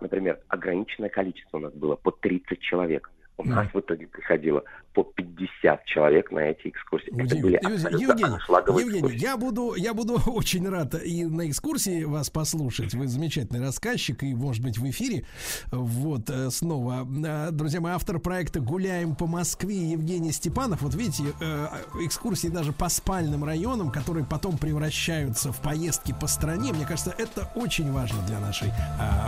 [0.00, 3.10] например, ограниченное количество у нас было по 30 человек.
[3.42, 4.62] У нас в итоге приходило
[4.94, 7.08] по 50 человек на эти экскурсии.
[7.08, 8.38] Это были Евгений,
[8.82, 12.94] Евгений, я буду, я буду очень рад и на экскурсии вас послушать.
[12.94, 15.24] Вы замечательный рассказчик и, может быть, в эфире.
[15.70, 20.82] Вот э, снова, Э, друзья мои, автор проекта "Гуляем по Москве" Евгений Степанов.
[20.82, 21.66] Вот видите, э,
[22.00, 26.72] экскурсии даже по спальным районам, которые потом превращаются в поездки по стране.
[26.72, 28.68] Мне кажется, это очень важно для нашей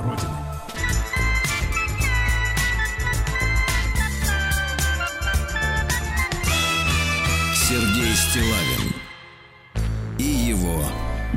[0.03, 1.14] родины.
[7.75, 8.95] Сергей Стилавин
[10.17, 10.81] и его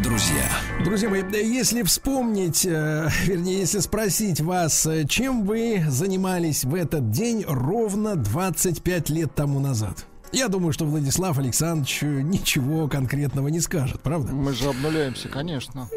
[0.04, 0.48] друзья.
[0.86, 7.10] Друзья мои, если вспомнить, э, вернее, если спросить вас, э, чем вы занимались в этот
[7.10, 10.06] день ровно 25 лет тому назад?
[10.34, 14.34] Я думаю, что Владислав Александрович ничего конкретного не скажет, правда?
[14.34, 15.88] Мы же обнуляемся, конечно.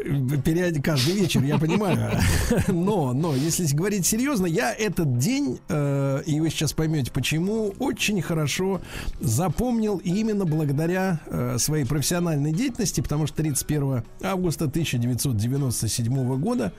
[0.45, 0.81] Период...
[0.83, 2.11] Каждый вечер, я понимаю.
[2.67, 8.21] Но, но, если говорить серьезно, я этот день, э, и вы сейчас поймете почему, очень
[8.21, 8.81] хорошо
[9.19, 16.73] запомнил именно благодаря э, своей профессиональной деятельности, потому что 31 августа 1997 года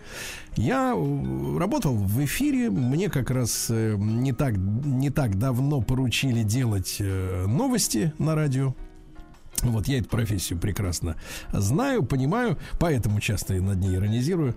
[0.57, 6.43] я э, работал в эфире, мне как раз э, не так, не так давно поручили
[6.43, 8.75] делать э, новости на радио.
[9.63, 11.17] Вот я эту профессию прекрасно
[11.53, 14.55] знаю, понимаю, поэтому часто над ней иронизирую.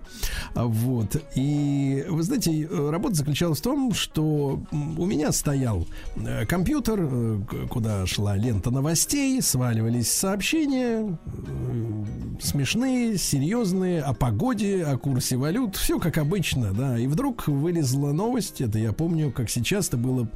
[0.54, 1.22] А Вот.
[1.34, 8.06] И вы знаете, работа заключалась в том, что у меня стоял э, компьютер, э, куда
[8.06, 12.04] шла лента новостей, сваливались сообщения, э,
[12.40, 16.98] смешные, серьезные, о погоде, о курсе валют, все как обычно, да.
[16.98, 20.28] И вдруг вылезла новость, это я помню, как сейчас, это было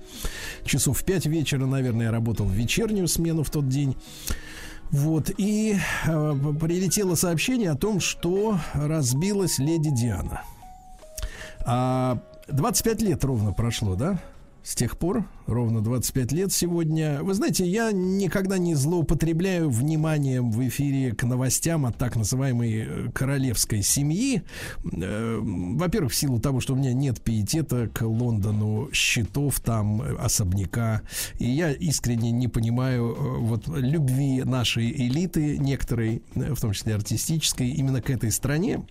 [0.65, 3.97] часов в 5 вечера, наверное, я работал в вечернюю смену в тот день.
[4.91, 5.77] Вот, и
[6.07, 10.43] э, прилетело сообщение о том, что разбилась леди Диана.
[11.65, 12.19] А
[12.49, 14.19] 25 лет ровно прошло, да?
[14.63, 17.23] С тех пор, ровно 25 лет сегодня.
[17.23, 23.11] Вы знаете, я никогда не злоупотребляю вниманием в эфире к новостям от так называемой э,
[23.15, 24.43] королевской семьи.
[24.93, 30.17] Э, Во-первых, в силу того, что у меня нет пиетета к Лондону, счетов там, э,
[30.17, 31.03] особняка.
[31.39, 38.03] И я искренне не понимаю вот любви нашей элиты, некоторой, в том числе артистической, именно
[38.03, 38.85] к этой стране.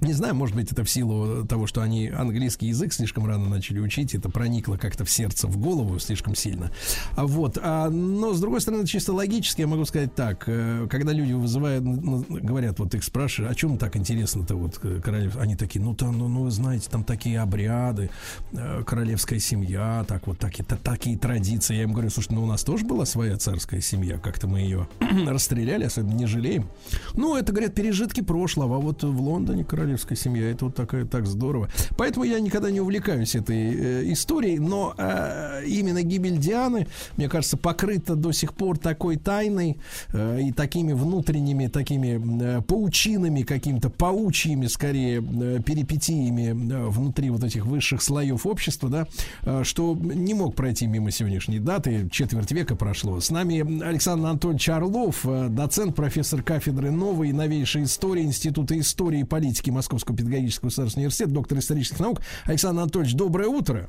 [0.00, 3.78] Не знаю, может быть, это в силу того, что они английский язык слишком рано начали
[3.78, 6.70] учить, это проникло как-то в сердце, в голову слишком сильно.
[7.16, 11.12] А вот, а, но с другой стороны, чисто логически я могу сказать так: э, когда
[11.12, 15.82] люди вызывают, говорят, вот их спрашивают, о чем так интересно-то вот э, королев, они такие,
[15.82, 18.10] ну там, ну, ну вы знаете, там такие обряды,
[18.52, 21.76] э, королевская семья, так вот такие, та- такие традиции.
[21.76, 24.88] Я им говорю, слушай, ну у нас тоже была своя царская семья, как-то мы ее
[25.26, 26.68] расстреляли, особенно не жалеем.
[27.14, 29.83] Ну, это, говорят, пережитки прошлого, а вот в Лондоне королевская
[30.16, 31.68] семья, это вот такая, так здорово.
[31.96, 36.86] Поэтому я никогда не увлекаюсь этой э, историей, но э, именно гибель Дианы,
[37.16, 39.78] мне кажется, покрыта до сих пор такой тайной
[40.12, 47.44] э, и такими внутренними, такими э, паучинами, какими-то паучьими, скорее, э, перипетиями э, внутри вот
[47.44, 49.06] этих высших слоев общества, да,
[49.42, 53.20] э, что не мог пройти мимо сегодняшней даты, четверть века прошло.
[53.20, 59.20] С нами Александр Анатольевич Орлов, э, доцент, профессор кафедры новой и новейшей истории Института истории
[59.20, 62.20] и политики Московского педагогического государственного университета, доктор исторических наук.
[62.44, 63.88] Александр Анатольевич, доброе утро.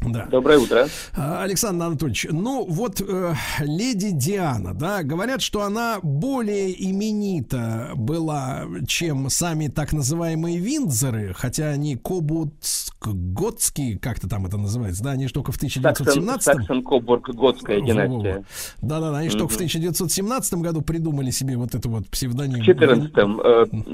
[0.00, 0.26] Да.
[0.26, 0.86] Доброе утро.
[1.16, 8.62] А, Александр Анатольевич, ну вот э, леди Диана, да, говорят, что она более именита была,
[8.86, 15.32] чем сами так называемые Виндзоры, хотя они Кобутск-Готские, как-то там это называется, да, они ж
[15.32, 18.44] только в 1917 Саксон-Кобург-Готская Во-во-во.
[18.82, 22.62] Да-да-да, они ж только в 1917 году придумали себе вот эту вот псевдоним.
[22.62, 23.40] В 14-м,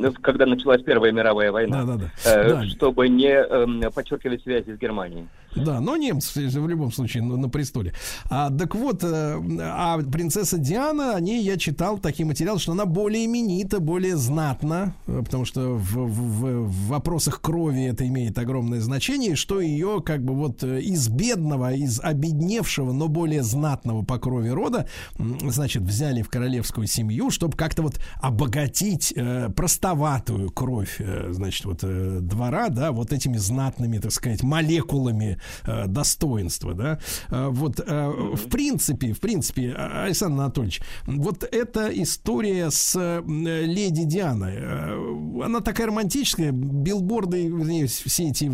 [0.04, 2.10] э, когда началась Первая мировая война, Да-да-да.
[2.30, 2.64] э, Да.
[2.66, 5.26] чтобы не э, подчеркивать связи с Германией.
[5.56, 7.92] Да, но немцы в любом случае на, престоле.
[8.28, 12.86] А, так вот, э, а принцесса Диана, о ней я читал такие материалы, что она
[12.86, 18.80] более именита, более знатна, э, потому что в, в- в- вопросах крови это имеет огромное
[18.80, 24.18] значение, что ее как бы вот э, из бедного, из обедневшего, но более знатного по
[24.18, 29.14] крови рода, значит, взяли в королевскую семью, чтобы как-то вот обогатить
[29.56, 31.00] простоватую кровь,
[31.30, 31.80] значит, вот
[32.26, 36.98] двора, да, вот этими знатными, так сказать, молекулами э, достоинства, да.
[37.30, 43.22] Э, вот, э, в принципе, в принципе, а- Александр Анатольевич, вот эта история с э,
[43.26, 48.50] леди Дианой, э, она такая романтическая, билборды, вернее, все эти,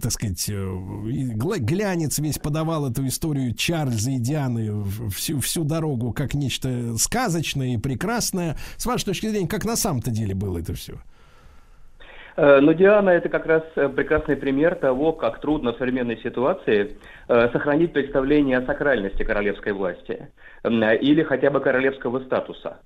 [0.00, 0.76] так сказать, э,
[1.60, 7.76] глянец весь подавал эту историю Чарльза и Дианы всю, всю дорогу как нечто сказочное и
[7.76, 8.56] прекрасное.
[8.76, 11.00] С вашей точки зрения, как на самом-то деле было это все?
[12.36, 16.96] Э, Но Диана это как раз э, прекрасный пример того, как трудно в современной ситуации
[17.28, 20.28] э, сохранить представление о сакральности королевской власти
[20.62, 22.80] или хотя бы королевского статуса.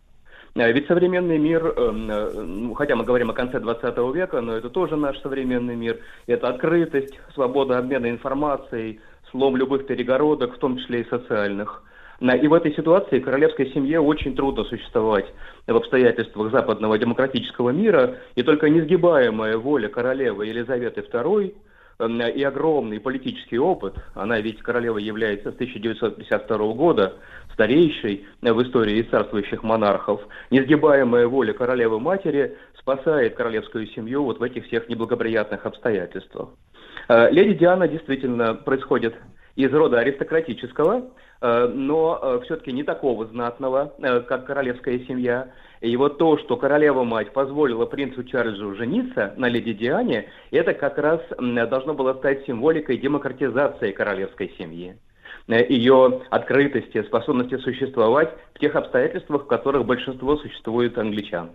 [0.54, 5.18] Ведь современный мир, ну, хотя мы говорим о конце 20 века, но это тоже наш
[5.18, 5.98] современный мир,
[6.28, 9.00] это открытость, свобода обмена информацией,
[9.32, 11.82] слом любых перегородок, в том числе и социальных.
[12.20, 15.26] И в этой ситуации королевской семье очень трудно существовать
[15.66, 21.54] в обстоятельствах западного демократического мира, и только несгибаемая воля королевы Елизаветы II
[22.00, 27.14] эм, и огромный политический опыт, она ведь королева является с 1952 года
[27.54, 30.20] старейшей в истории царствующих монархов,
[30.50, 36.50] несгибаемая воля королевы-матери спасает королевскую семью вот в этих всех неблагоприятных обстоятельствах.
[37.08, 39.14] Э, Леди Диана действительно происходит
[39.56, 41.10] из рода аристократического,
[41.44, 45.48] но все-таки не такого знатного, э, как королевская семья.
[45.80, 51.20] И вот то, что королева-мать позволила принцу Чарльзу жениться на леди Диане, это как раз
[51.38, 54.96] должно было стать символикой демократизации королевской семьи
[55.48, 61.50] э, ее открытости, способности существовать в тех обстоятельствах, в которых большинство существует англичан.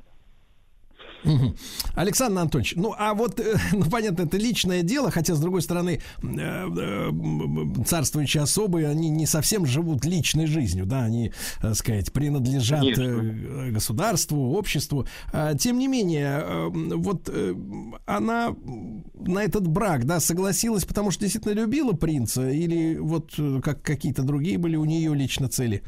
[1.95, 6.01] Александр Анатольевич, ну а вот, э, ну понятно, это личное дело, хотя, с другой стороны,
[6.21, 11.31] э, э, царствующие особы, они не совсем живут личной жизнью, да, они,
[11.61, 13.01] так сказать, принадлежат Конечно.
[13.03, 15.07] э, государству, обществу.
[15.33, 17.55] А, Тем не менее, э, вот э,
[18.05, 18.55] она
[19.15, 24.23] на этот брак, да, согласилась, потому что действительно любила принца, или вот э, как какие-то
[24.23, 25.83] другие были у нее лично цели?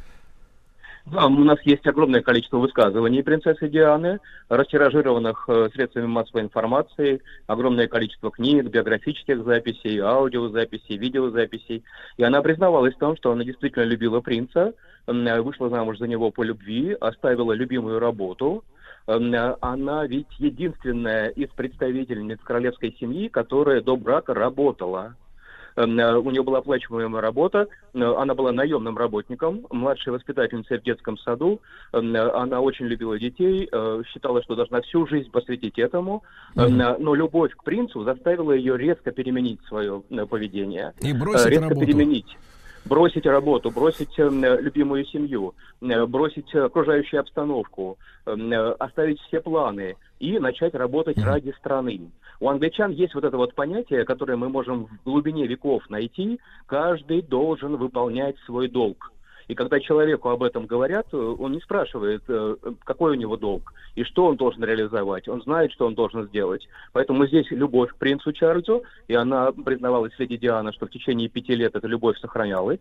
[1.05, 4.19] Да, у нас есть огромное количество высказываний принцессы Дианы,
[4.49, 11.83] растиражированных э, средствами массовой информации, огромное количество книг, биографических записей, аудиозаписей, видеозаписей.
[12.17, 14.73] И она признавалась в том, что она действительно любила принца,
[15.07, 18.63] вышла замуж за него по любви, оставила любимую работу.
[19.07, 25.15] Она ведь единственная из представительниц королевской семьи, которая до брака работала.
[25.75, 30.83] Эм, э, У нее была оплачиваемая работа, э, она была наемным работником, младшей воспитательницей в
[30.83, 31.61] детском саду.
[31.93, 33.69] Эм, э, Она очень любила детей,
[34.11, 36.23] считала, что должна всю жизнь посвятить этому.
[36.55, 40.93] Э, Но любовь к принцу заставила ее резко переменить свое поведение.
[41.01, 41.85] И бросить резко работу.
[41.85, 42.37] переменить.
[42.83, 49.95] Бросить работу, бросить эм, любимую семью, э, бросить окружающую обстановку, эм, э, оставить все планы
[50.19, 52.11] и начать работать ради страны.
[52.39, 56.39] У англичан есть вот это вот понятие, которое мы можем в глубине веков найти.
[56.65, 59.11] Каждый должен выполнять свой долг.
[59.47, 63.73] И когда человеку об этом говорят, э, он не спрашивает, э, какой у него долг
[63.95, 65.27] и что он должен реализовать.
[65.27, 66.67] Он знает, что он должен сделать.
[66.93, 71.55] Поэтому здесь любовь к принцу Чарльзу, и она признавалась леди Диана, что в течение пяти
[71.55, 72.79] лет эта любовь сохранялась.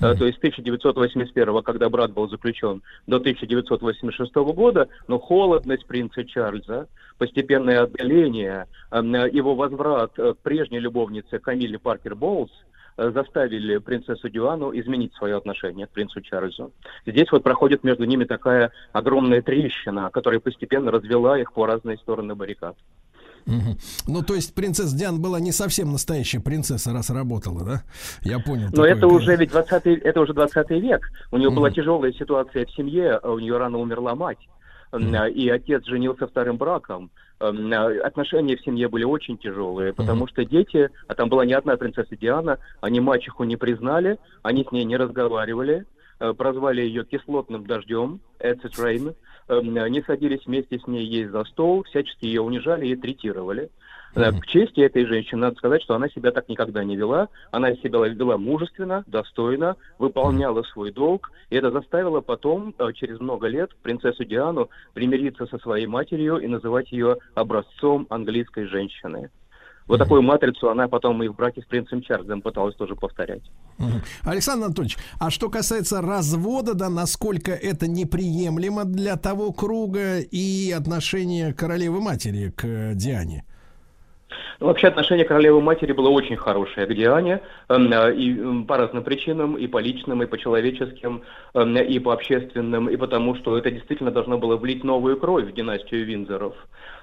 [0.00, 6.24] Э, То есть с 1981, когда брак был заключен, до 1986 года, но холодность принца
[6.24, 12.50] Чарльза, постепенное отдаление, его возврат к прежней любовнице Камиле Паркер Боулс
[12.96, 16.72] заставили принцессу Диану изменить свое отношение к принцу Чарльзу.
[17.06, 22.34] Здесь вот проходит между ними такая огромная трещина, которая постепенно развела их по разные стороны
[22.34, 22.76] баррикад.
[23.46, 23.76] Мгм.
[24.06, 27.82] Ну, то есть принцесса Диана была не совсем настоящая принцесса, раз работала, да?
[28.22, 28.68] Я понял.
[28.72, 29.08] Но это конечно.
[29.08, 31.10] уже ведь 20 это уже 20 век.
[31.32, 31.74] У нее была Мгм.
[31.74, 34.38] тяжелая ситуация в семье, а у нее рано умерла мать.
[34.92, 37.10] А, И отец женился вторым браком.
[37.40, 37.48] А,
[38.04, 42.16] Отношения в семье были очень тяжелые, потому что дети, а там была не одна принцесса
[42.16, 45.86] Диана, они мачеху не признали, они с ней не разговаривали,
[46.20, 49.14] э, прозвали ее кислотным дождем, acid rain,
[49.48, 53.70] Эм, не садились вместе с ней есть за стол, всячески ее унижали и третировали.
[54.14, 57.28] К чести этой женщины надо сказать, что она себя так никогда не вела.
[57.50, 61.30] Она себя вела мужественно, достойно, выполняла свой долг.
[61.48, 66.46] И это заставило потом, э, через много лет, принцессу Диану примириться со своей матерью и
[66.46, 69.30] называть ее образцом английской женщины.
[69.88, 73.42] Вот такую матрицу она потом и в браке с принцем Чарльзом пыталась тоже повторять.
[74.22, 81.52] Александр Анатольевич, а что касается развода, да, насколько это неприемлемо для того круга и отношения
[81.52, 83.44] королевы-матери к э, Диане?
[84.60, 89.02] Вообще отношение королевы матери было очень хорошее к Диане, эм, э, и м, по разным
[89.04, 91.22] причинам, и по личным, и по человеческим,
[91.54, 95.54] эм, и по общественным, и потому что это действительно должно было влить новую кровь в
[95.54, 96.54] династию Винзоров.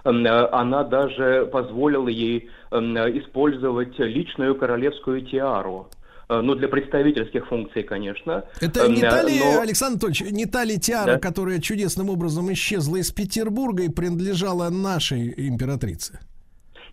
[0.06, 5.88] Эм, э, Она даже позволила ей эм, э, использовать личную королевскую тиару.
[6.32, 8.44] Ну, для представительских функций, конечно.
[8.62, 11.20] Это Эм, не та ли, но- Александр Анатольевич, не та ли тиара, Да.
[11.20, 16.20] которая чудесным образом исчезла из Петербурга и принадлежала нашей императрице?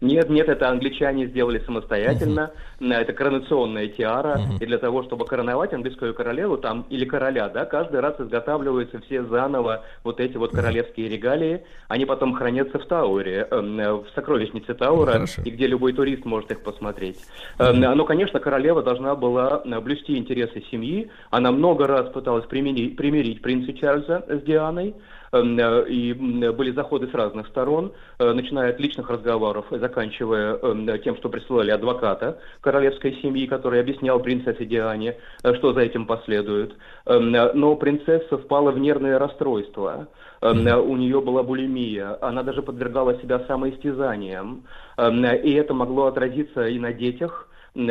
[0.01, 2.51] Нет, нет, это англичане сделали самостоятельно.
[2.81, 4.39] М, Это коронационная тиара.
[4.61, 9.25] И для того, чтобы короновать английскую королеву там или короля, да, каждый раз изготавливаются все
[9.25, 11.63] заново вот эти вот королевские регалии.
[11.89, 15.43] Они потом хранятся в Тауре, эм, э, в сокровищнице Таура, Хорошо.
[15.45, 17.19] и где любой турист может их посмотреть.
[17.59, 21.11] Эм, Но, конечно, королева должна была э, блюсти интересы семьи.
[21.31, 24.95] Она много раз пыталась примирить, примирить принца Чарльза с Дианой.
[25.33, 30.87] Эм, э, и были заходы с разных сторон, э, начиная от личных разговоров заканчивая эм,
[31.03, 36.75] тем, что присылали адвоката королевской семьи, который объяснял принцессе Диане, э, что за этим последует.
[37.07, 40.09] Эм, Но принцесса впала в нервное расстройство.
[40.43, 44.65] У нее была булимия, она даже подвергала себя самоистязаниям.
[44.99, 47.49] И это могло отразиться и на детях,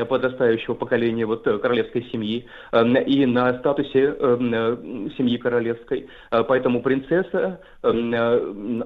[0.09, 4.37] подрастающего поколения вот э, королевской семьи эм, и на статусе э,
[5.17, 6.07] семьи королевской.
[6.31, 7.89] Э, Поэтому принцесса, э,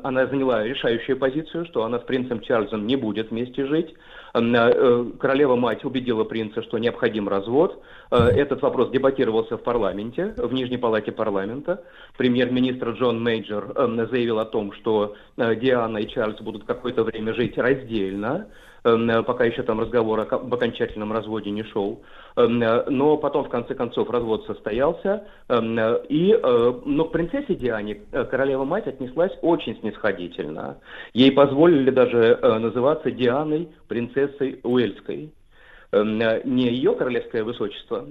[0.04, 3.96] она заняла решающую позицию, что она с принцем Чарльзом не будет вместе жить.
[4.34, 7.82] Э, Королева-мать убедила принца, что необходим развод.
[8.12, 11.84] Э, Этот вопрос дебатировался в парламенте, в Нижней палате парламента.
[12.18, 13.74] Премьер-министр Джон Мейджор
[14.12, 18.48] заявил о том, что э, Диана и Чарльз будут какое-то время жить раздельно.
[18.84, 22.02] Эм, э, пока еще там разговор об окончательном разводе не шел.
[22.36, 25.28] Эм, э, Но потом, в конце концов, развод состоялся.
[25.48, 26.38] Эм, э, И,
[26.86, 30.80] но к принцессе Диане королева-мать отнеслась очень снисходительно.
[31.14, 35.32] Ей позволили даже называться Дианой, принцессой Уэльской.
[35.92, 38.08] Не ее королевское высочество,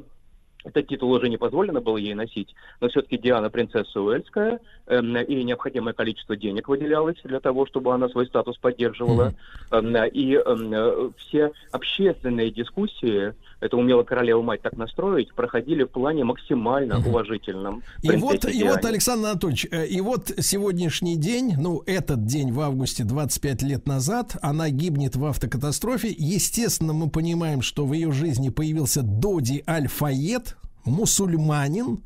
[0.64, 5.44] этот титул уже не позволено было ей носить, но все-таки Диана принцесса Уэльская, эм, и
[5.44, 9.34] необходимое количество денег выделялось для того, чтобы она свой статус поддерживала.
[9.70, 16.24] Эм, и эм, э, все общественные дискуссии, это умела королева-мать так настроить, проходили в плане
[16.24, 17.82] максимально уважительном.
[18.02, 18.84] И вот, и вот.
[18.84, 24.36] Александр Анатольевич, э, и вот сегодняшний день, ну, этот день в августе 25 лет назад,
[24.42, 26.14] она гибнет в автокатастрофе.
[26.16, 32.04] Естественно, мы понимаем, что в ее жизни появился Доди Аль-Фаед, мусульманин.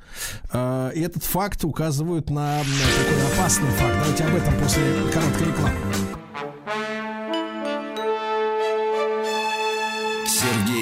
[0.53, 3.95] Э, И этот факт указывает на такой опасный факт.
[4.01, 7.02] Давайте об этом после короткой рекламы.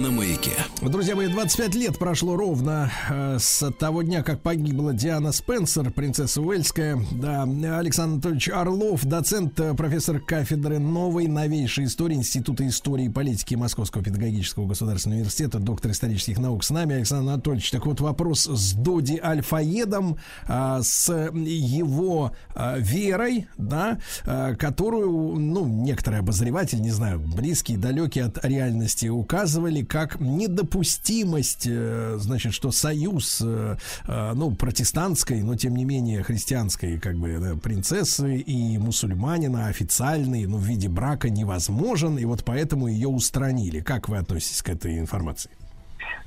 [0.00, 0.52] На маяке.
[0.80, 6.40] Друзья мои, 25 лет прошло ровно э, с того дня, как погибла Диана Спенсер, принцесса
[6.40, 6.98] Уэльская.
[7.10, 13.56] Да, Александр Анатольевич Орлов, доцент, э, профессор кафедры новой, новейшей истории Института истории и политики
[13.56, 16.96] Московского педагогического государственного университета, доктор исторических наук с нами.
[16.96, 20.16] Александр Анатольевич, так вот вопрос с Доди Альфаедом,
[20.48, 22.32] э, с его
[22.78, 31.66] верой, да, которую, ну, некоторые обозреватели, не знаю, близкие, далекие от реальности, указывали как недопустимость,
[31.68, 33.76] э, значит, что союз, э,
[34.06, 40.46] э, ну, протестантской, но тем не менее христианской, как бы, да, принцессы и мусульманина официальный,
[40.46, 43.80] ну, в виде брака невозможен, и вот поэтому ее устранили.
[43.80, 45.50] Как вы относитесь к этой информации?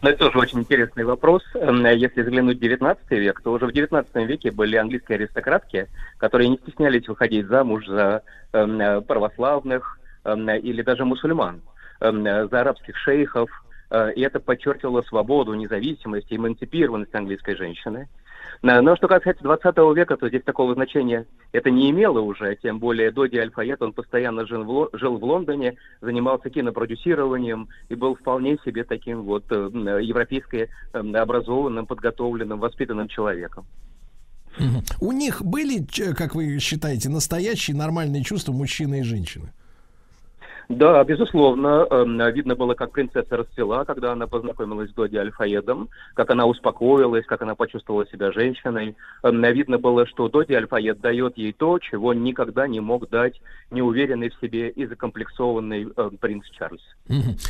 [0.02, 1.44] Ну, это тоже очень интересный вопрос.
[1.56, 5.88] Эм, Если взглянуть в 19 век, то уже в 19 веке были английские аристократки,
[6.18, 11.61] которые не стеснялись выходить замуж за эм, православных эм, или даже мусульман,
[12.12, 13.50] за арабских шейхов.
[13.90, 18.10] Э, И это подчеркивало свободу, независимость, эмансипированность английской женщины.
[18.62, 22.80] Э, Но что касается 20 века, то здесь такого значения это не имело уже, тем
[22.80, 28.58] более Доди Альфаед, он постоянно жил в, жил в Лондоне, занимался кинопродюсированием и был вполне
[28.66, 29.70] себе таким вот э,
[30.02, 33.66] европейски э, образованным, подготовленным, воспитанным человеком.
[35.02, 39.52] У них были, как вы считаете, настоящие нормальные чувства мужчины и женщины?
[40.69, 46.30] Да, безусловно, эм, видно было, как принцесса расцвела, когда она познакомилась с Доди Альфаедом, как
[46.31, 48.95] она успокоилась, как она почувствовала себя женщиной.
[49.23, 53.40] Эм, Видно было, что Доди Альфаед дает ей то, чего никогда не мог дать
[53.72, 56.81] неуверенный в себе и закомплексованный э, принц Чарльз.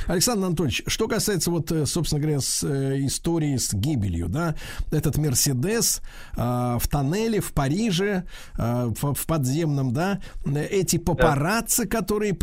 [0.08, 4.56] Александр Анатольевич, что касается вот, э, собственно говоря, с э, истории с гибелью, да,
[4.92, 6.02] этот Мерседес
[6.36, 6.42] э,
[6.80, 8.24] в тоннеле в Париже,
[8.58, 12.34] э, в, подземном, да, э, эти папарацци, которые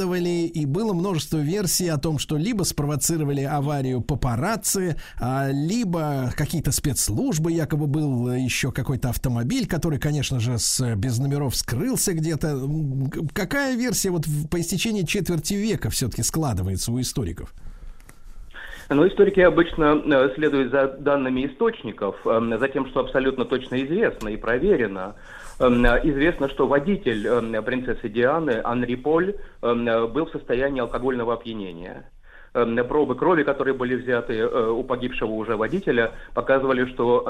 [0.00, 6.72] преследовали, и было множество версий о том, что либо спровоцировали аварию папарацци, а, либо какие-то
[6.72, 12.58] спецслужбы, якобы был еще какой-то автомобиль, который, конечно же, с, без номеров скрылся где-то.
[13.34, 17.52] Какая версия вот по истечении четверти века все-таки складывается у историков?
[18.88, 24.28] Но историки обычно э, следуют за данными источников, э, за тем, что абсолютно точно известно
[24.30, 25.14] и проверено.
[25.60, 32.10] Э, Известно, что водитель э, принцессы Дианы, Анри Поль, э, был в состоянии алкогольного опьянения.
[32.54, 37.20] Э, Пробы крови, которые были взяты у погибшего уже водителя, показывали, что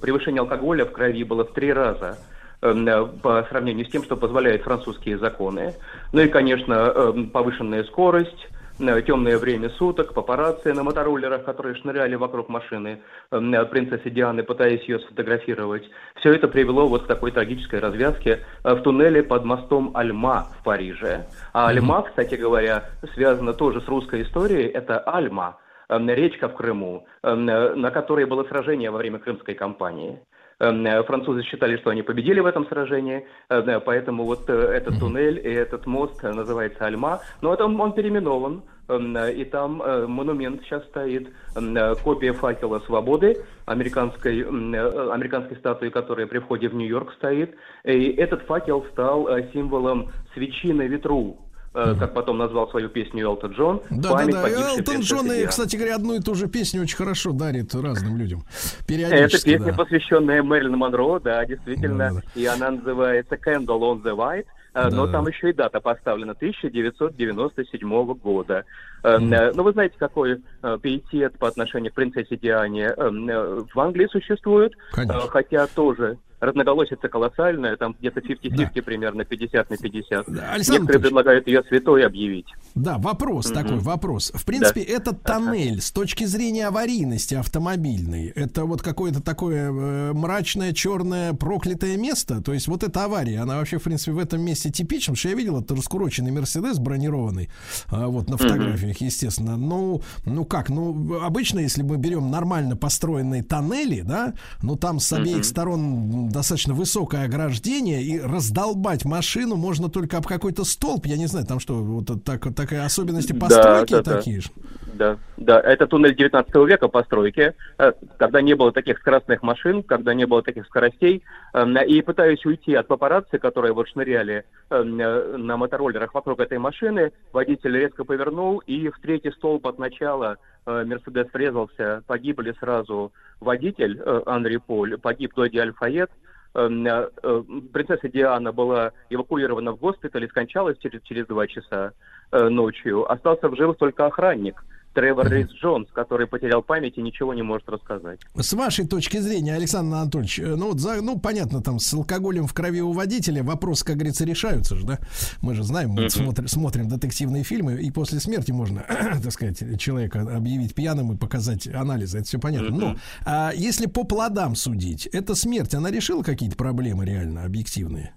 [0.00, 2.18] превышение алкоголя в крови было в три раза
[2.60, 5.74] по сравнению с тем, что позволяют французские законы.
[6.14, 8.48] Ну и, конечно, повышенная скорость,
[8.78, 14.98] темное время суток, папарацци на мотороллерах, которые шныряли вокруг машины э, принцессы Дианы, пытаясь ее
[14.98, 15.88] сфотографировать.
[16.16, 20.64] Все это привело вот к такой трагической развязке э, в туннеле под мостом Альма в
[20.64, 21.26] Париже.
[21.52, 24.66] А Альма, кстати говоря, связана тоже с русской историей.
[24.66, 25.58] Это Альма.
[25.88, 30.18] э, речка в Крыму, э, на которой было сражение во время Крымской кампании.
[30.58, 34.98] Э, Французы считали, что они победили в этом сражении, э, да, поэтому вот э, этот
[34.98, 37.20] туннель и этот мост э, называется Альма.
[37.40, 43.36] Но это он, переименован, э, и там э, монумент сейчас стоит, э, копия факела свободы,
[43.66, 47.54] американской, э, американской статуи, которая при входе в Нью-Йорк стоит.
[47.84, 51.43] И этот факел стал э, символом свечи на ветру.
[51.74, 53.82] Э, Как потом назвал свою песню Элтон Джон.
[53.90, 54.48] Да, «Память да, да.
[54.50, 55.46] Элтон Джон, и, Дианы».
[55.48, 58.40] кстати говоря, одну и ту же песню очень хорошо дарит разным людям.
[58.78, 59.50] Это Периодически.
[59.50, 59.78] песня, да.
[59.78, 62.10] посвященная Мэрилин Монро, да, действительно.
[62.14, 62.40] Да, да.
[62.40, 64.46] И она называется Candle on the White.
[64.74, 65.12] э, Но Да.
[65.12, 68.64] там еще и дата поставлена 1997 года.
[69.02, 73.62] Э, э, Ну, вы знаете, какой э, пиетет по отношению к принцессе Диане э, э,
[73.74, 75.18] в Англии существует, Конечно.
[75.24, 80.24] Э, хотя тоже разноголосица колоссальная, там где-то 50-50 примерно, 50 на 50.
[80.28, 82.46] Да, Александр Некоторые предлагают ее святой объявить.
[82.74, 84.32] Да, вопрос такой, вопрос.
[84.34, 90.72] В принципе, этот тоннель с точки зрения аварийности автомобильной, это вот какое-то такое э, мрачное,
[90.72, 92.42] черное, проклятое место.
[92.42, 95.28] То есть вот эта авария, она вообще, в принципе, в этом месте типична, потому что
[95.28, 97.48] я видел это раскуроченный Мерседес бронированный,
[97.88, 99.56] а, вот на фотографиях, естественно.
[99.56, 105.12] Ну, ну как, ну обычно, если мы берем нормально построенные тоннели, да, ну там с
[105.12, 111.26] обеих сторон достаточно высокое ограждение и раздолбать машину можно только об какой-то столб, я не
[111.26, 114.16] знаю, там что, вот так, такая особенности Да, постройки да, да.
[114.16, 114.50] такие же.
[114.94, 120.14] Да, да, это туннель 19 века постройки, э, когда не было таких скоростных машин, когда
[120.14, 121.22] не было таких скоростей.
[121.52, 126.58] Эм, И пытаясь уйти от папарацци, которые вот шныряли эм, э, на мотороллерах вокруг этой
[126.58, 130.36] машины, водитель резко повернул и в третий столб от начала
[130.66, 132.02] э, Мерседес врезался.
[132.06, 136.23] Погибли сразу водитель э, Андрей Поль, погиб Дodi Альфает, э, э,
[136.54, 141.92] Принцесса Диана была эвакуирована в госпиталь и скончалась через, через два часа
[142.30, 143.10] э, ночью.
[143.10, 144.64] Остался в живых только охранник
[144.94, 148.20] Тревор Рис Джонс, который потерял память и ничего не может рассказать.
[148.34, 152.46] С вашей точки зрения, Александр Анатольевич, э, ну, вот за, ну, понятно, там с алкоголем
[152.46, 154.98] в крови у водителя вопрос, как говорится, решаются же, да?
[155.42, 158.84] Мы же знаем, мы смотрим, смотрим детективные фильмы, и после смерти можно,
[159.22, 162.70] так сказать, человека объявить пьяным и показать анализы, это все понятно.
[162.70, 168.14] Но а если по плодам судить, эта смерть, она решила какие-то проблемы реально объективные?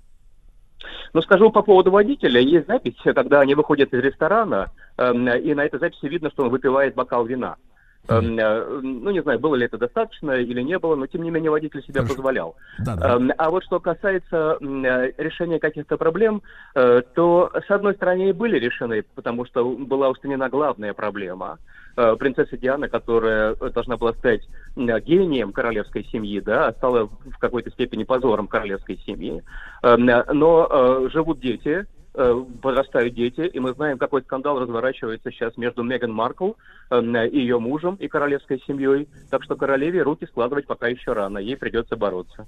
[1.13, 2.39] Но скажу по поводу водителя.
[2.41, 4.67] Есть запись, когда они выходят из ресторана,
[4.97, 7.55] эм, и на этой записи видно, что он выпивает бокал вина.
[8.09, 11.31] Эм, э, Ну, не знаю, было ли это достаточно или не было, но тем не
[11.31, 12.15] менее водитель себя Хорошо.
[12.15, 12.55] позволял.
[12.79, 13.15] Да, да.
[13.15, 16.41] Эм, А вот что касается э, решения каких-то проблем,
[16.75, 21.59] э, то с одной стороны и были решены, потому что была устранена главная проблема.
[22.19, 28.03] Принцесса Диана, которая должна была стать гением королевской семьи, да, а стала в какой-то степени
[28.03, 29.41] позором королевской семьи.
[29.81, 31.87] Эм, Но живут дети,
[32.61, 36.51] подрастают дети, и мы знаем, какой скандал разворачивается сейчас между Меган Маркл
[36.89, 39.07] эм, и ее мужем и королевской семьей.
[39.29, 42.45] Так что королеве руки складывать пока еще рано, ей придется бороться.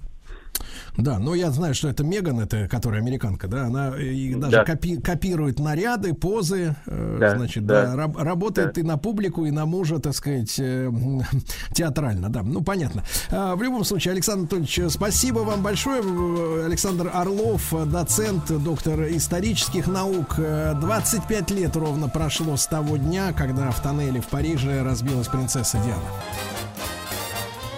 [0.98, 4.64] Да, но я знаю, что это Меган, это которая американка, да, она и даже Да.
[4.64, 7.86] копи- копирует наряды, позы, э, Да, значит, да.
[7.86, 8.80] да, раб- работает Да.
[8.80, 10.90] и на публику, и на мужа, так сказать, э,
[11.72, 13.04] театрально, да, ну понятно.
[13.30, 16.02] А, в любом случае, Александр Анатольевич, э, спасибо вам большое.
[16.02, 19.00] Э, Александр Орлов, э, доцент, доктор
[19.60, 20.34] исторических наук.
[20.38, 25.78] Э, 25 лет ровно прошло с того дня, когда в тоннеле в Париже разбилась принцесса
[25.78, 26.02] Диана.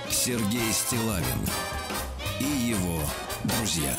[0.09, 1.25] Сергей Стилавин
[2.39, 3.01] и его
[3.45, 3.95] друзья.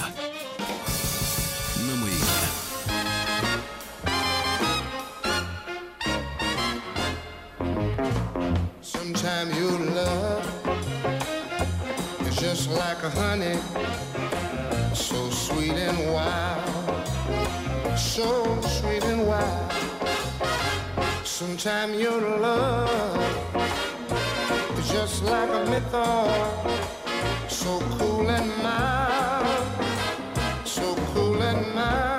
[8.81, 10.45] Sometimes your love
[12.27, 13.57] is just like a honey,
[14.93, 16.72] so sweet and wild,
[17.97, 19.71] so sweet and wild.
[21.23, 23.55] Sometimes your love
[24.77, 25.91] is just like a myth,
[27.51, 29.67] so cool and mild,
[30.65, 32.12] so cool and mild.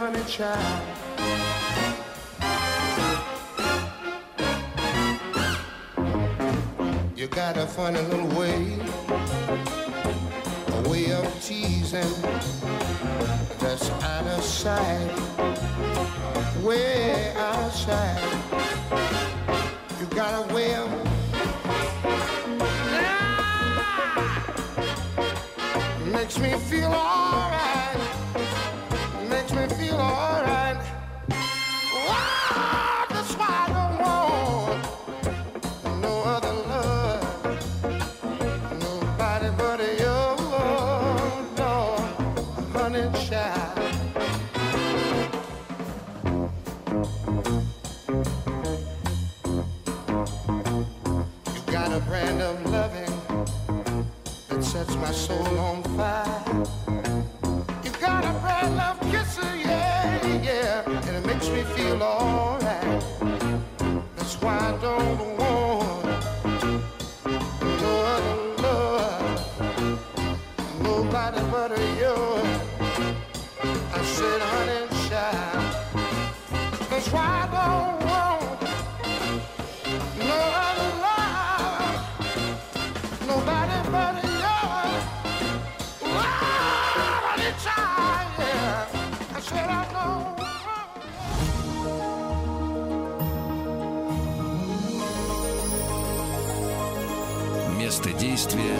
[0.00, 0.82] Honey child.
[7.14, 8.78] You got a funny little way,
[10.68, 12.14] a way of teasing
[13.58, 15.10] that's out of sight,
[16.62, 18.22] way out of sight.
[20.00, 20.88] You got a way of
[26.10, 27.79] makes me feel alright.
[74.20, 75.64] Said, honey, child.
[76.90, 78.60] That's why I don't want
[80.30, 81.98] no other love,
[83.30, 84.58] nobody but you.
[86.14, 89.36] Wow, honey, child, yeah.
[89.36, 90.28] I said, I don't.
[97.78, 98.76] Место действия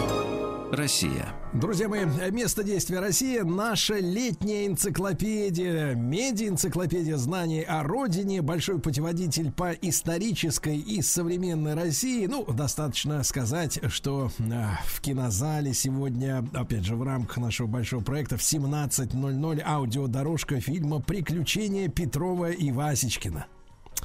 [0.71, 1.40] Россия.
[1.53, 9.73] Друзья мои, место действия Россия, наша летняя энциклопедия, медиа-энциклопедия знаний о родине, большой путеводитель по
[9.73, 12.25] исторической и современной России.
[12.25, 14.43] Ну, достаточно сказать, что э,
[14.85, 21.89] в кинозале сегодня, опять же, в рамках нашего большого проекта в 17.00 аудиодорожка фильма «Приключения
[21.89, 23.45] Петрова и Васечкина».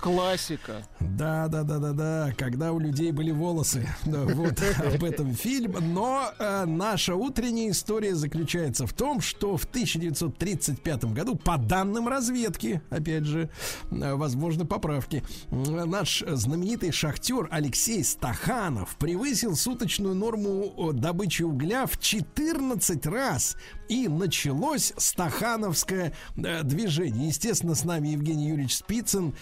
[0.00, 0.86] Классика.
[1.00, 2.32] Да, да, да, да, да.
[2.36, 3.88] Когда у людей были волосы.
[4.06, 4.62] Да, вот
[4.94, 5.74] об этом фильм.
[5.92, 12.82] Но э, наша утренняя история заключается в том, что в 1935 году, по данным разведки,
[12.88, 13.50] опять же,
[13.90, 21.86] э, возможно, поправки, э, наш знаменитый шахтер Алексей Стаханов превысил суточную норму э, добычи угля
[21.86, 23.56] в 14 раз.
[23.88, 27.28] И началось стахановское э, движение.
[27.28, 29.34] Естественно, с нами Евгений Юрьевич Спицын,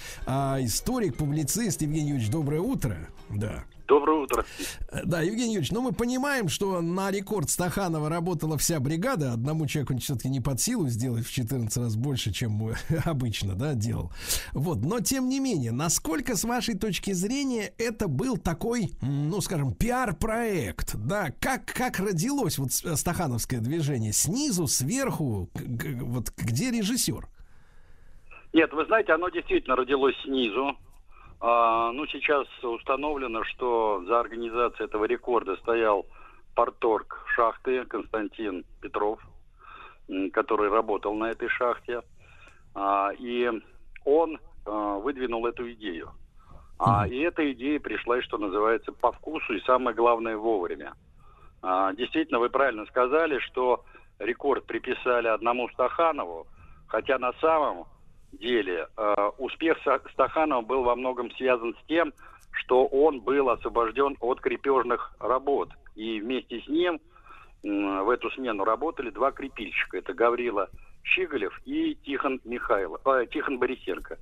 [0.45, 1.81] а, историк, публицист.
[1.83, 3.09] Евгений Юрьевич, доброе утро.
[3.31, 3.65] Да.
[3.87, 4.45] Доброе утро.
[4.93, 9.33] Э, Да, Евгений Юрьевич, ну мы понимаем, что на рекорд Стаханова работала вся бригада.
[9.35, 12.73] Одному человеку все-таки не под силу сделать в 14 раз больше, чем
[13.05, 14.11] обычно, да, делал.
[14.53, 19.73] Вот, но тем не менее, насколько, с вашей точки зрения, это был такой, ну, скажем,
[19.75, 24.13] пиар-проект, да, как, как родилось вот с- стахановское движение?
[24.15, 27.29] Снизу, сверху, вот где режиссер?
[28.55, 30.77] Нет, вы знаете, оно действительно родилось снизу.
[31.41, 36.07] А, ну, сейчас установлено, что за организацией этого рекорда стоял
[36.55, 39.19] порторг шахты Константин Петров,
[40.33, 42.03] который работал на этой шахте.
[42.77, 43.51] А, и
[44.05, 46.13] он а, выдвинул эту идею.
[46.79, 50.95] А, и эта идея пришла, что называется, по вкусу и самое главное вовремя.
[51.61, 53.85] А, действительно, вы правильно сказали, что
[54.21, 56.47] рекорд приписали одному Стаханову,
[56.87, 57.87] хотя на самом
[58.37, 59.79] деле э, успех
[60.13, 62.13] Стаханова был во многом связан с тем,
[62.53, 65.71] что он был освобожден от крепежных работ.
[65.97, 67.01] И вместе с ним
[67.63, 69.99] в эту смену работали два крепильщика.
[69.99, 70.69] Это Гаврила
[71.03, 74.19] Щиголев и Тихон Михайлов, э, Тихон Борисенко.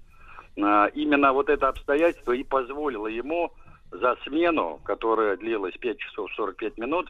[0.60, 3.52] А, Именно вот это обстоятельство и позволило ему
[3.90, 7.08] за смену, которая длилась 5 часов 45 минут,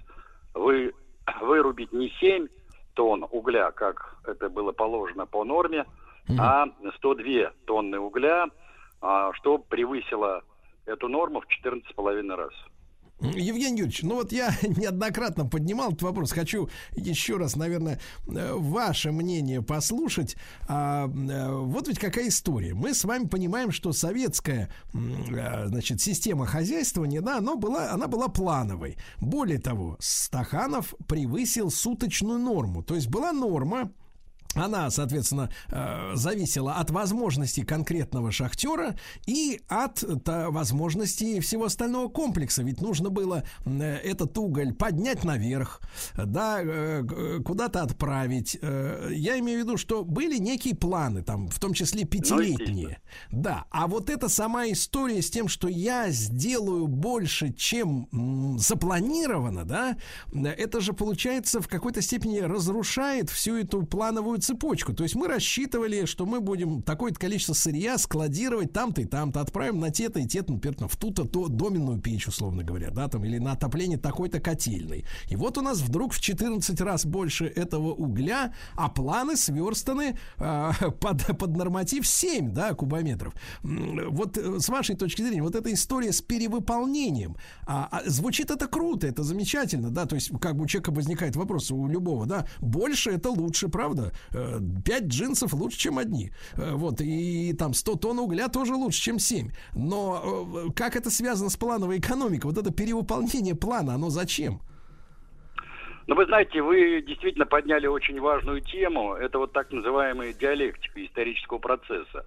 [0.55, 0.93] вы,
[1.41, 2.49] вырубить не 7
[2.95, 5.87] тонн угля, как это было положено по норме,
[6.28, 6.66] а
[6.99, 8.47] 102 тонны угля,
[9.01, 10.43] а, что превысило
[10.86, 12.53] эту норму в 14,5 раз.
[13.23, 16.32] Евгений Юрьевич, ну вот я неоднократно поднимал этот вопрос.
[16.32, 20.36] Хочу еще раз, наверное, э, ваше мнение послушать.
[20.69, 22.74] А, э, вот ведь какая история.
[22.74, 28.28] Мы с вами понимаем, что советская э, значит, система хозяйствования, да, она была, она была
[28.28, 28.97] плановой.
[29.20, 32.82] Более того, Стаханов превысил суточную норму.
[32.82, 33.93] То есть была норма,
[34.55, 38.97] она, соответственно, э, зависела от возможностей конкретного шахтера
[39.27, 42.62] и от возможностей всего остального комплекса.
[42.62, 45.81] Ведь нужно было э, этот уголь поднять наверх,
[46.16, 48.59] да, э, куда-то отправить.
[48.62, 53.01] Я имею в виду, что были некие планы, там, в том числе пятилетние.
[53.31, 58.09] Да, а вот эта сама история с тем, что я сделаю больше, чем
[58.59, 59.97] запланировано, да,
[60.33, 64.93] это же, получается, в какой-то степени разрушает всю эту плановую цепочку.
[64.93, 69.81] То есть мы рассчитывали, что мы будем такое-то количество сырья складировать там-то и там-то, отправим
[69.81, 73.24] на те-то и те-то, например, там, в ту-то то доменную печь, условно говоря, да, там,
[73.24, 75.05] или на отопление такой-то котельной.
[75.28, 80.73] И вот у нас вдруг в 14 раз больше этого угля, а планы сверстаны а,
[81.01, 83.35] под, под норматив 7, да, кубометров.
[83.62, 87.36] Вот э, с вашей точки зрения, вот эта история с перевыполнением,
[87.66, 91.36] а, а, звучит это круто, это замечательно, да, то есть как бы у человека возникает
[91.36, 94.12] вопрос, у любого, да, больше это лучше, правда?
[94.35, 96.33] Э, Пять джинсов лучше, чем одни.
[96.57, 99.51] Э, Вот, и там 100 тонн угля тоже лучше, чем 7.
[99.75, 102.47] Но э, как это связано с плановой экономикой?
[102.47, 104.61] Вот это перевыполнение плана, оно зачем?
[106.09, 109.15] Ну, вы знаете, вы действительно подняли очень важную тему.
[109.15, 112.27] Это вот так называемая диалектика исторического процесса.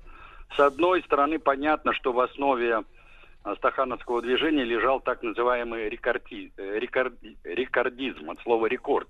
[0.55, 2.83] С одной стороны, понятно, что в основе
[3.57, 9.09] стахановского движения лежал так называемый рекорди- э, рекорди- рекордизм, от слова рекорд,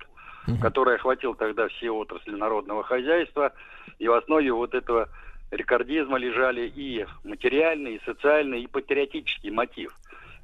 [0.62, 3.54] который охватил тогда все отрасли народного хозяйства.
[4.00, 5.10] И в основе вот этого
[5.52, 9.94] рекордизма лежали и материальный, и социальный, и патриотический мотив.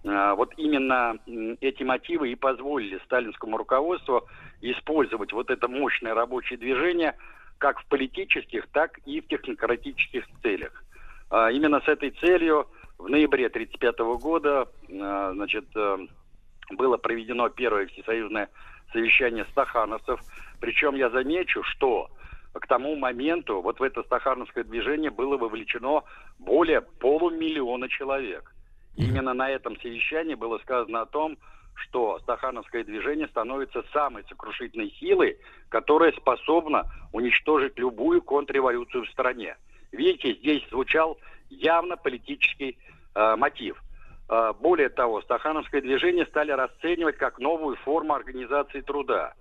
[0.06, 1.18] А, Вот именно
[1.62, 4.28] эти мотивы и позволили сталинскому руководству
[4.62, 7.16] использовать вот это мощное рабочее движение
[7.58, 10.84] как в политических, так и в технократических целях.
[11.30, 12.68] А, Именно с этой целью
[12.98, 14.68] в ноябре 1935 года
[15.02, 15.98] а, значит, э,
[16.72, 18.50] было проведено первое всесоюзное
[18.92, 20.20] совещание стахановцев.
[20.60, 22.10] Причем я замечу, что
[22.54, 26.04] к тому моменту вот в это стахановское движение было вовлечено
[26.40, 28.54] более полумиллиона человек.
[28.98, 31.38] Именно на этом совещании было сказано о том,
[31.76, 35.38] что стахановское движение становится самой сокрушительной силой,
[35.70, 39.56] которая способна уничтожить любую контрреволюцию в стране.
[39.92, 41.18] Видите, здесь звучал
[41.50, 42.78] явно политический
[43.16, 43.82] э, мотив.
[44.32, 49.34] Э, более того, стахановское движение стали расценивать как новую форму организации труда,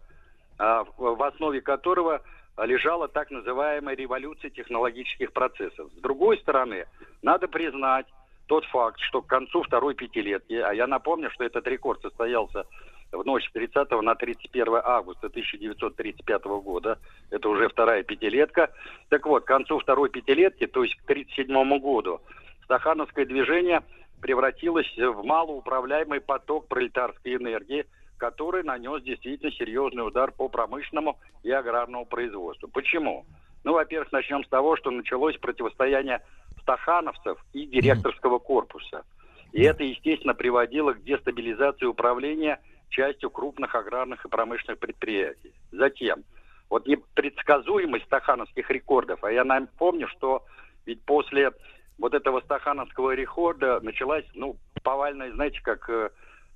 [0.58, 2.20] в в основе которого
[2.58, 5.90] лежала так называемая революция технологических процессов.
[5.96, 6.86] С другой стороны,
[7.22, 8.06] надо признать
[8.46, 12.66] тот факт, что к концу второй пятилетки, а я напомню, что этот рекорд состоялся
[13.12, 16.98] в ночь с 30 на 31 августа 1935 года,
[17.30, 18.70] это уже вторая пятилетка.
[19.08, 22.20] Так вот, к концу второй пятилетки, то есть к 1937 году,
[22.64, 23.82] стахановское движение
[24.20, 27.86] превратилось в малоуправляемый поток пролетарской энергии,
[28.16, 32.69] который нанес действительно серьезный удар по промышленному и аграрному производству.
[32.69, 33.24] Почему?
[33.64, 36.22] Ну, во-первых, начнем с того, что началось противостояние
[36.62, 39.04] стахановцев и директорского корпуса.
[39.53, 45.53] И это, естественно, приводило к дестабилизации управления частью крупных аграрных и промышленных предприятий.
[45.72, 46.24] Затем,
[46.69, 50.45] вот непредсказуемость стахановских рекордов, а я напомню, что
[50.86, 51.53] ведь после
[52.01, 56.11] вот этого стахановского рекорда началась, ну, повальная, знаете, как, э,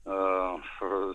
[0.06, 0.58] э,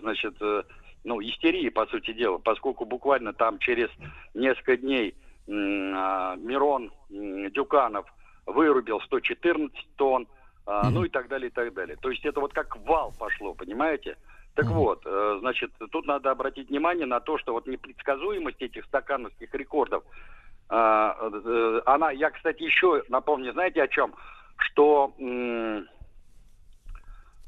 [0.00, 0.62] значит, э,
[1.04, 3.88] ну, истерия, по сути дела, поскольку буквально там через
[4.34, 5.14] несколько дней
[5.48, 8.06] а, Мирон м, Дюканов
[8.46, 10.28] вырубил 114 тонн,
[10.66, 11.96] а, ну и так далее, и так далее.
[12.00, 14.16] То есть это вот как вал пошло, понимаете?
[14.54, 19.54] Так вот, э, значит, тут надо обратить внимание на то, что вот непредсказуемость этих стакановских
[19.54, 20.39] рекордов, э,
[20.70, 24.14] она, я, кстати, еще напомню, знаете о чем?
[24.56, 25.12] Что,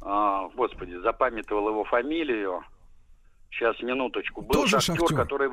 [0.01, 2.65] а, господи, запамятовал его фамилию.
[3.51, 4.41] Сейчас, минуточку.
[4.41, 5.17] Был Тоже шахтер, шахтер?
[5.17, 5.51] который...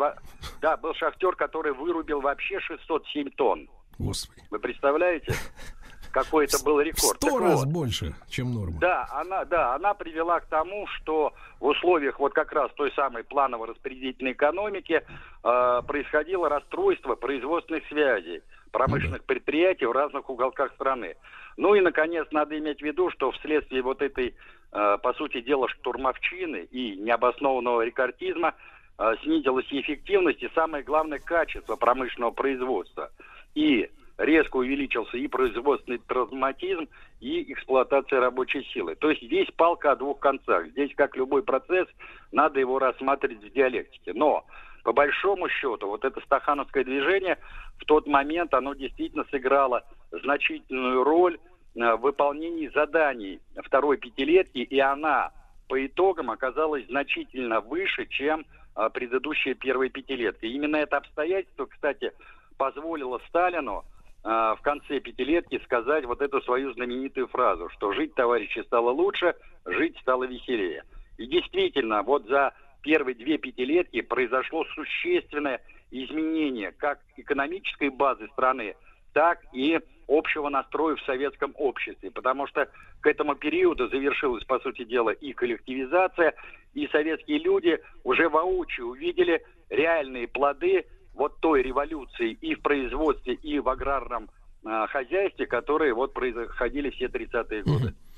[0.62, 3.70] Да, был шахтер, который вырубил вообще 607 тонн.
[4.00, 4.42] Господи.
[4.50, 5.34] Вы представляете?
[6.12, 7.18] Какой это был В рекорд.
[7.18, 7.68] сто Так раз вот.
[7.68, 8.80] больше, чем норма.
[8.80, 13.24] Да, она, да, она привела к тому, что в условиях вот как раз той самой
[13.24, 21.16] планово-распределительной экономики э, происходило расстройство производственных связей промышленных предприятий в разных уголках страны.
[21.58, 24.36] Ну и, наконец, надо иметь в виду, что вследствие вот этой,
[24.72, 28.56] э, по сути дела, штурмовчины и необоснованного рекордизма
[28.98, 33.12] э, снизилась и эффективность, и самое главное, качество промышленного производства.
[33.56, 33.90] И
[34.20, 36.88] резко увеличился и производственный травматизм,
[37.22, 38.96] и эксплуатация рабочей силы.
[38.96, 40.68] То есть здесь палка о двух концах.
[40.68, 41.88] Здесь, как любой процесс,
[42.32, 44.14] надо его рассматривать в диалектике.
[44.14, 44.46] Но,
[44.84, 47.38] по большому счету, вот это стахановское движение
[47.78, 51.40] в тот момент, оно действительно сыграло значительную роль
[51.76, 55.32] э, в выполнении заданий второй пятилетки, и она
[55.70, 60.48] по итогам оказалась значительно выше, чем а, предыдущая первая пятилетка.
[60.48, 62.12] И именно это обстоятельство, кстати,
[62.58, 63.86] позволило Сталину
[64.24, 69.98] в конце пятилетки сказать вот эту свою знаменитую фразу, что жить, товарищи, стало лучше, жить
[70.02, 70.84] стало веселее.
[71.18, 78.76] И действительно, вот за первые две пятилетки произошло существенное изменение как экономической базы страны,
[79.14, 82.12] так и общего настроя в советском обществе.
[82.12, 82.70] Потому что
[83.02, 86.34] к этому периоду завершилась, по сути дела, и коллективизация,
[86.74, 90.86] и советские люди уже воочию увидели реальные плоды
[91.20, 94.30] вот той революции и в производстве, и в аграрном
[94.66, 97.88] а, хозяйстве, которые вот происходили все 30-е годы.
[97.88, 98.09] Э,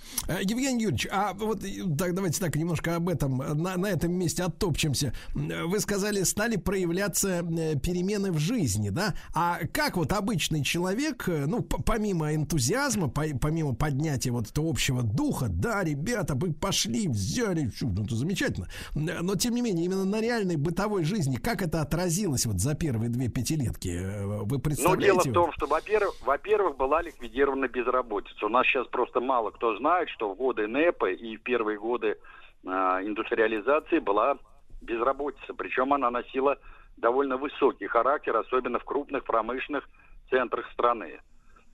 [0.41, 4.13] Евгений Юрьевич, а вот э, так, давайте так немножко об этом, э, на, на этом
[4.13, 5.13] месте оттопчемся.
[5.35, 9.13] Э, Вы сказали, стали проявляться э, перемены в жизни, да?
[9.33, 15.01] А как вот обычный человек, э, ну, помимо энтузиазма, по- помимо поднятия вот этого общего
[15.03, 18.67] духа, да, ребята, вы пошли, взяли, ну, это замечательно.
[18.95, 22.75] Э, Но, тем не менее, именно на реальной бытовой жизни, как это отразилось вот за
[22.75, 23.89] первые две пятилетки?
[23.89, 25.05] Э, Вы Но представляете?
[25.07, 28.45] дело в том, что, во-первых, во-первых, была ликвидирована безработица.
[28.45, 32.17] У нас сейчас просто мало кто знает, что в годы НЭПа и в первые годы
[32.65, 34.37] а, индустриализации была
[34.81, 35.53] безработица.
[35.53, 36.57] Причем она носила
[36.97, 39.87] довольно высокий характер, особенно в крупных промышленных
[40.29, 41.19] центрах страны.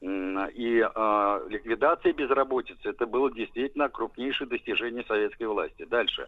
[0.01, 5.85] и э, ликвидация безработицы, это было действительно крупнейшее достижение советской власти.
[5.85, 6.27] Дальше.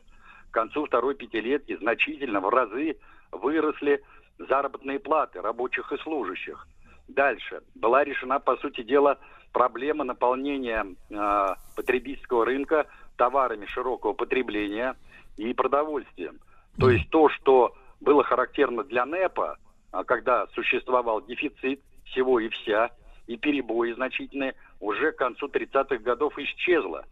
[0.50, 2.98] К концу второй пятилетки значительно в разы
[3.32, 4.04] выросли
[4.40, 6.68] заработные платы рабочих и служащих.
[7.08, 7.62] Дальше.
[7.76, 9.18] Была решена, по сути дела,
[9.52, 12.88] проблема наполнения э, потребительского рынка
[13.18, 14.96] товарами широкого потребления
[15.38, 16.40] и продовольствием.
[16.80, 19.58] То есть то, что было характерно для НЭПа,
[19.92, 22.92] а, когда существовал дефицит всего и вся,
[23.28, 27.06] и перебои значительные, уже к концу 30-х годов исчезло.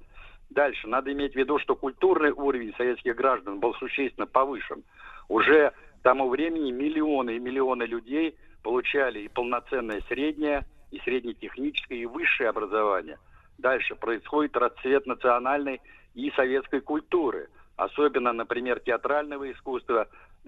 [0.50, 0.88] Дальше.
[0.88, 4.84] Надо иметь в виду, что культурный уровень советских граждан был существенно повышен.
[5.28, 12.06] Уже к тому времени миллионы и миллионы людей получали и полноценное среднее, и среднетехническое, и
[12.06, 13.18] высшее образование.
[13.58, 15.82] Дальше происходит расцвет национальной
[16.14, 17.50] и советской культуры.
[17.76, 20.08] Особенно, например, театрального искусства,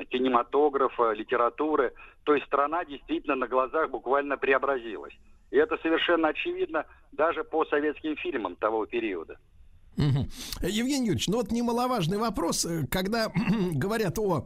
[0.09, 1.93] кинематографа, литературы.
[2.23, 5.13] То есть страна действительно на глазах буквально преобразилась.
[5.51, 9.37] И это совершенно очевидно даже по советским фильмам того периода.
[10.61, 13.31] Евгений Юрьевич, ну вот немаловажный вопрос, э, когда
[13.73, 14.45] говорят о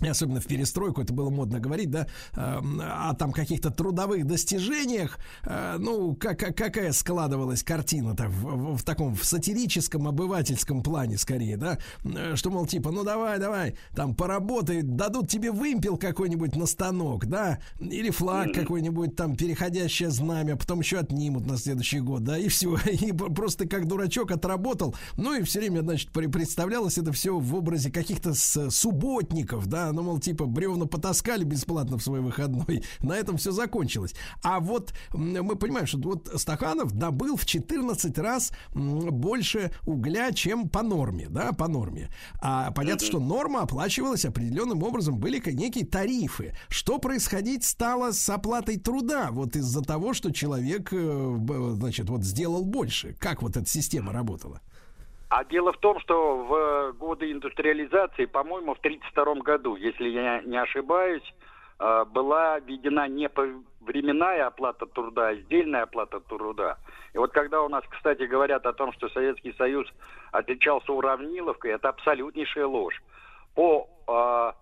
[0.00, 2.38] особенно в перестройку это было модно говорить, да, э,
[2.80, 8.82] о там каких-то трудовых достижениях, э, ну, как, как- какая складывалась картина-то в, в- в
[8.82, 14.14] таком в сатирическом, обывательском плане скорее, да, Э, что, мол, типа, ну давай, давай, там
[14.14, 20.80] поработай, дадут тебе вымпел какой-нибудь на станок, да, или флаг какой-нибудь там, переходящее знамя, потом
[20.80, 25.42] еще отнимут на следующий год, да, и все, и просто как дурачок отработал, ну и
[25.42, 30.86] все время, значит, представлялось это все в образе каких-то субботников, да, ну, мол, типа, бревна
[30.86, 34.14] потаскали бесплатно в свой выходной, на этом все закончилось.
[34.42, 40.82] А вот мы понимаем, что вот Стаханов добыл в 14 раз больше угля, чем по
[40.82, 42.10] норме, да, по норме.
[42.40, 46.54] А понятно, что норма оплачивалась определенным образом, были некие тарифы.
[46.68, 52.64] Что происходить стало с оплатой труда вот из-за того, что человек, э, значит, вот сделал
[52.64, 53.14] больше?
[53.18, 54.60] Как вот эта система работала?
[55.36, 60.56] А дело в том, что в годы индустриализации, по-моему, в 1932 году, если я не
[60.56, 61.24] ошибаюсь,
[61.80, 63.28] э, была введена не
[63.80, 66.78] временная оплата труда, а сдельная оплата труда.
[67.14, 69.88] И вот когда у нас, кстати, говорят о том, что Советский Союз
[70.30, 73.02] отличался уравниловкой, это абсолютнейшая ложь.
[73.56, 74.52] По э,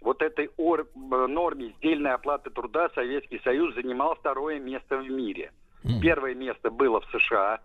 [0.00, 5.50] вот этой ор- норме сдельной оплаты труда Советский Союз занимал второе место в мире.
[6.00, 7.58] Первое место было в США,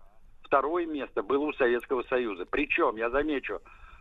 [0.46, 2.46] второе место было у Советского Союза.
[2.46, 3.60] Причем, я замечу,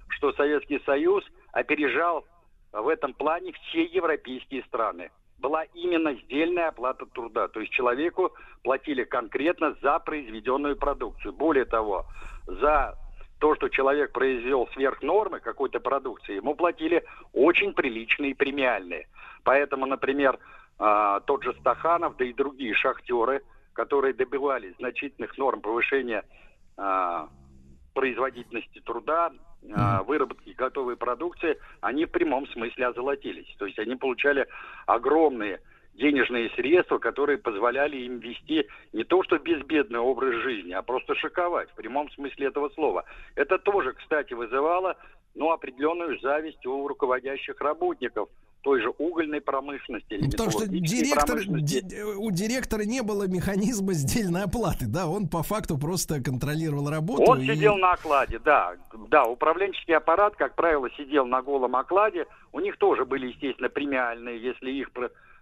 [0.09, 2.25] что Советский Союз опережал
[2.71, 5.11] в этом плане все европейские страны.
[5.37, 7.47] Была именно сдельная оплата труда.
[7.47, 8.33] То есть человеку
[8.63, 11.33] платили конкретно за произведенную продукцию.
[11.33, 12.05] Более того,
[12.47, 12.97] за
[13.39, 19.07] то, что человек произвел сверх нормы какой-то продукции, ему платили очень приличные премиальные.
[19.43, 20.39] Поэтому, например,
[20.79, 23.41] а, тот же Стаханов, да и другие шахтеры,
[23.75, 26.23] которые добивались значительных норм повышения
[26.77, 27.29] а,
[27.93, 29.31] производительности труда,
[29.73, 33.53] а, выработки готовой продукции, они в прямом смысле озолотились.
[33.57, 34.47] То есть они получали
[34.87, 35.61] огромные
[35.93, 41.69] денежные средства, которые позволяли им вести не то что безбедный образ жизни, а просто шиковать
[41.71, 43.05] в прямом смысле этого слова.
[43.35, 44.97] Это тоже, кстати, вызывало
[45.35, 48.29] ну, определенную зависть у руководящих работников
[48.65, 50.13] той же угольной промышленности.
[50.13, 55.43] или Потому что директор, ди- у директора не было механизма сдельной оплаты, да, он по
[55.43, 57.21] факту просто контролировал работу.
[57.27, 58.73] Он и- сидел на окладе, да.
[59.09, 62.25] Да, управленческий аппарат, как правило, сидел на голом окладе.
[62.51, 64.41] У них тоже были, естественно, премиальные.
[64.41, 64.89] Если их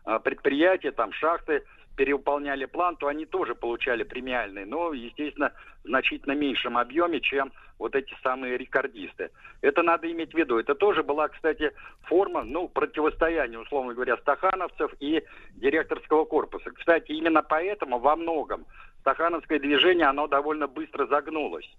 [0.04, 1.64] а, предприятия, там, шахты
[1.96, 4.66] переуполняли план, то они тоже получали премиальные.
[4.66, 5.52] Но, естественно,
[5.84, 9.30] в значительно меньшем объеме, чем вот эти самые рекордисты.
[9.62, 10.58] Это надо иметь в виду.
[10.58, 11.72] Это тоже была, кстати,
[12.04, 15.24] форма, ну, противостояния, условно говоря, стахановцев и
[15.56, 16.72] директорского корпуса.
[16.72, 18.66] Кстати, именно поэтому во многом
[19.02, 21.70] стахановское движение, оно довольно быстро загнулось.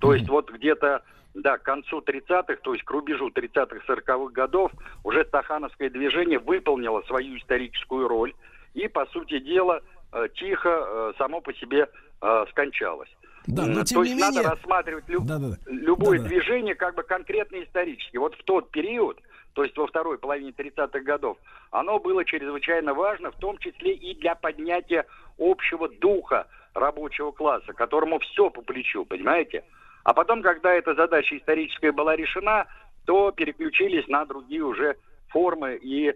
[0.00, 4.72] То есть вот где-то, да, к концу 30-х, то есть к рубежу 30-х, 40-х годов,
[5.04, 8.34] уже стахановское движение выполнило свою историческую роль
[8.74, 9.80] и, по сути дела,
[10.12, 11.88] э, тихо э, само по себе
[12.20, 13.10] э, скончалось.
[13.46, 14.50] Да, но То тем не есть надо менее...
[14.50, 15.56] рассматривать люб- Да-да-да.
[15.66, 16.28] любое Да-да.
[16.28, 18.16] движение как бы конкретно исторически.
[18.16, 19.20] Вот в тот период,
[19.54, 21.38] то есть во второй половине 30-х годов,
[21.70, 25.06] оно было чрезвычайно важно, в том числе и для поднятия
[25.38, 29.64] общего духа рабочего класса, которому все по плечу, понимаете?
[30.04, 32.66] А потом, когда эта задача историческая была решена,
[33.06, 34.96] то переключились на другие уже
[35.28, 36.14] формы и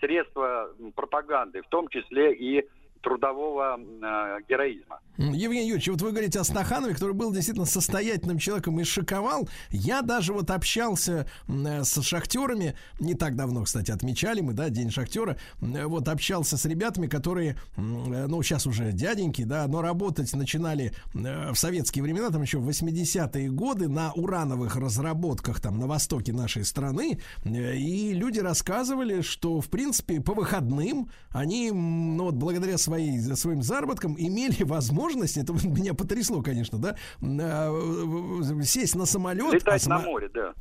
[0.00, 2.66] средства м, пропаганды, в том числе и
[3.00, 5.00] трудового э, героизма.
[5.18, 9.48] Евгений Юрьевич, вот вы говорите о Стаханове, который был действительно состоятельным человеком и шиковал.
[9.70, 14.90] Я даже вот общался э, с шахтерами, не так давно, кстати, отмечали мы, да, День
[14.90, 15.36] шахтера.
[15.60, 20.92] Э, Вот общался с ребятами, которые, э, ну, сейчас уже дяденьки, да, но работать начинали
[21.14, 26.64] в советские времена, там еще в 80-е годы на урановых разработках там на востоке нашей
[26.64, 27.18] страны.
[27.44, 34.16] И люди рассказывали, что, в принципе, по выходным они, ну, вот благодаря своей, своим заработкам
[34.18, 39.52] имели возможность, это меня потрясло, конечно, да, э, сесть на самолет.
[39.52, 40.54] Летать а на море, да.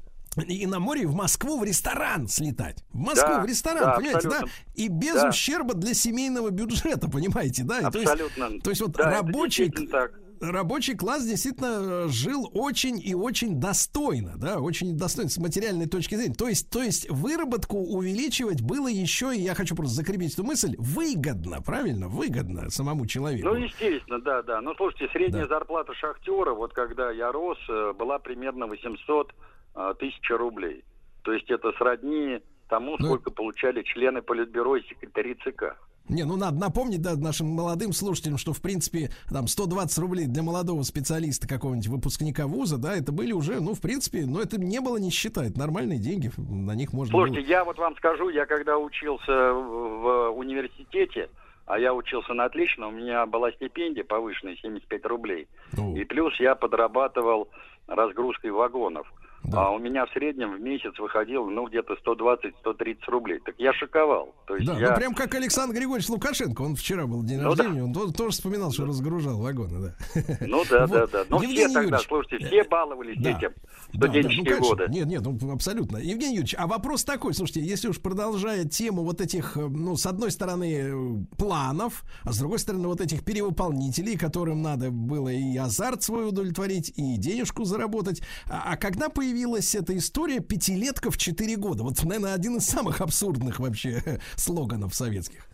[0.43, 2.83] и на море в Москву в ресторан слетать.
[2.91, 4.35] В Москву Да, в ресторан, да, понимаете, да?
[4.39, 4.51] абсолютно.
[4.75, 5.29] И без Да.
[5.29, 7.79] ущерба для семейного бюджета, понимаете, да?
[7.79, 8.59] И то есть- Абсолютно.
[8.61, 10.11] То есть, вот Да, рабочий, так.
[10.41, 16.15] Рабочий класс действительно э, жил очень и очень достойно, да, очень достойно с материальной точки
[16.15, 16.33] зрения.
[16.33, 20.75] То есть, то есть выработку увеличивать было еще, и я хочу просто закрепить эту мысль,
[20.77, 23.47] выгодно, правильно, выгодно самому человеку.
[23.47, 24.61] Ну, естественно, да, да.
[24.61, 29.33] Ну, слушайте, средняя зарплата шахтера, вот когда я рос, э, была примерно 800
[29.75, 30.83] э, тысяч рублей.
[31.23, 35.77] То есть это сродни тому, Ну, сколько получали члены Политбюро и секретари ЦК.
[36.09, 40.43] Не, ну надо напомнить, да, нашим молодым слушателям, что, в принципе, там 120 рублей для
[40.43, 44.79] молодого специалиста какого-нибудь выпускника вуза, да, это были уже, ну, в принципе, ну, это не
[44.79, 47.49] было нищета, это нормальные деньги, на них можно Слушайте, было...
[47.49, 51.29] я вот вам скажу, я когда учился в университете,
[51.65, 55.47] а я учился на отлично, у меня была стипендия повышенная 75 рублей.
[55.73, 57.49] Ну, И плюс я подрабатывал
[57.87, 59.11] разгрузкой вагонов.
[59.53, 63.39] А у меня в среднем в месяц выходило, ну, где-то 120-130 рублей.
[63.45, 64.33] Так я шиковал.
[64.45, 64.89] То есть Да, я...
[64.91, 67.63] ну прям как Александр Григорьевич Лукашенко, он вчера был день Ну да.
[67.63, 70.21] рождения, он то- тоже вспоминал, что разгружал вагоны, да.
[70.41, 71.11] Ну да, да, Вот.
[71.11, 71.25] да.
[71.29, 73.29] Но Евгений все тогда, Юрьевич, слушайте, все баловались да.
[73.31, 73.49] этим.
[73.93, 74.69] Да, да, ну, Студенческие конечно.
[74.69, 74.85] годы.
[74.89, 75.97] Нет, нет, ну, абсолютно.
[75.97, 80.05] Евгений Юрьевич, а вопрос такой, слушайте, если уж продолжая тему вот этих, э, ну, с
[80.05, 85.55] одной стороны, э, планов, а с другой стороны, вот этих перевыполнителей, которым надо было и
[85.57, 88.21] азарт свой удовлетворить, и денежку заработать.
[88.49, 91.83] А, а когда появилась эта история пятилетка в 4 года?
[91.83, 94.01] Вот, наверное, один из самых абсурдных вообще
[94.35, 95.45] слоганов советских.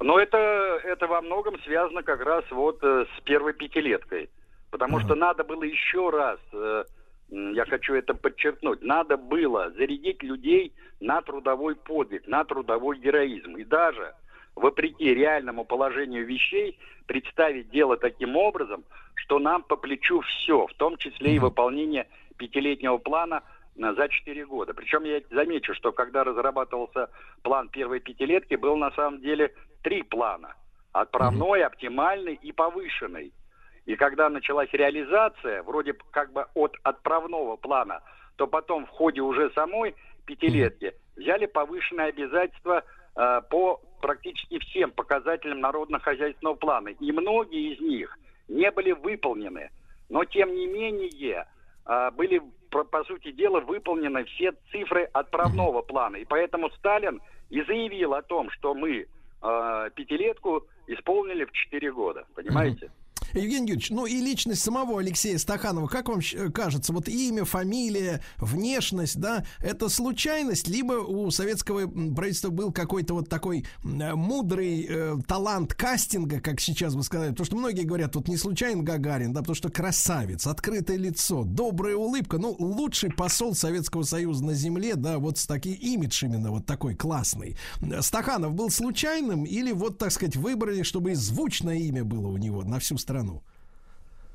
[0.00, 0.36] Но это,
[0.84, 4.28] это во многом связано как раз вот э, с первой пятилеткой.
[4.70, 6.84] Потому что надо было еще раз, э,
[7.30, 13.56] я хочу это подчеркнуть, надо было зарядить людей на трудовой подвиг, на трудовой героизм.
[13.56, 14.14] И даже
[14.54, 20.98] вопреки реальному положению вещей представить дело таким образом, что нам по плечу все, в том
[20.98, 22.06] числе и выполнение
[22.42, 23.42] пятилетнего плана
[23.76, 24.74] на- за 4 года.
[24.74, 27.08] Причем я замечу, что когда разрабатывался
[27.42, 30.54] план первой пятилетки, был на самом деле три плана.
[30.92, 33.32] Отправной, оптимальный и повышенный.
[33.86, 38.02] И когда началась реализация, вроде как бы от отправного плана,
[38.36, 39.94] то потом в ходе уже самой
[40.26, 42.82] пятилетки взяли повышенные обязательства
[43.16, 46.88] э, по практически всем показателям народно-хозяйственного плана.
[46.88, 49.70] И многие из них не были выполнены.
[50.08, 51.46] Но тем не менее
[51.84, 56.16] были, по, сути дела, выполнены все цифры отправного плана.
[56.16, 57.20] И поэтому Сталин
[57.50, 59.06] и заявил о том, что мы
[59.42, 62.24] э, пятилетку исполнили в 4 года.
[62.34, 62.90] Понимаете?
[63.34, 66.20] Евгений Юрьевич, ну и личность самого Алексея Стаханова, как вам
[66.52, 73.28] кажется, вот имя, фамилия, внешность, да, это случайность, либо у советского правительства был какой-то вот
[73.28, 78.28] такой э, мудрый э, талант кастинга, как сейчас бы сказали, потому что многие говорят, вот
[78.28, 84.02] не случайно Гагарин, да, потому что красавец, открытое лицо, добрая улыбка, ну, лучший посол Советского
[84.02, 87.56] Союза на земле, да, вот с таким имидж именно вот такой классный.
[88.00, 92.62] Стаханов был случайным или вот, так сказать, выбрали, чтобы и звучное имя было у него
[92.62, 93.21] на всю страну?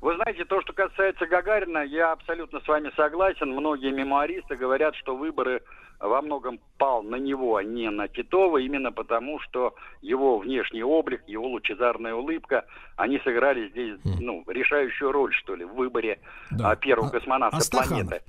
[0.00, 3.50] Вы знаете, то, что касается Гагарина, я абсолютно с вами согласен.
[3.50, 5.62] Многие мемуаристы говорят, что выборы
[5.98, 11.22] во многом пал на него, а не на Титова, именно потому, что его внешний облик,
[11.26, 12.64] его лучезарная улыбка,
[12.96, 16.20] они сыграли здесь ну, решающую роль, что ли, в выборе
[16.52, 16.70] Да.
[16.70, 18.22] а, первого А- космонавта а планеты.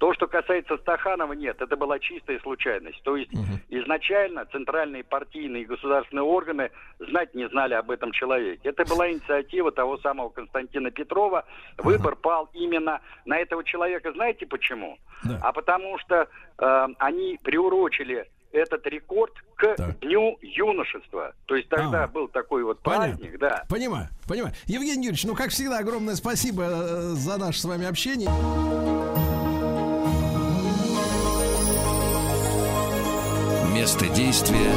[0.00, 3.02] То, что касается Стаханова, нет, это была чистая случайность.
[3.02, 3.30] То есть
[3.68, 8.70] изначально центральные партийные и государственные органы знать не знали об этом человеке.
[8.70, 11.44] Это была инициатива того самого Константина Петрова.
[11.76, 14.10] Выбор пал именно на этого человека.
[14.12, 14.96] Знаете почему?
[15.22, 15.38] Да.
[15.42, 16.26] А потому что
[16.58, 19.98] э, они приурочили этот рекорд к Так.
[20.00, 21.34] Дню юношества.
[21.44, 22.08] То есть тогда А.
[22.08, 23.18] был такой вот Понятно.
[23.18, 23.64] праздник, да.
[23.68, 24.54] Понимаю, понимаю.
[24.64, 28.30] Евгений Юрьевич, ну, как всегда, огромное спасибо э, за наше с вами общение.
[33.80, 34.74] Место действия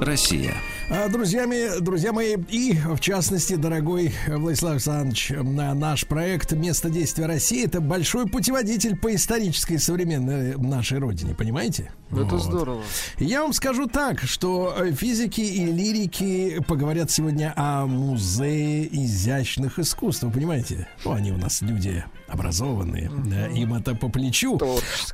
[0.00, 0.54] Россия.
[0.90, 6.90] А, Друзья мои, друзья мои, и в частности, дорогой Владислав Александрович, на- наш проект «Место
[6.90, 11.92] действия России» это большой путеводитель по исторической современной нашей родине, понимаете?
[12.10, 12.42] Это Вот.
[12.42, 12.82] здорово.
[13.18, 20.22] Я вам скажу так, что э, физики и лирики поговорят сегодня о музее изящных искусств,
[20.22, 20.86] вы понимаете?
[21.04, 24.60] Ну, они у нас люди образованные, да, им это по плечу.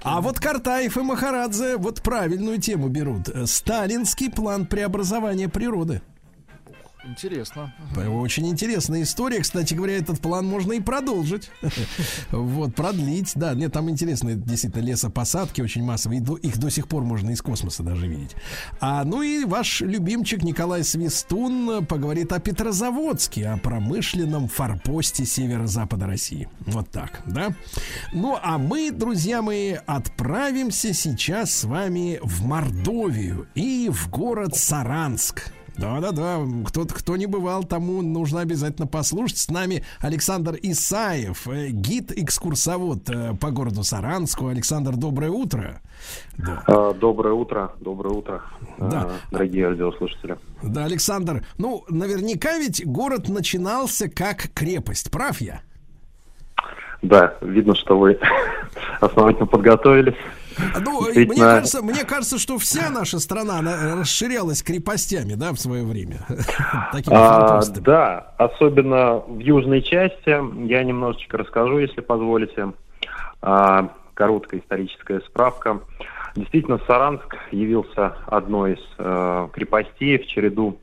[0.03, 3.29] А вот Картаев и Махарадзе вот правильную тему берут.
[3.47, 6.03] Сталинский план преобразования природы.
[7.05, 7.73] Интересно.
[7.97, 9.41] Очень интересная история.
[9.41, 11.51] Кстати говоря, этот план можно и продолжить.
[12.31, 13.33] Вот, продлить.
[13.35, 16.23] Да, нет, там интересные действительно лесопосадки очень массовые.
[16.43, 18.35] Их до сих пор можно из космоса даже видеть.
[18.81, 26.49] А, ну и ваш любимчик Николай Свистун поговорит о Петрозаводске, о промышленном форпосте северо-запада России.
[26.67, 27.51] Вот так, да?
[28.13, 35.53] Ну, а мы, друзья мои, отправимся сейчас с вами в Мордовию и в город Саранск.
[35.77, 39.39] Да-да-да, кто, кто не бывал, тому нужно обязательно послушать.
[39.39, 44.49] С нами Александр Исаев, э, гид-экскурсовод э, по городу Саранску.
[44.49, 45.81] Александр, доброе утро.
[46.37, 46.63] Да.
[46.67, 48.43] А, Доброе утро, доброе утро,
[48.79, 49.03] Да.
[49.03, 50.37] а, дорогие радиослушатели.
[50.63, 55.61] Да, Александр, ну, наверняка ведь город начинался как крепость, прав я?
[57.03, 58.19] Да, видно, что вы
[59.01, 60.17] основательно подготовились.
[60.81, 65.85] Ну, мне кажется, мне кажется, что вся наша страна она расширялась крепостями, да, в свое
[65.85, 66.19] время.
[67.07, 70.31] А, да, особенно в южной части.
[70.67, 72.73] Я немножечко расскажу, если позволите.
[73.43, 75.81] А, короткая историческая справка.
[76.37, 80.79] Действительно, Саранск явился одной из э, крепостей в череду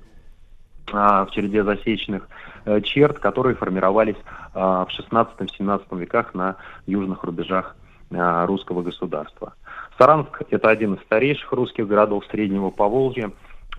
[0.91, 2.27] а, в череде засечных
[2.65, 4.17] э, черт, которые формировались
[4.53, 6.55] а, в 16-17 веках на
[6.85, 7.75] южных рубежах
[8.09, 9.53] русского государства.
[9.97, 13.31] Саранск– это один из старейших русских городов Среднего Поволжья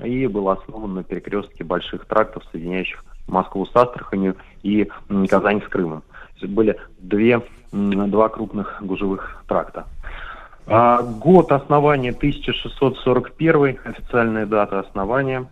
[0.02, 4.88] и был основан на перекрестке больших трактов, соединяющих Москву с Астраханью и
[5.28, 6.02] Казань с Крымом.
[6.38, 7.42] То есть были две,
[7.72, 9.86] два крупных гужевых тракта.
[10.66, 15.46] А, Год основания 1641, официальная дата основания.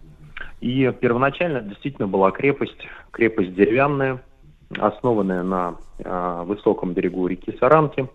[0.60, 4.22] И первоначально действительно была крепость, крепость деревянная,
[4.78, 8.08] основанная на а, высоком берегу реки Саранки.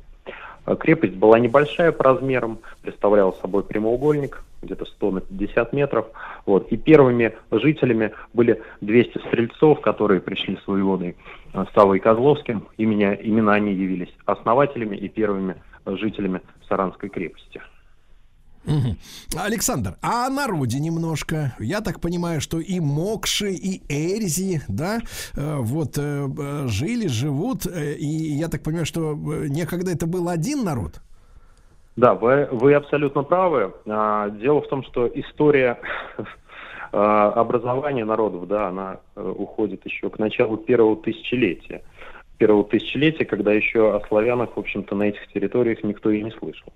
[0.65, 6.07] А, Крепость была небольшая по размерам, представляла собой прямоугольник, где-то 100 на 50 метров.
[6.45, 6.71] Вот.
[6.71, 11.15] И первыми жителями были 200 стрельцов, которые пришли с воеводой
[11.53, 12.67] а, Савой Козловским.
[12.77, 17.61] Именно, именно они явились основателями и первыми жителями Саранской крепости.
[19.35, 21.55] Александр, а о народе немножко.
[21.59, 24.99] Я так понимаю, что и Мокши, и Эрзи, да,
[25.35, 30.63] э, вот э, э, жили, живут, и я так понимаю, что некогда это был один
[30.63, 31.01] народ.
[31.95, 33.73] Да, вы, вы абсолютно правы.
[33.87, 35.79] А, Дело в том, что история
[36.91, 41.83] а, образования народов, да, она уходит еще к началу первого тысячелетия.
[42.37, 46.71] Первого тысячелетия, когда еще о славянах, в общем-то, на этих территориях никто и не слышал.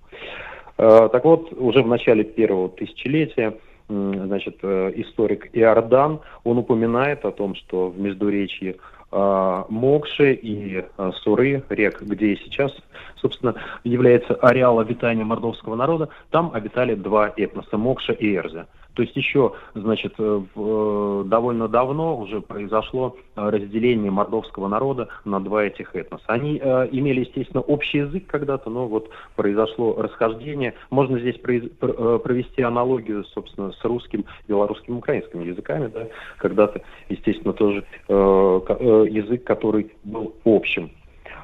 [0.78, 3.54] Э, Так вот, уже в начале первого тысячелетия
[3.88, 8.76] значит, э, историк Иордан, он упоминает о том, что в Междуречье
[9.12, 12.72] э, Мокши и э, Суры, рек, где сейчас,
[13.16, 18.66] собственно, является ареал обитания мордовского народа, там обитали два этноса, Мокша и Эрзя.
[18.96, 25.38] То есть еще, значит, э, э, довольно давно уже произошло э, разделение мордовского народа на
[25.38, 26.24] два этих этноса.
[26.28, 30.72] Они имели, естественно, общий язык когда-то, но вот произошло расхождение.
[30.88, 36.06] Можно здесь провести аналогию, собственно, с русским, белорусским, украинским языками, да,
[36.38, 40.90] когда-то, естественно, тоже язык, который был общим.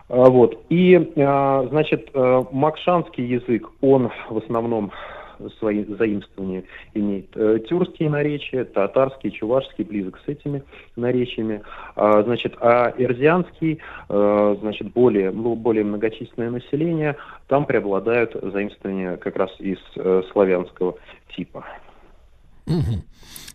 [0.09, 0.59] А, Вот.
[0.71, 4.91] И, а, значит, макшанский язык, он в основном
[5.59, 6.65] свои заимствования
[6.95, 10.63] имеет э, тюркские наречия, татарский, чувашский, близок с этими
[10.97, 11.63] наречиями.
[11.95, 17.17] А, значит, а эрзианский, э, значит, более, ну, более многочисленное население,
[17.49, 20.99] там преобладают заимствования как раз из э, славянского
[21.37, 21.65] типа.
[22.67, 23.03] Мгм.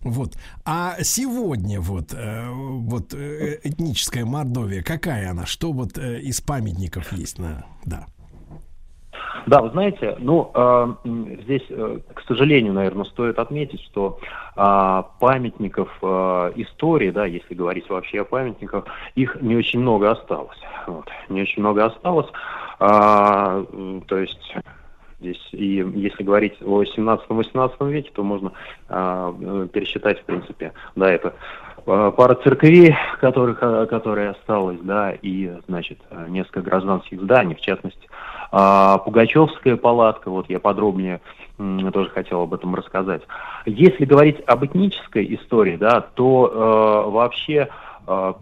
[0.02, 0.34] Вот.
[0.66, 5.46] А сегодня вот, вот этническая Мордовия, какая она?
[5.46, 7.66] Что вот из памятников есть на...
[7.86, 8.06] Да.
[9.46, 14.20] Да, вы знаете, ну, э, м, здесь, э, к сожалению, наверное, стоит отметить, что
[14.60, 20.58] а, памятников э, истории, да, если говорить вообще о памятниках, их не очень много осталось.
[20.88, 22.28] Вот, не очень много осталось.
[22.80, 24.56] А, м, то есть
[25.20, 28.52] здесь, и если говорить о 17-18 веке, то можно
[28.90, 31.34] а, э, пересчитать, в принципе, да, это
[31.86, 37.62] э, пара церквей, которых, э, которые осталось, да, и, значит, э, несколько гражданских зданий, в
[37.62, 38.08] частности,
[38.52, 41.22] а, Пугачевская палатка, вот я подробнее
[41.58, 43.24] тоже хотел об этом рассказать.
[43.66, 47.70] Если говорить об этнической истории, да, то э, вообще
[48.06, 48.34] э,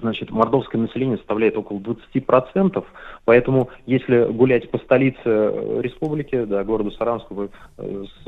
[0.00, 2.84] значит, мордовское население составляет около 20%,
[3.24, 8.26] поэтому если гулять по столице э, республики, да, городу Саранску, вы э, с,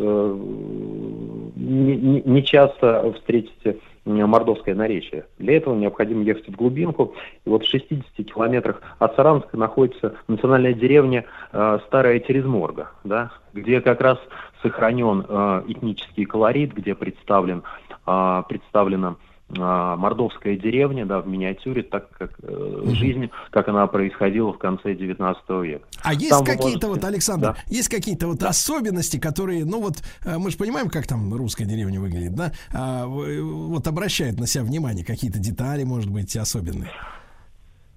[1.56, 5.26] не, не- часто встретите мордовское наречие.
[5.38, 7.14] Для этого необходимо ехать в глубинку.
[7.44, 13.80] И вот в 60 километрах от Саранска находится национальная деревня э, Старая Терезморга, да, где
[13.80, 14.18] как раз
[14.62, 17.62] сохранен э, этнический колорит, где представлен,
[18.06, 19.16] э, представлена
[19.56, 25.42] мордовская деревня, да, в миниатюре, так как э, жизнь, как она происходила в конце 19
[25.62, 25.84] века.
[26.02, 27.56] А есть Там какие-то можете- вот, Александр, Да.
[27.68, 32.00] есть какие-то вот особенности, которые, ну вот, э, мы же понимаем, как там русская деревня
[32.00, 32.52] выглядит, да?
[32.74, 36.90] А, в- вот обращают на себя внимание какие-то детали, может быть, особенные.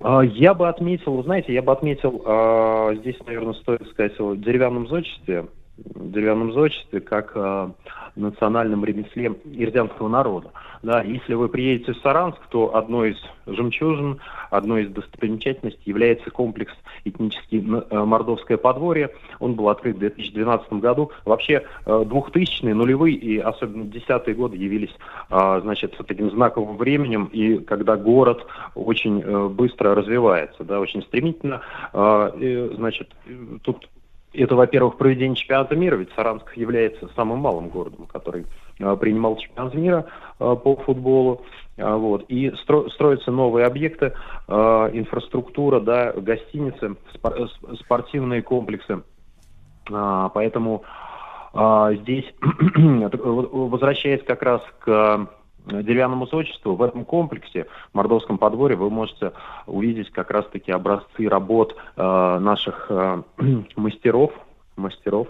[0.01, 4.88] А, Я бы отметил, знаете, я бы отметил, а, здесь, наверное, стоит сказать о деревянном
[4.88, 5.45] зодчестве,
[5.77, 7.72] деревянном зодчестве как а,
[8.16, 10.52] национальном ремесле ирзянского народа.
[10.84, 14.19] Да, если вы приедете в Саранск, то одной из жемчужин,
[14.50, 19.11] одной из достопримечательностей является комплекс этнический э, Мордовское подворье.
[19.40, 21.11] Он был открыт в 2012 году.
[21.26, 24.95] Вообще э, 2000-е, нулевые и особенно десятые годы явились
[25.30, 28.45] а, значит, таким знаковым временем, и когда город
[28.76, 31.61] очень э, быстро развивается, да, очень стремительно.
[31.94, 32.32] А,
[32.76, 33.90] значит, э, тут
[34.38, 38.45] это, во-первых, проведение чемпионата мира, ведь Саранск является самым малым городом, который
[38.80, 40.05] э, принимал чемпионат мира
[40.39, 41.41] э, по футболу.
[41.77, 42.25] А, Вот.
[42.30, 44.14] И стро- строятся новые объекты,
[44.47, 44.53] э,
[44.93, 49.03] инфраструктура, да, гостиницы, спор- с- спортивные комплексы.
[49.91, 50.83] А, Поэтому
[51.53, 52.25] а, здесь,
[52.75, 55.25] возвращаясь как раз к э,
[55.66, 59.32] деревянному зодчеству, в этом комплексе, в Мордовском подворье, вы можете
[59.68, 63.24] увидеть как раз-таки образцы работ э, наших э,
[63.76, 64.32] мастеров,
[64.76, 65.27] мастеров,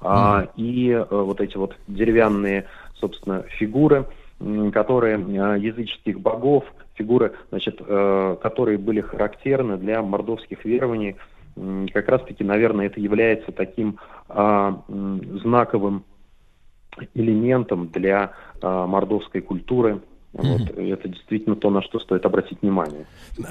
[0.00, 4.06] А, и э, вот эти вот деревянные, собственно, фигуры,
[4.40, 11.16] м, которые э, языческих богов, фигуры, значит, э, которые были характерны для мордовских верований,
[11.56, 16.04] М, как раз-таки, наверное, это является таким м, знаковым
[17.14, 20.00] элементом для а, мордовской культуры.
[20.32, 23.04] Вот, это действительно то, на что стоит обратить внимание.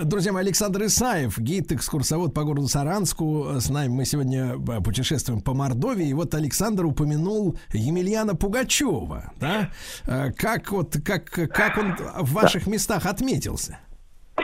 [0.03, 3.49] Друзья мои, Александр Исаев, гид-экскурсовод по городу Саранску.
[3.59, 6.07] С нами мы сегодня э, путешествуем по Мордовии.
[6.07, 9.31] И вот Александр упомянул Емельяна Пугачева.
[9.39, 9.69] Да?
[10.07, 13.77] Э, Как, вот, как, как он в ваших местах отметился?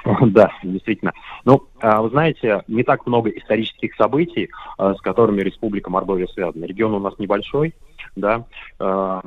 [0.28, 1.14] Да, действительно.
[1.46, 6.66] Ну, а, вы знаете, не так много исторических событий, а, с которыми Республика Мордовия связана.
[6.66, 7.74] Регион у нас небольшой,
[8.18, 8.46] да,
[8.80, 9.22] а,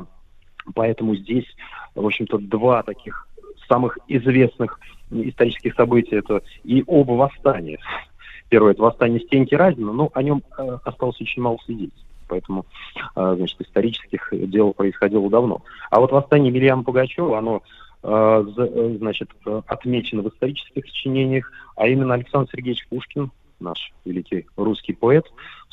[0.74, 1.46] поэтому здесь,
[1.94, 3.26] в общем-то, два таких
[3.68, 4.78] самых известных
[5.10, 7.78] исторических события это и оба восстания.
[8.48, 12.04] Первое это восстание Стеньки Разина, но о нем э, осталось очень мало свидетельств.
[12.28, 12.66] Поэтому,
[13.14, 15.62] э, значит, исторических дел происходило давно.
[15.90, 17.62] А вот восстание Емельяна Пугачева, оно
[18.02, 18.44] э,
[18.98, 19.30] значит,
[19.66, 25.26] отмечено в исторических сочинениях, а именно Александр Сергеевич Пушкин, наш великий русский поэт,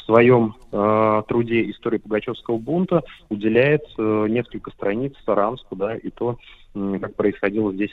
[0.07, 6.37] своем э, труде «История Пугачевского бунта» уделяет э, несколько страниц Саранску, да, и то,
[6.73, 7.91] м, как происходило здесь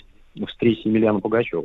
[0.48, 1.64] встреча Емельяна Пугачева.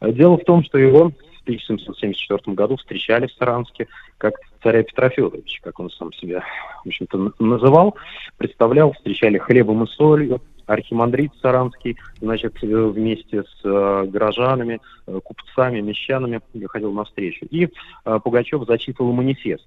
[0.00, 3.86] Э, Дело в том, что его в 1774 году встречали в Саранске
[4.18, 6.42] как царя Петра Федоровича, как он сам себя,
[6.84, 7.94] в общем-то, называл,
[8.36, 15.80] представлял, встречали хлебом и солью, архимандрит Саранский, значит, э, вместе с э, горожанами, э, купцами,
[15.80, 17.46] мещанами ходил навстречу.
[17.46, 17.68] И
[18.04, 19.66] э, Пугачев зачитывал манифест,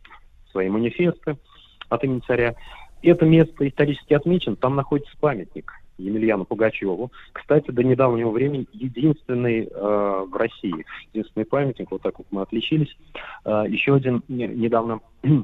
[0.52, 1.38] свои манифесты
[1.90, 2.56] от имени царя.
[3.02, 7.12] Это место исторически отмечено, там находится памятник Емельяну Пугачеву.
[7.34, 12.96] Кстати, до недавнего времени единственный э, в России, единственный памятник, вот так вот мы отличились.
[13.46, 15.36] Э, еще один не- недавно э,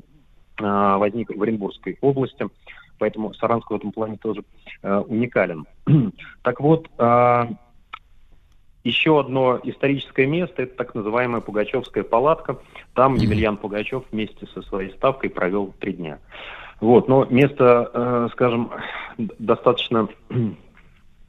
[0.59, 2.47] возник в Оренбургской области,
[2.97, 4.43] поэтому Саранск в этом плане тоже
[4.81, 5.65] э, уникален.
[6.41, 7.45] так вот, э,
[8.85, 12.59] еще одно историческое место, это так называемая Пугачевская палатка.
[12.93, 16.19] Там Емельян Пугачев вместе со своей ставкой провел три дня.
[16.81, 18.69] Вот, но место, э, скажем,
[19.17, 20.43] достаточно э,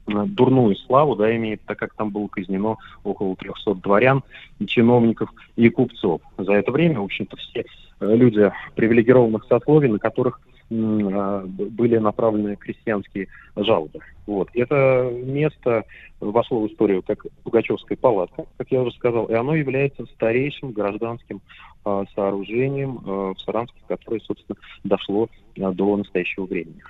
[0.05, 4.23] дурную славу, да, имеет, так как там было казнено около 300 дворян,
[4.59, 6.21] и чиновников и купцов.
[6.37, 7.65] За это время, в общем-то, все
[8.01, 13.99] э, люди привилегированных сословий, на которых были направлены крестьянские жалобы.
[14.25, 14.49] Вот.
[14.53, 15.85] Это место
[16.19, 21.41] вошло в историю как Пугачевская палатка, как я уже сказал, и оно является старейшим гражданским
[21.85, 25.29] а, сооружением а, в Саранске, которое, собственно, дошло
[25.61, 26.81] а, до настоящего времени.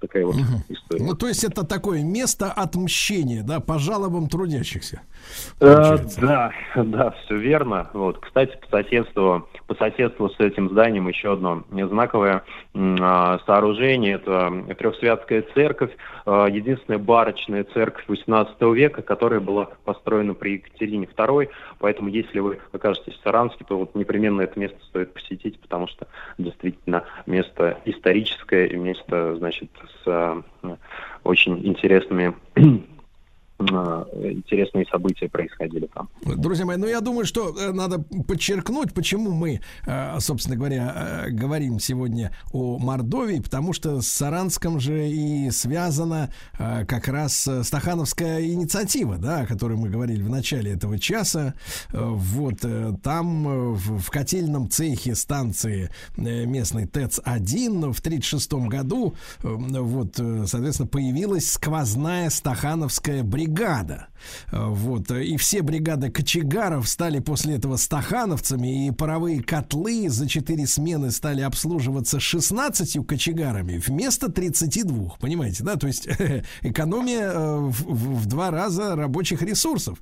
[0.00, 0.36] Такая вот
[0.68, 1.02] история.
[1.02, 5.00] Ну, то есть это такое место отмщения, да, по жалобам трудящихся.
[5.58, 7.88] Э, да, да, все верно.
[7.94, 14.14] Вот, кстати, по соседству по соседству с этим зданием еще одно знаковое а, сооружение.
[14.14, 15.90] Это Трехсвятская церковь,
[16.24, 21.48] а, единственная барочная церковь XVIII века, которая была построена при Екатерине II.
[21.78, 26.06] Поэтому, если вы окажетесь в Саранске, то вот непременно это место стоит посетить, потому что
[26.38, 29.70] действительно место историческое и место, значит,
[30.04, 30.42] с а,
[31.24, 32.34] очень интересными
[33.58, 36.08] интересные события происходили там.
[36.22, 41.30] Друзья мои, ну я думаю, что э, надо подчеркнуть, почему мы, э, собственно говоря, э,
[41.30, 47.62] говорим сегодня о Мордовии, потому что с Саранском же и связана э, как раз э,
[47.62, 51.54] Стахановская инициатива, да, о которой мы говорили в начале этого часа.
[51.92, 59.14] Э, Вот э, там э, в котельном цехе станции э, местной ТЭЦ-1 в 1936 году
[59.42, 63.45] э, вот, э, соответственно, появилась сквозная стахановская бригада.
[64.52, 65.10] Э, Вот.
[65.10, 71.10] э, И все бригады кочегаров стали после этого стахановцами, и паровые котлы за 4 смены
[71.10, 75.16] стали обслуживаться 16 кочегарами вместо 32.
[75.20, 75.76] Понимаете, да?
[75.76, 76.08] То есть
[76.62, 79.98] экономия э, в, два раза рабочих ресурсов.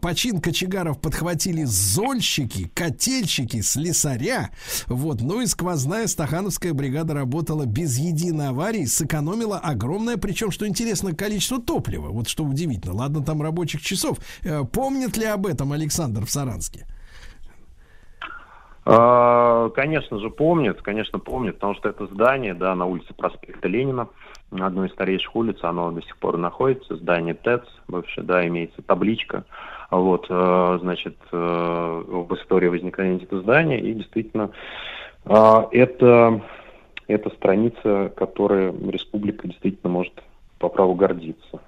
[0.00, 4.50] Почин кочегаров подхватили зольщики, котельщики, слесаря.
[4.86, 5.20] Вот.
[5.20, 11.60] Ну и сквозная стахановская бригада работала без единой аварии, сэкономила огромное, причем, что интересно, количество
[11.60, 12.08] топлива.
[12.08, 12.71] Вот что удивительно.
[12.86, 14.18] Ладно, там рабочих часов.
[14.44, 16.86] Э, Помнит ли об этом Александр в Саранске?
[18.84, 24.08] А, Конечно же, помнит, конечно, помнит, потому что это здание, да, на улице проспекта Ленина,
[24.50, 28.82] на одной из старейших улиц, оно до сих пор находится, здание ТЭЦ, бывшее, да, имеется
[28.82, 29.44] табличка,
[29.90, 31.36] вот, э, значит, э,
[32.06, 34.50] в истории возникновения этого здания, и действительно,
[35.24, 36.42] это,
[37.06, 40.12] это страница, которой республика действительно может
[40.58, 41.60] по праву гордиться.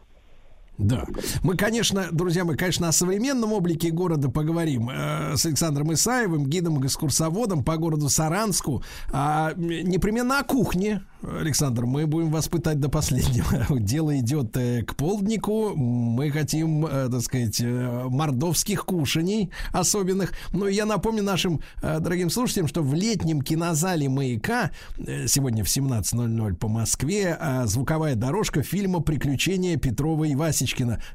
[0.79, 1.05] Да.
[1.43, 7.63] Мы, конечно, друзья, мы, конечно, о современном облике города поговорим э, с Александром Исаевым, гидом-экскурсоводом
[7.63, 8.83] по городу Саранску.
[9.13, 11.03] А непременно о кухне.
[11.23, 13.79] Александр, мы будем вас пытать до последнего.
[13.79, 15.75] Дело идет э, к полднику.
[15.77, 20.33] Мы хотим, э, так сказать, э, мордовских кушаний особенных.
[20.53, 25.69] Но я напомню нашим э, дорогим слушателям, что в летнем кинозале «Маяка» э, сегодня в
[25.69, 30.64] 17.00 по Москве э, звуковая дорожка фильма «Приключения Петрова и Васечкина».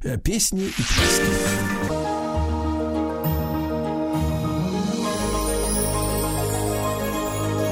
[0.04, 1.26] Э, Песни и пляски.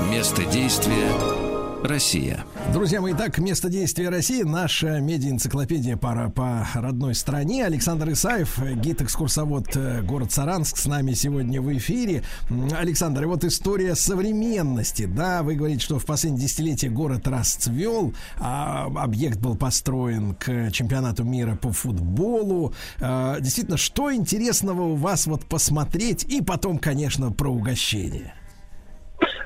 [0.09, 1.46] Место действия
[1.87, 2.43] Россия.
[2.73, 7.65] Друзья мои, так, место действия России, наша медиа-энциклопедия по, по родной стране.
[7.65, 12.23] Александр Исаев, э, гид-экскурсовод э, город Саранск, с нами сегодня в эфире.
[12.77, 18.85] Александр, и вот история современности, да, вы говорите, что в последние десятилетия город расцвел, а
[18.85, 22.73] объект был построен к чемпионату мира по футболу.
[22.99, 28.33] А, Действительно, что интересного у вас вот посмотреть и потом, конечно, про угощение?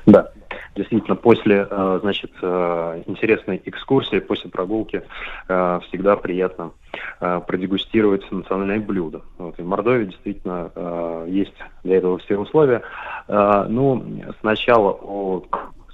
[0.06, 0.32] Да,
[0.74, 5.02] действительно, после, э, значит, э, интересной экскурсии, после прогулки
[5.48, 6.72] э, всегда приятно
[7.18, 9.22] продегустировать национальное блюдо.
[9.38, 12.82] Вот, и в Мордовии действительно есть для этого все условия.
[13.28, 14.04] Ну,
[14.40, 15.42] сначала о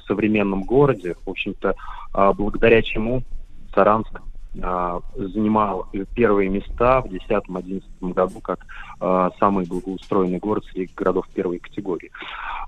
[0.09, 1.75] современном городе, в общем-то,
[2.15, 3.23] э, благодаря чему
[3.75, 4.21] Саранск
[5.15, 8.67] занимал первые места в 2010-2011 году как
[9.01, 12.11] э, самый благоустроенный город среди городов первой категории.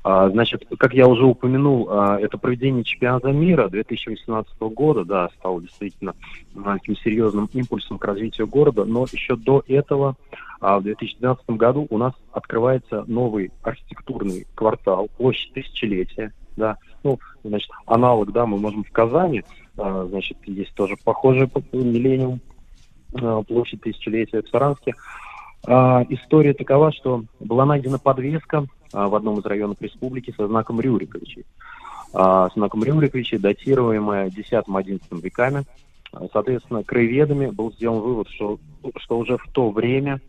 [0.02, 5.60] А, Значит, как я уже упомянул, а, это проведение чемпионата мира 2018 года, да, стало
[5.60, 6.14] действительно
[6.56, 10.16] а, таким серьезным импульсом к развитию города, но еще до этого,
[10.60, 17.70] а, в 2012 году у нас открывается новый архитектурный квартал, площадь тысячелетия, да, ну, значит,
[17.86, 19.69] аналог, да, мы можем в Казани, а,
[20.08, 22.40] значит, есть тоже похожий по- миллениум,
[23.14, 24.94] а, площадь тысячелетия в Саранске.
[25.66, 30.80] А, История такова, что была найдена подвеска а, в одном из районов республики со знаком
[30.80, 31.44] Рюриковичей.
[32.12, 35.64] А, С знаком Рюриковичей, датируемая 10-11 веками.
[36.12, 38.58] А, Соответственно, краеведами был сделан вывод, что,
[38.96, 40.20] что уже в то время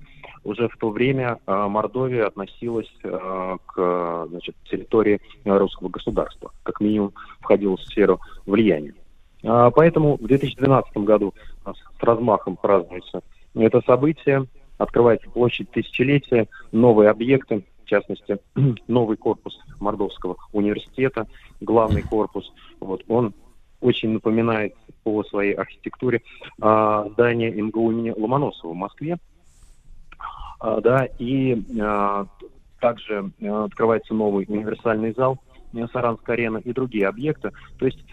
[0.43, 6.80] уже в то время а, Мордовия относилась а, к значит, территории а, русского государства, как
[6.81, 8.93] минимум входила в сферу влияния.
[9.43, 11.33] А, Поэтому в 2012 году
[11.65, 13.21] с размахом празднуется
[13.55, 14.45] это событие,
[14.77, 18.39] открывается площадь тысячелетия, новые объекты, в частности,
[18.87, 21.27] новый корпус Мордовского университета,
[21.59, 22.51] главный корпус.
[22.79, 23.33] Вот, он
[23.81, 26.21] очень напоминает по своей архитектуре
[26.61, 29.17] а, здание МГУ имени Ломоносова в Москве.
[30.59, 31.61] А, да, и
[32.79, 35.39] также открывается новый универсальный зал
[35.73, 37.51] э, Саранская арена и другие объекты.
[37.77, 38.03] То есть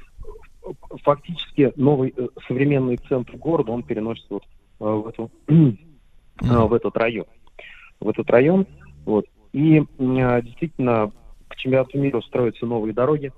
[1.03, 4.45] фактически новый э, современный центр города, он переносится вот
[4.81, 5.77] э, в, эту, э,
[6.41, 7.27] в этот район.
[8.01, 8.67] В этот район.
[9.05, 9.27] Вот.
[9.53, 11.11] И действительно
[11.49, 13.33] к чемпионату мира строятся новые дороги,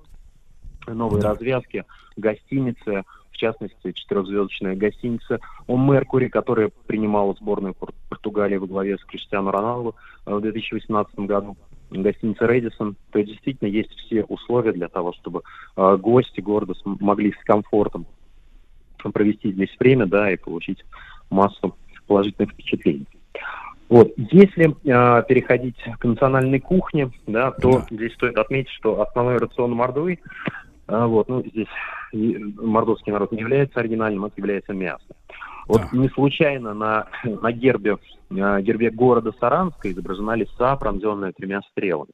[0.87, 1.31] новые Да.
[1.31, 1.85] развязки,
[2.17, 9.05] гостиницы, в частности, четырехзвездочная гостиница «О Меркури», которая принимала сборную Пор- Португалии во главе с
[9.05, 9.95] Криштиану Роналду
[10.27, 11.57] в 2018 году.
[11.91, 12.97] Гостиница «Рэдисон».
[13.11, 15.43] То действительно есть все условия для того, чтобы
[15.77, 18.07] э, гости города могли с комфортом
[19.13, 20.85] провести здесь время, да, и получить
[21.31, 21.75] массу
[22.07, 23.07] положительных впечатлений.
[23.89, 29.73] Вот, если э, переходить к национальной кухне, да, то здесь стоит отметить, что основной рацион
[29.73, 30.21] Мордовии,
[30.87, 31.67] э, вот, ну, здесь
[32.13, 35.05] мордовский народ не является оригинальным, это является мясо.
[35.71, 35.89] Вот Да.
[35.99, 37.97] не случайно на, на гербе,
[38.31, 42.11] э, гербе города Саранска изображена лиса, пронзенная тремя стрелами.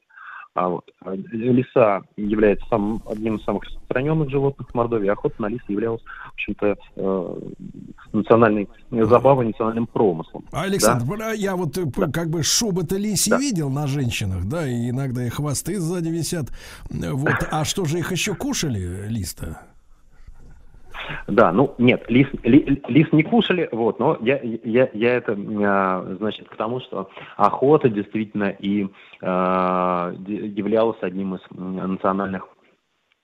[0.53, 5.41] А вот э, лиса является самым, одним из самых распространенных животных в Мордовии, а охота
[5.41, 7.39] на лис являлась, в общем-то, э,
[8.13, 10.45] национальной забавой, национальным промыслом.
[10.51, 13.37] Александр, а я вот э, п- как бы шубы-то лиси Да.
[13.37, 16.45] видел на женщинах, да, и иногда и хвосты сзади висят.
[16.91, 19.61] Вот, а что же их еще кушали, листа?
[21.27, 26.15] Да, ну нет, лис, ли- лис не кушали, вот, но я, я, я это, а,
[26.19, 28.87] значит, к тому, что охота действительно и
[29.21, 32.47] де- являлась одним из национальных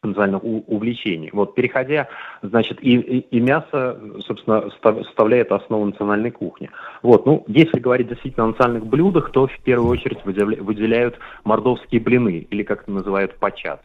[0.06, 1.30] национальных увлечений.
[1.32, 2.10] Вот, переходя,
[2.42, 6.70] значит, и, и, и мясо, собственно, ста- составляет основу национальной кухни.
[7.02, 12.02] Вот, ну, если говорить действительно о национальных блюдах, то в первую очередь выделя- выделяют мордовские
[12.02, 13.82] блины, или как это называют, пачат.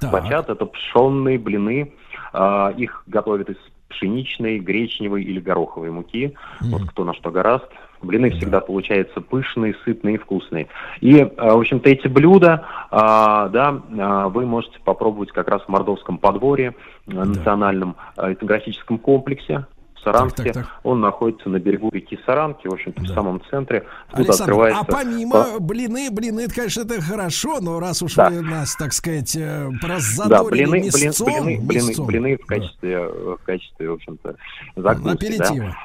[0.00, 0.12] Так.
[0.12, 1.92] Бачат это пшенные блины.
[2.36, 3.56] А, их готовят из
[3.88, 6.34] пшеничной, гречневой или гороховой муки.
[6.60, 7.66] Вот кто на что гораст.
[8.02, 10.68] Блины всегда получаются пышные, сытные и вкусные.
[11.00, 15.68] И, а, в общем-то, эти блюда, а, да, а, вы можете попробовать как раз в
[15.68, 16.74] Мордовском подворье,
[17.08, 19.64] а, национальном а, этнографическом комплексе
[20.02, 20.42] Саранске.
[20.44, 20.80] Так, так, так.
[20.84, 23.84] Он находится на берегу реки Саранки, в общем-то, в самом центре.
[24.12, 24.80] Александр, открывается...
[24.80, 28.30] а помимо блины, блины, это, конечно, это хорошо, но раз уж Да.
[28.30, 32.06] вы нас, так сказать, э, Да, раззадорили блины, блин, мясцом, блины, блины, мясцом.
[32.06, 34.36] блины в качестве, э, в качестве, в общем-то,
[34.76, 35.76] закуски, Аперитива.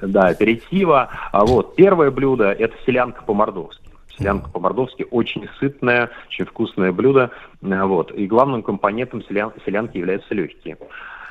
[0.00, 0.06] Да?
[0.08, 1.08] да, аперитива.
[1.32, 3.82] А вот первое блюдо это селянка по-мордовски.
[4.18, 7.30] Селянка по-мордовски очень сытное, очень вкусное блюдо.
[7.62, 8.12] А, Вот.
[8.12, 10.76] И главным компонентом селян- селянки являются легкие.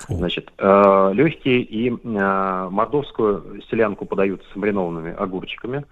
[0.08, 5.86] Значит, э, легкие и э, мордовскую селянку подают с маринованными огурчиками.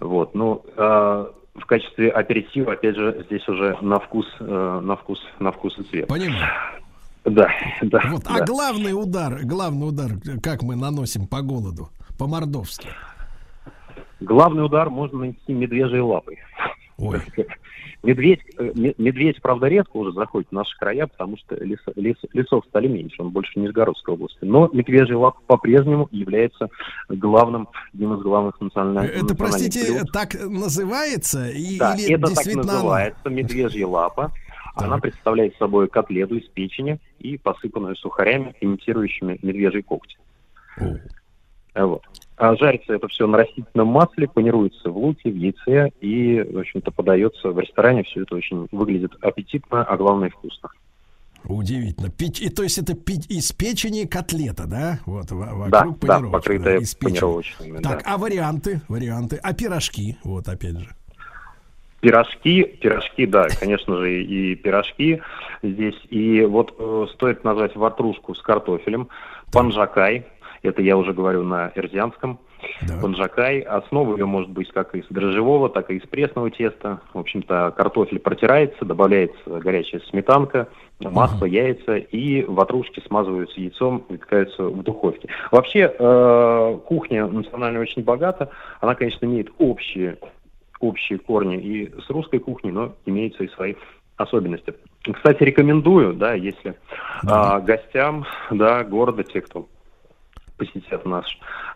[0.00, 5.20] Вот, ну, э, в качестве аперитива, опять же, здесь уже на вкус, э, на вкус,
[5.38, 6.08] на вкус и цвет.
[6.08, 6.50] Понимаю.
[7.24, 7.48] Да,
[7.80, 8.00] да.
[8.10, 8.36] Вот, да.
[8.36, 10.10] а главный удар, главный удар,
[10.42, 12.88] как мы наносим по голоду, по-мордовски.
[14.20, 16.38] Главный удар можно нанести медвежьей лапой.
[16.98, 17.20] Ой.
[18.02, 22.22] Медведь, э, ме- медведь, правда, редко уже заходит в наши края, потому что лес- лес-
[22.32, 24.38] лесов стали меньше, он больше Нижегородской области.
[24.42, 26.68] Но медвежья лапа по-прежнему является
[27.08, 30.12] главным, одним из главных национальных Это, простите, блюд.
[30.12, 31.48] так называется?
[31.48, 32.72] И, Да, или это так действительно оно?
[32.74, 34.32] называется, медвежья лапа.
[34.76, 40.16] Она представляет собой котлету из печени и посыпанную сухарями, имитирующими медвежий когти.
[41.74, 42.02] А Вот.
[42.36, 46.90] А жарится это все на растительном масле, панируется в луке, в яйце и, в общем-то,
[46.90, 48.02] подается в ресторане.
[48.02, 50.70] Все это очень выглядит аппетитно, а главное вкусно.
[51.44, 52.10] Удивительно.
[52.10, 54.98] Пить, и, то есть это пить из печени котлета, да?
[55.04, 57.82] Вот во- Да, вокруг да, панировочка, покрытая из печени.
[57.82, 58.14] Так, да.
[58.14, 58.80] а варианты?
[58.88, 59.38] Варианты.
[59.42, 60.16] А пирожки?
[60.24, 60.88] Вот опять же.
[62.00, 65.22] Пирожки, пирожки, да, конечно же, и пирожки
[65.62, 65.98] здесь.
[66.10, 69.08] И вот э, стоит назвать ватрушку с картофелем,
[69.52, 70.26] панжакай,
[70.64, 72.38] это я уже говорю на эрзианском,
[73.00, 73.60] панжакай.
[73.60, 77.00] Основа ее может быть как из дрожжевого, так и из пресного теста.
[77.12, 80.68] В общем-то, картофель протирается, добавляется горячая сметанка,
[81.00, 85.28] масло, яйца, и ватрушки смазываются яйцом, выпекаются в духовке.
[85.50, 88.50] Вообще, э, кухня национальная очень богата.
[88.80, 90.18] Она, конечно, имеет общие
[90.80, 93.74] общие корни и с русской кухней, но имеются и свои
[94.16, 94.74] особенности.
[95.02, 96.74] Кстати, рекомендую, да, если
[97.26, 99.66] а, гостям, да, города, те, кто
[100.56, 101.26] посетят наш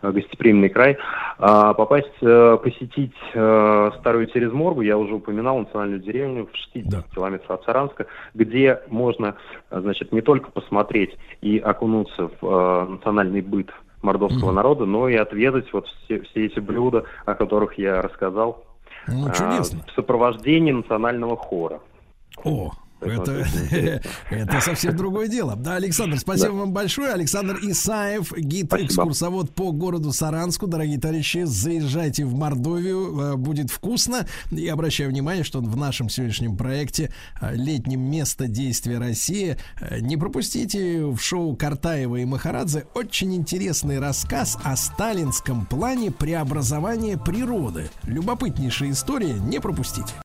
[0.01, 0.97] э, гостеприимный край,
[1.37, 7.51] а, попасть, э, посетить э, Старую Терезморгу, я уже упоминал национальную деревню в 60 километрах
[7.51, 9.35] от Саранска, где можно,
[9.71, 13.69] значит, не только посмотреть и окунуться в национальный быт
[14.01, 18.63] мордовского народа, но и отведать вот все, все эти блюда, о которых я рассказал,
[19.07, 19.83] Ну, а, чудесно.
[19.87, 21.81] в сопровождении национального хора.
[22.43, 23.45] О, это,
[24.29, 25.55] это совсем другое дело.
[25.55, 26.55] Да, Александр, спасибо Да.
[26.55, 27.13] вам большое.
[27.13, 30.67] Александр Исаев, гид-экскурсовод по городу Саранску.
[30.67, 34.27] Дорогие товарищи, заезжайте в Мордовию, э, будет вкусно.
[34.51, 37.11] И обращаю внимание, что в нашем сегодняшнем проекте
[37.41, 43.99] э, «Летнем место действия России» э, не пропустите в шоу Картаева и Махарадзе очень интересный
[43.99, 47.89] рассказ о сталинском плане преобразования природы.
[48.03, 50.13] Любопытнейшая история, не пропустите.